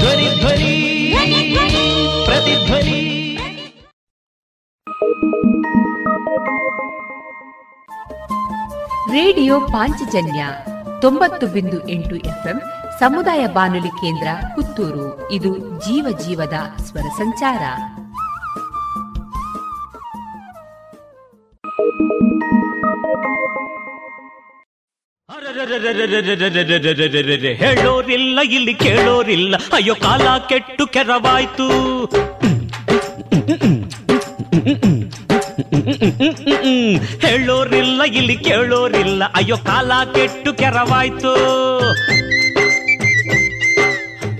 [0.00, 0.68] ಧ್ವನಿ ಧ್ವನಿ
[1.12, 1.86] ಧ್ವನಿ ಧ್ವನಿ
[2.26, 2.98] ಪ್ರತಿಧ್ವನಿ
[9.14, 10.42] ರೇಡಿಯೋ ಪಾಂಚಜನ್ಯ
[11.00, 12.58] ತೊಂಬತ್ತು ಬಿಂದು ಎಂಟು ಎಫ್ಎಂ
[13.00, 15.30] ಸಮುದಾಯ ಬಾನುಲಿ ಕೇಂದ್ರ ಪುತ್ತೂರು.
[15.32, 15.50] ಇದು
[15.80, 16.56] ಜೀವ ಜೀವದ
[16.86, 17.62] ಸ್ವರ ಸಂಚಾರ.
[27.62, 31.68] ಹೇಳೋರಿಲ್ಲ ಇಲ್ಲಿ ಕೇಳೋರಿಲ್ಲ ಅಯ್ಯೋ ಕಾಲ ಕೆಟ್ಟು ಕೆರವಾಯ್ತು
[37.26, 41.32] ಹೇಳೋರಿಲ್ಲ ಇಲ್ಲಿ ಕೇಳೋರಿಲ್ಲ ಅಯ್ಯೋ ಕಾಲ ಕೆಟ್ಟು ಕೆರವಾಯ್ತು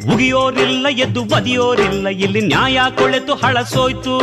[0.07, 4.15] ಉಗಿಯೋರಿಲ್ಲ ಎದ್ದು ಬದಿಯೋರಿಲ್ಲ ಇಲ್ಲಿ ನ್ಯಾಯ ಕೊಳೆತು, ಹಳಸೋಯ್ತು.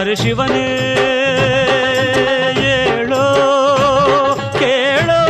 [0.00, 0.66] ಅರೆ ಶಿವನೇ,
[2.60, 3.22] ಹೇಳೋ,
[4.58, 5.20] ಕೇಳೋ.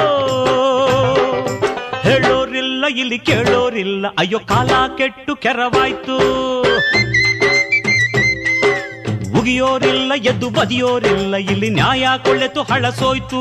[2.02, 6.16] ಹೇಳೋರಿಲ್ಲ, ಇಲ್ಲಿ ಕೇಳೋರಿಲ್ಲ, ಅಯ್ಯೋ, ಕಾಲ ಕೆಟ್ಟು ಕೆರವಾಯ್ತು.
[9.39, 13.40] ಉಗಿಯೋರಿಲ್ಲ ಎದ್ದು ಬದಿಯೋರಿಲ್ಲ ಇಲ್ಲಿ ನ್ಯಾಯ ಕೊಳೆತು, ಹಳಸೋಯ್ತು.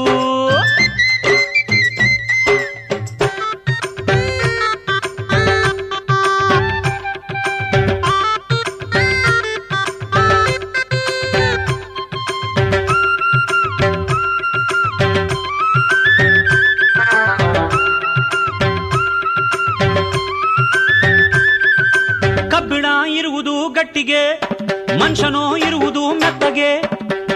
[24.99, 26.81] ಮನುಷ್ಯನೋ ಇರುವುದು ಮೆತ್ತಗೆ.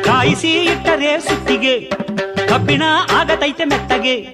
[0.03, 1.79] ಕಾಯಿಸಿ ಇಟ್ಟರೆ ಸುತ್ತಿಗೆ.
[2.47, 2.83] ಕಬ್ಬಿಣ
[3.15, 4.27] ಆಗತೈತೆ ಮೆತ್ತಗೆ.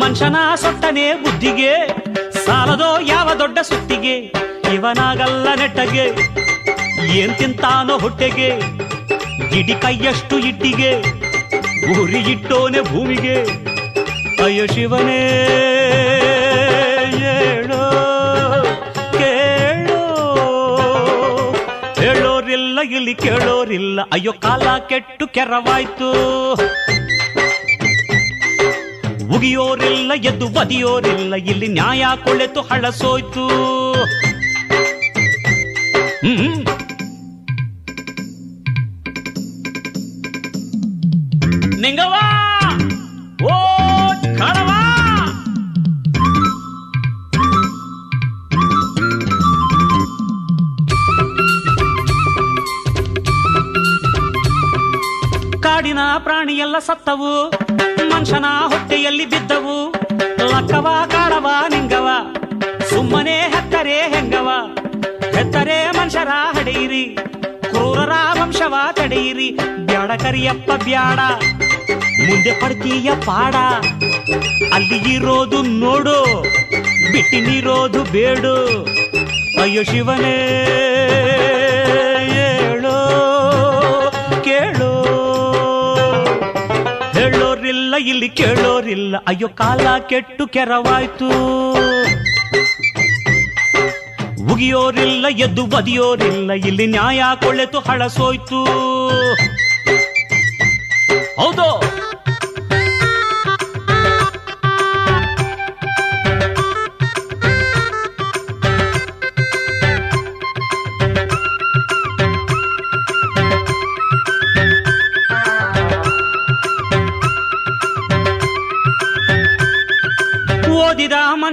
[0.00, 1.86] ಮನುಷ್ಯನ ಸೊಟ್ಟನೆ ಬುದ್ಧಿಗೆ.
[2.46, 4.18] ಸಾಲದೋ ಯಾವ ದೊಡ್ಡ ಸುತ್ತಿಗೆ.
[4.74, 6.04] ಇವನಾಗಲ್ಲ ನೆಟ್ಟಗೆ.
[7.18, 8.60] ಏನ್ ತಿಂತಾನೋ ಹೊಟ್ಟೆಗೆ.
[9.50, 11.00] ಗಿಡಿ ಕೈಯಷ್ಟು ಇಟ್ಟಿಗೆ.
[11.94, 13.42] ಗುರಿ ಇಟ್ಟೋನೆ ಭೂಮಿಗೆ.
[14.44, 15.75] ಅಯ್ಯ ಶಿವನೇ.
[23.06, 24.00] ಇಲ್ಲಿ ಕೇಳೋರಿಲ್ಲ.
[24.02, 26.52] ಅಯ್ಯೋ, ಕಾಲ ಕೆಟ್ಟು ಕೆರವಾಯ್ತು.
[29.36, 31.34] ಉಗಿಯೋರಿಲ್ಲ, ಎದ್ದು ಬದಿಯೋರಿಲ್ಲ.
[31.34, 33.46] ಇಲ್ಲಿ ನ್ಯಾಯ ಕೊಳೆತು, ಹಳಸೋಯ್ತು.
[36.26, 36.66] ಹ್ಮ್.
[41.82, 42.35] ನಿಂಗವ್ವ!
[56.18, 57.50] ಪ್ರಾಣಿಯೆಲ್ಲ ಸತ್ತವು.
[58.08, 59.90] ಮನುಷ್ಯನ ಹೊಟ್ಟೆಯಲ್ಲಿ ಬಿದ್ದವು.
[60.48, 62.08] ಲಕ್ಕವ ಕಾಡವ ನಿಂಗವ.
[62.90, 64.48] ಸುಮ್ಮನೆ ಹೆತ್ತರೆ ಹೆಂಗವ?
[65.34, 67.18] ಹೆತ್ತರೆ ಮನುಷ್ಯರ ಹಡೆಯಿರಿ.
[67.60, 68.10] ಕ್ರೂರರ
[68.42, 69.58] ವಂಶವ ತಡೆಯಿರಿ.
[69.76, 71.18] ಬ್ಯಾಡ ಕರಿಯಪ್ಪ, ಬ್ಯಾಡ.
[72.30, 73.54] ಮುಂದೆ ಪಡ್ತೀಯ ಪಾಡ.
[74.72, 76.42] ಅಲ್ಲಿ ಇರೋದು ನೋಡು.
[77.12, 78.84] ಬಿಟ್ಟಿನಿರೋದು ಬೇಡು.
[79.62, 80.62] ಅಯ್ಯೋ ಶಿವನೇ.
[88.16, 89.16] ಇಲ್ಲಿ ಕೇಳೋರಿಲ್ಲ.
[89.26, 91.28] ಅಯ್ಯೋ ಕಾಲ ಕೆಟ್ಟು ಕೆರವಾಯ್ತು.
[94.52, 96.52] ಉಗಿಯೋರಿಲ್ಲ ಎದ್ದು ಬದಿಯೋರಿಲ್ಲ.
[96.52, 98.64] ಇಲ್ಲಿ ನ್ಯಾಯ ಕೊಳ್ಳೆತು ಹಳಸೋಯ್ತು
[101.40, 102.05] ಹೌದು.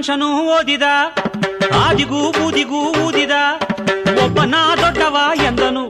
[0.06, 0.86] ಮನುಷ್ಯನು ಓದಿದ,
[1.82, 3.34] ಆದಿಗೂ ಬೂದಿಗೂ ಊದಿದ,
[4.24, 5.84] ಒಬ್ಬನ ದೊಡ್ಡವ ಎಂದನು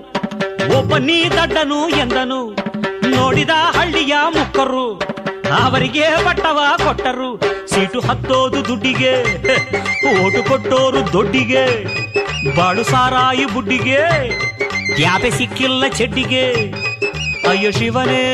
[0.79, 2.39] ಒಬ್ಬ ನೀ ದಡ್ಡನು ಎಂದನು.
[3.15, 4.87] ನೋಡಿದ ಹಳ್ಳಿಯ ಮುಕ್ಕರು
[5.63, 7.31] ಅವರಿಗೆ ಬಟ್ಟವ ಕೊಟ್ಟರು.
[7.73, 9.15] ಸೀಟು ಹತ್ತೋದು ದುಡ್ಡಿಗೆ,
[10.13, 11.65] ಓಟು ಕೊಟ್ಟೋರು ದೊಡ್ಡಿಗೆ,
[12.59, 14.03] ಬಾಳು ಸಾರಾಯಿ ಬುಡ್ಡಿಗೆ,
[15.03, 16.47] ಯಾಪೆ ಸಿಕ್ಕಿಲ್ಲ ಚೆಡ್ಡಿಗೆ.
[17.51, 18.25] ಅಯ್ಯೋ ಶಿವನೇ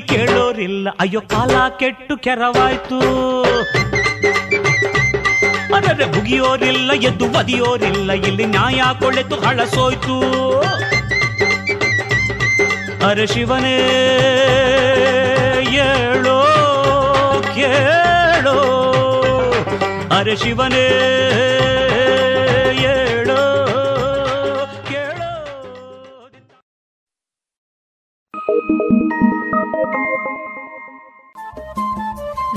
[0.00, 0.88] ಇಲ್ಲಿ ಕೇಳೋರಿಲ್ಲ.
[1.00, 2.98] ಅಯ್ಯೋ, ಕಾಲ ಕೆಟ್ಟು ಕೆರವಾಯ್ತು.
[5.74, 8.12] ಅದರ ಮುಗಿಯೋರಿಲ್ಲ ಎದ್ದು ಬದಿಯೋರಿಲ್ಲ.
[8.12, 10.16] ಇಲ್ಲಿ ನ್ಯಾಯ ಕೊಳೆತು ಹಳಸೋಯ್ತು
[13.06, 13.76] ಅರೆ ಶಿವನೇ
[15.70, 16.38] ಏಳೋ
[17.54, 18.58] ಕೇಳೋ.
[20.18, 21.19] ಅರೆ ಶಿವನೇ.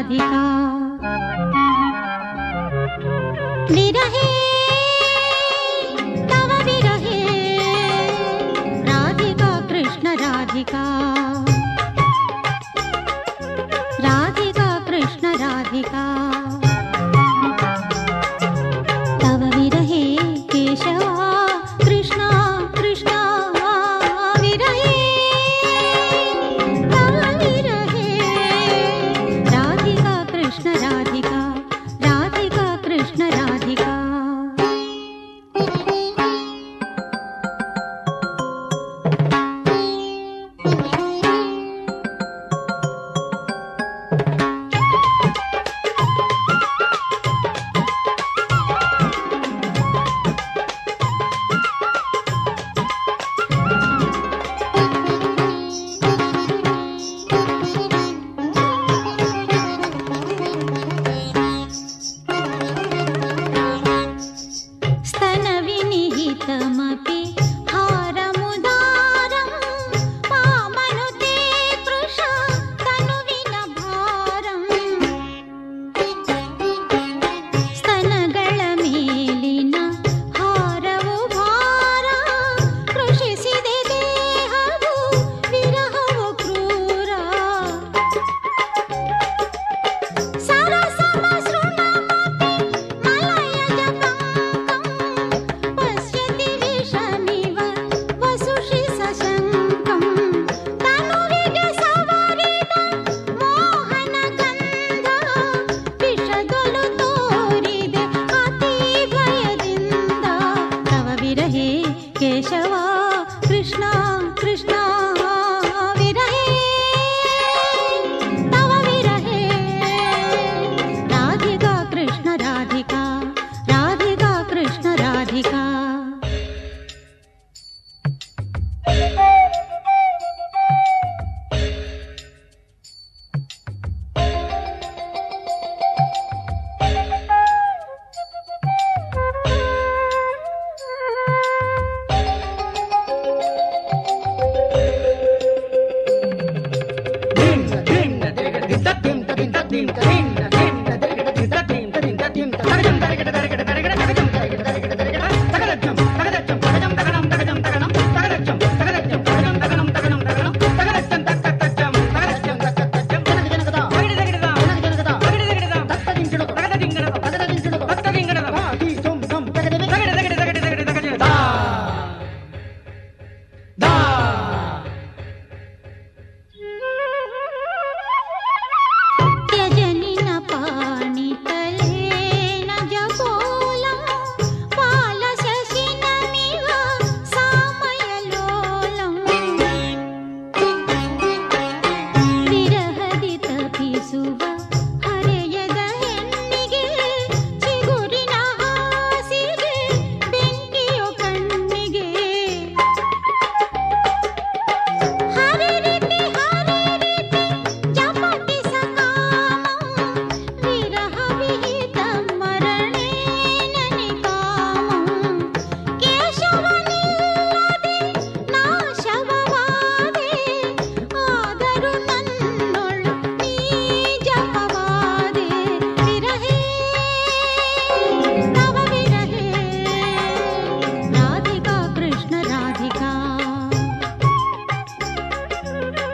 [0.00, 0.44] राधिका।
[3.70, 4.39] ले रहे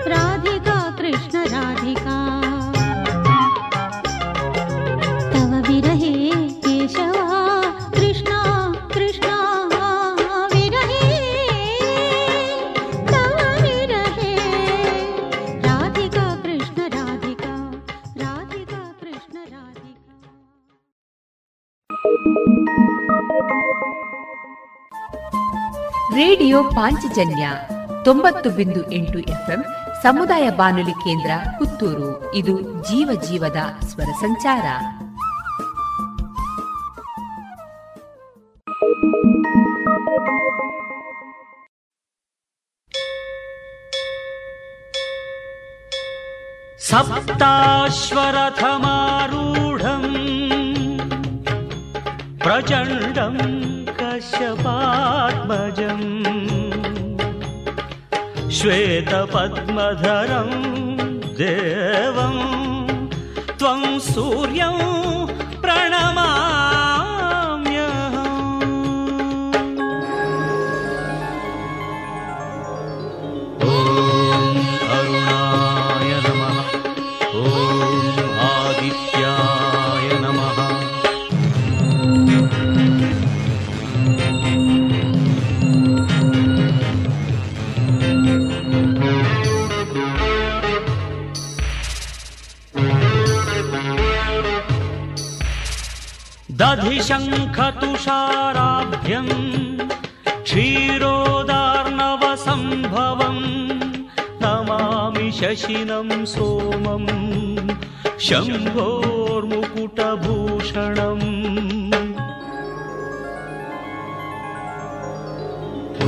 [0.09, 2.17] राधिका कृष्ण राधिका
[5.33, 6.13] तव विरहे
[6.65, 7.41] केशवा
[7.95, 8.41] कृष्णा
[8.95, 9.37] कृष्णा
[10.55, 11.11] विरहे
[13.11, 14.35] तव विरहे
[15.67, 17.55] राधिका कृष्ण राधिका
[18.17, 20.15] राधिका कृष्ण राधिका
[26.17, 27.47] ರೇಡಿಯೋ ಪಾಂಚಜನ್ಯ
[28.05, 34.66] ತೊಂಬತ್ತು ಬಿಂದು ಎಂಟು ಎಫ್ಎಂ ಸಮುದಾಯ ಬಾನುಲಿ ಕೇಂದ್ರ ಪುತ್ತೂರು ಇದು ಜೀವ ಜೀವದ ಸ್ವರ ಸಂಚಾರ
[48.82, 50.16] सप्ताश्वरथमारूढम्
[52.40, 53.40] प्रचण्डम्
[54.00, 54.80] कश्यपात्मजम्
[58.57, 60.51] श्वेतपद्मधरं
[61.39, 62.37] देवं
[63.59, 64.96] त्वं सूर्यं
[96.61, 99.33] दधिशङ्खतुषाराभ्यम्
[100.47, 103.43] क्षीरोदार्णवसम्भवम्
[104.43, 107.11] नमामि शशिनं सोमम्
[108.27, 111.27] शम्भोर्मुकुटभूषणम्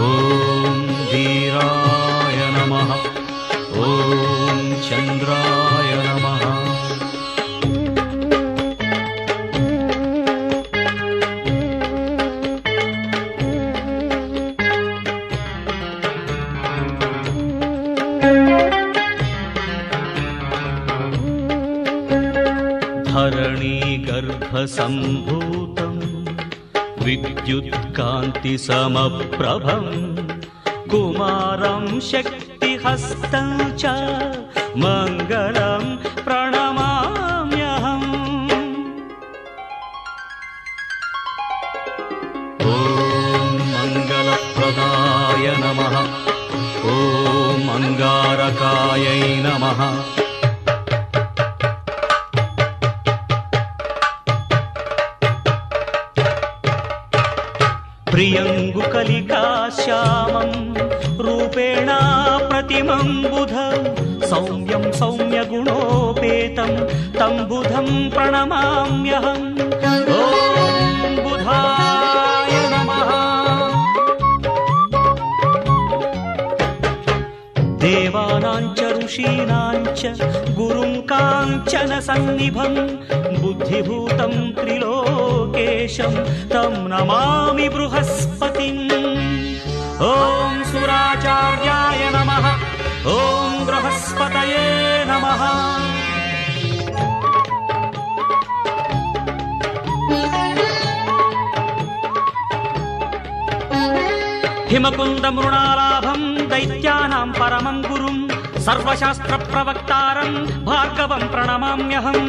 [0.09, 0.11] ॐ
[1.12, 2.91] वीराय नमः
[3.87, 3.89] ॐ
[4.89, 5.68] चन्द्राय
[24.59, 26.02] धरणीगर्भसम्भूतम्
[27.05, 29.93] विद्युत्कान्तिसमप्रभम्
[30.90, 33.48] कुमारं शक्तिहस्तं
[33.80, 33.82] च
[34.82, 35.85] मङ्गलं
[36.26, 38.10] प्रणमाम्यहम्।
[42.74, 42.76] ॐ
[43.74, 45.94] मङ्गलप्रदाय नमः।
[46.97, 46.98] ॐ
[47.78, 49.80] अङ्गारकायै नमः
[64.39, 66.73] सौम्यं सौम्यगुणोपेतं
[67.19, 69.47] तं बुधं प्रणमाम्यहम्
[70.16, 73.10] ॐ बुधाय नमः।
[77.82, 80.02] देवानां च ऋषीणां च
[80.59, 82.74] गुरुं काञ्चन सन्निभं
[83.43, 86.15] बुद्धिभूतं त्रिलोकेशं
[86.55, 88.98] तं नमामि बृहस्पतिम्
[94.09, 95.43] बृहस्पतये नमः।
[104.70, 108.16] हिमकुन्दमृणालाभं दैत्यानां परमं गुरुं
[108.66, 110.32] सर्वशास्त्रप्रवक्तारं
[110.68, 112.28] भार्गवं प्रणमाम्यहम्।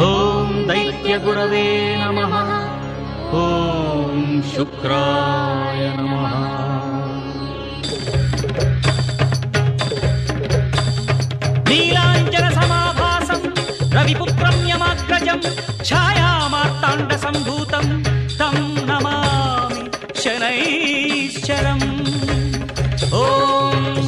[0.00, 1.66] ॐ दैत्यगुरवे
[2.02, 2.34] नमः।
[3.42, 6.71] ॐ शुक्राय नमः
[15.32, 17.86] यमाग्रजं छायामार्ताण्डसम्भूतं
[18.38, 18.56] तं
[18.88, 19.80] नमामि
[20.22, 21.86] शनैश्चरम्
[23.20, 23.24] ॐ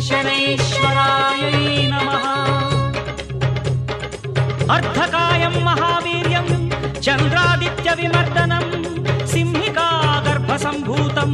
[0.08, 1.52] शनैश्वरायै
[1.92, 2.24] नमः
[4.76, 6.48] अर्धकायं महावीर्यं
[7.06, 8.66] चन्द्रादित्यविमर्दनं
[9.32, 9.88] सिंहिका
[10.26, 11.32] गर्भसम्भूतं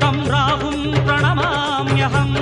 [0.00, 2.36] तं राहुं प्रणमाम्यहम्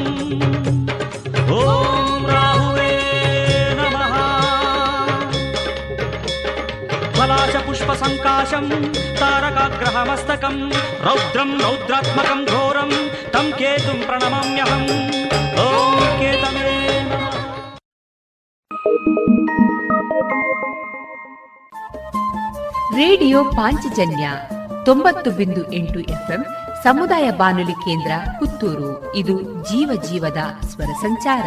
[7.82, 8.68] पुष्पसङ्काशम्
[9.20, 10.60] तारकाग्रहमस्तकम्
[11.04, 12.94] रौद्रम् रौद्रात्मकम् घोरम्
[13.34, 14.86] तं केतुम् प्रणमाम्यहम्
[15.60, 16.68] ॐ केतवे
[22.96, 24.24] ರೇಡಿಯೋ ಪಾಂಚಜನ್ಯ
[24.86, 26.42] ತೊಂಬತ್ತು ಬಿಂದು ಎಂಟು ಎಫ್ಎಂ
[26.84, 28.90] ಸಮುದಾಯ ಬಾನುಲಿ ಕೇಂದ್ರ ಪುತ್ತೂರು
[29.20, 29.36] ಇದು
[29.70, 30.40] ಜೀವ ಜೀವದ
[30.70, 31.46] ಸ್ವರ ಸಂಚಾರ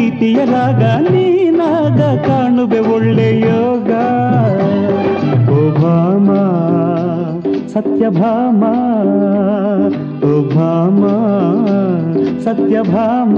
[0.00, 3.90] ಪ್ರೀತಿಯ ರಾಗ ನೀನಾಗ ಕಾಣುವೆ ಒಳ್ಳೆ ಯೋಗ.
[5.52, 6.28] ಓ ಭಾಮ
[7.72, 8.62] ಸತ್ಯಭಾಮ
[10.24, 11.02] ಓ ಭಾಮ
[12.44, 13.36] ಸತ್ಯಭಾಮ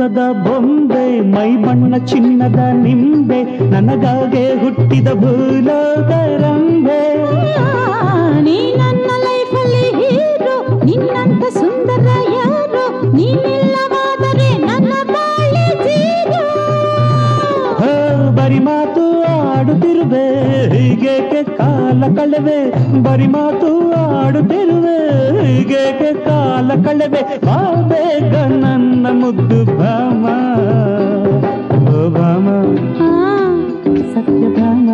[0.00, 1.02] ದಂತದ ಬೊಂಬೆ
[1.32, 3.40] ಮೈ ಬಣ್ಣ ಚಿನ್ನದ ನಿಂಬೆ
[3.72, 7.00] ನನಗಾಗೆ ಹುಟ್ಟಿದ ಭೂಲೋಕರಂಬೆ
[8.46, 10.54] ನೀ ನನ್ನ ಲೈಫಲ್ಲಿ ಹೀರೋ
[10.84, 12.06] ನಿನ್ನಂತ ಸುಂದರ
[12.36, 12.84] ಯಾರು
[13.16, 16.46] ನೀನಿಲ್ಲವಾದರೆ ನನ್ನ ಬಾಳೆ ಜೀರೋ.
[18.38, 18.89] ಬರಿ ಮಾತು
[19.60, 20.22] ಆಡುತ್ತಿರುವೆ
[20.74, 22.58] ಹೀಗೇಕೆ ಕಾಲ ಕಳೆವೆ?
[23.02, 23.70] ಬರಿ ಮಾತು
[24.20, 24.96] ಆಡುತ್ತಿರುವೆ
[25.46, 27.22] ಹೀಗೇಕೆ ಕಾಲ ಕಳೆವೆ?
[27.46, 30.24] ಬಾಬೇಗ ನನ್ನ ಮುದ್ದು ಭಾಮ.
[31.92, 32.46] ಓ ಭಾಮ.
[34.14, 34.88] ಸತ್ಯಭಾಮ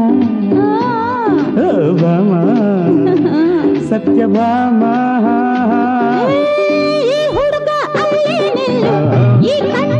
[1.65, 1.71] ಓ
[2.03, 2.33] ಭಾಮ.
[3.91, 4.83] ಸತ್ಯಭಾಮ
[7.37, 7.71] ಹುಡುಗ
[9.51, 9.96] ಈ ಕಣ್ಣೆ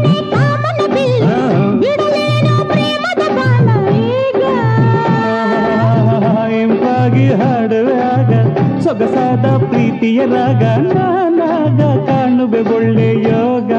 [8.87, 13.73] ಸೊಗಸಾದ ಪ್ರೀತಿಯ ರಾಗ ನಾನಾಗ ಕಾಣುವೆ ಒಳ್ಳೆ ಯೋಗ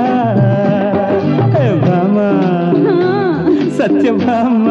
[1.86, 2.18] ಭಾಮ
[3.78, 4.68] ಸತ್ಯಭಾಮ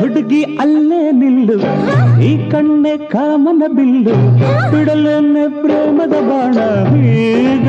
[0.00, 1.56] ಹುಡುಗಿ ಅಲ್ಲೇ ನಿಲ್ಲು
[2.22, 4.16] ಈ ಕಣ್ಣೆ ಕಾಮನ ಬಿಲ್ಲು
[4.72, 6.56] ಬಿಡಲೇನೆ ಪ್ರೇಮದ ಬಾಣ
[7.14, 7.68] ಈಗ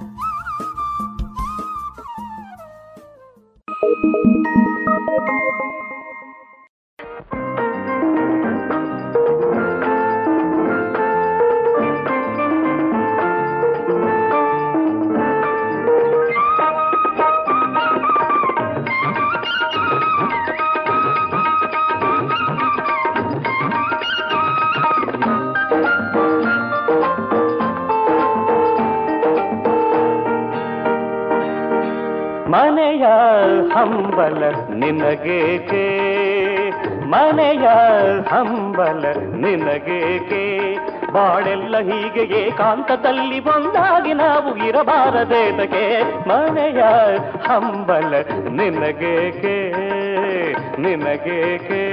[34.91, 36.01] ನಿನಗೇಕೆ?
[37.05, 37.67] ಮನೆಯ
[38.29, 39.05] ಹಂಬಲ
[39.35, 40.75] ನಿನಗೇಕೆ?
[41.11, 46.81] ಬಾಳೆಲ್ಲ ಹೀಗೆ ಏಕಾಂತದಲ್ಲಿ ಒಂದಾಗಿ ನಾವು ಇರಬಾರದೇದಕ್ಕೆ ಮನೆಯ
[47.47, 48.13] ಹಂಬಲ
[48.49, 49.71] ನಿನಗೇಕೆ?
[50.81, 51.83] ನಿನಗೇಕೆ?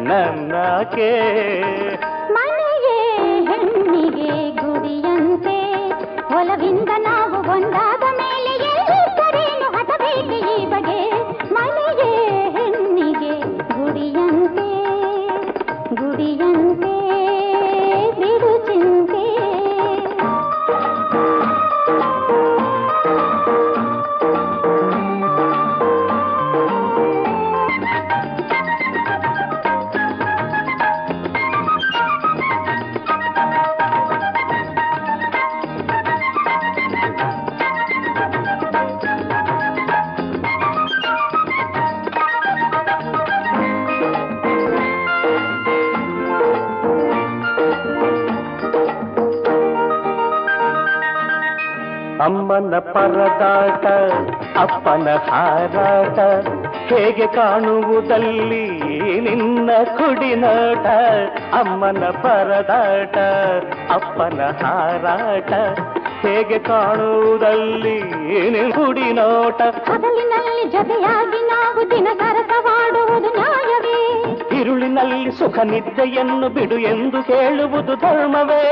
[0.00, 1.10] ನನ್ನಕೆ?
[55.38, 56.18] ಹಾರಾಟ
[56.88, 58.64] ಹೇಗೆ ಕಾಣುವುದಲ್ಲಿ
[59.20, 60.86] ನಿನ್ನ ಕುಡಿನಾಟ
[61.52, 63.16] ಅಮ್ಮನ ಪರದಾಟ
[63.90, 65.52] ಅಪ್ಪನ ಹಾರಾಟ
[66.22, 67.96] ಹೇಗೆ ಕಾಣುವುದಲ್ಲಿ
[68.44, 73.98] ನಿನ್ನ ಕುಡಿನೋಟ ಹಗಲಿನಲ್ಲಿ ಜೊತೆಯಾಗಿ ನಾವು ದಿನ ಸರಸವಾಡುವುದು ನ್ಯಾಯವೇ?
[74.60, 78.62] ಇರುಳಿನಲ್ಲಿ ಸುಖ ನಿದ್ದೆಯನ್ನು ಬಿಡು ಎಂದು ಕೇಳುವುದು ಧರ್ಮವೇ?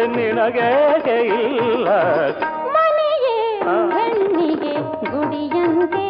[0.00, 0.68] ಪಡುವಾಸೆ ನಿನಗೆ
[1.60, 1.88] ಇಲ್ಲ.
[2.74, 3.36] ಮನೆಯೇ
[3.92, 4.74] ಹೆಣ್ಣಿಗೆ
[5.10, 6.04] ಗುಡಿಯಂತೆ.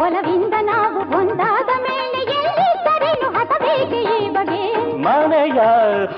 [0.00, 4.62] ಒಲವಿಂದ ನಾವು ಒಂದಾದ ಮೇಲೆ ಎಲ್ಲಿದ್ದರೇನು ಹತಬೇಕೆ ಈ ಬಗೆ
[4.98, 5.60] ಮನೆಯ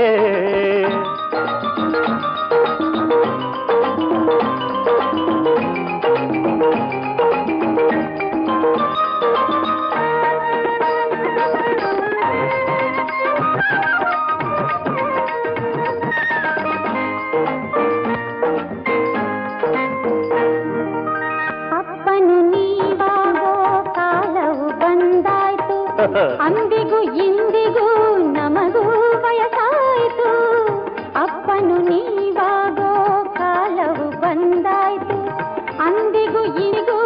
[26.45, 27.86] ಅಂದಿಗೂ ಇಂದಿಗೂ
[28.35, 28.82] ನಮಗೂ
[29.24, 30.28] ವಯಸ್ಸಾಯ್ತು
[31.23, 32.91] ಅಪ್ಪನು ನೀವಾಗೋ
[33.39, 35.16] ಕಾಲವು ಬಂದಾಯ್ತು
[35.86, 36.99] ಅಂದಿಗೂ ಇಂದಿಗೂ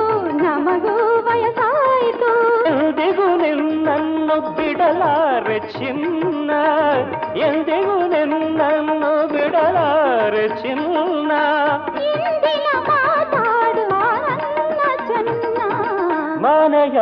[0.42, 0.94] ನಮಗೂ
[1.28, 2.30] ವಯಸ್ಸಾಯ್ತು
[2.72, 6.50] ಎಂದಿಗೂ ನಿನ್ನನ್ನು ಬಿಡಲಾರೆ ಚಿನ್ನ
[7.46, 11.32] ಎಂದಿಗೂ ನಿನ್ನನ್ನು ಬಿಡಲಾರೆ ಚಿನ್ನ
[12.10, 13.92] ಇಂದಿನ ಮಾತಾಡುವ
[14.42, 15.58] ನನ್ನ ಚೆನ್ನ
[16.44, 16.98] ಮನೆಯ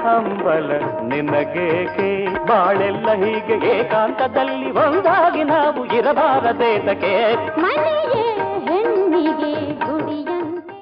[0.00, 0.68] ಹಂಬಲ
[1.12, 2.08] ನಿನಗೇಕೆ?
[2.46, 7.12] ಬಾಳೆಲ್ಲ ಹೀಗೆ ಏಕಾಂತದಲ್ಲಿ ಒಂದಾಗಿ ನಾವು ಇರಬಾರದೇತಕ್ಕೆ
[7.60, 8.22] ಮನೆಯೇ
[8.68, 9.52] ಹೆಣ್ಣಿಗೆ
[9.84, 10.80] ಗುಡಿಯಂತೆ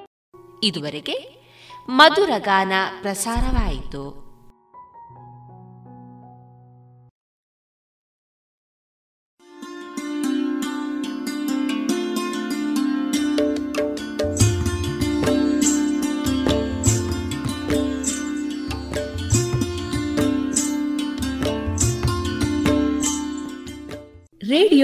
[0.63, 1.17] ಇದುವರೆಗೆ
[1.89, 4.30] ಮಧುರ ಗಾನ ಪ್ರಸಾರವಾಯಿತು.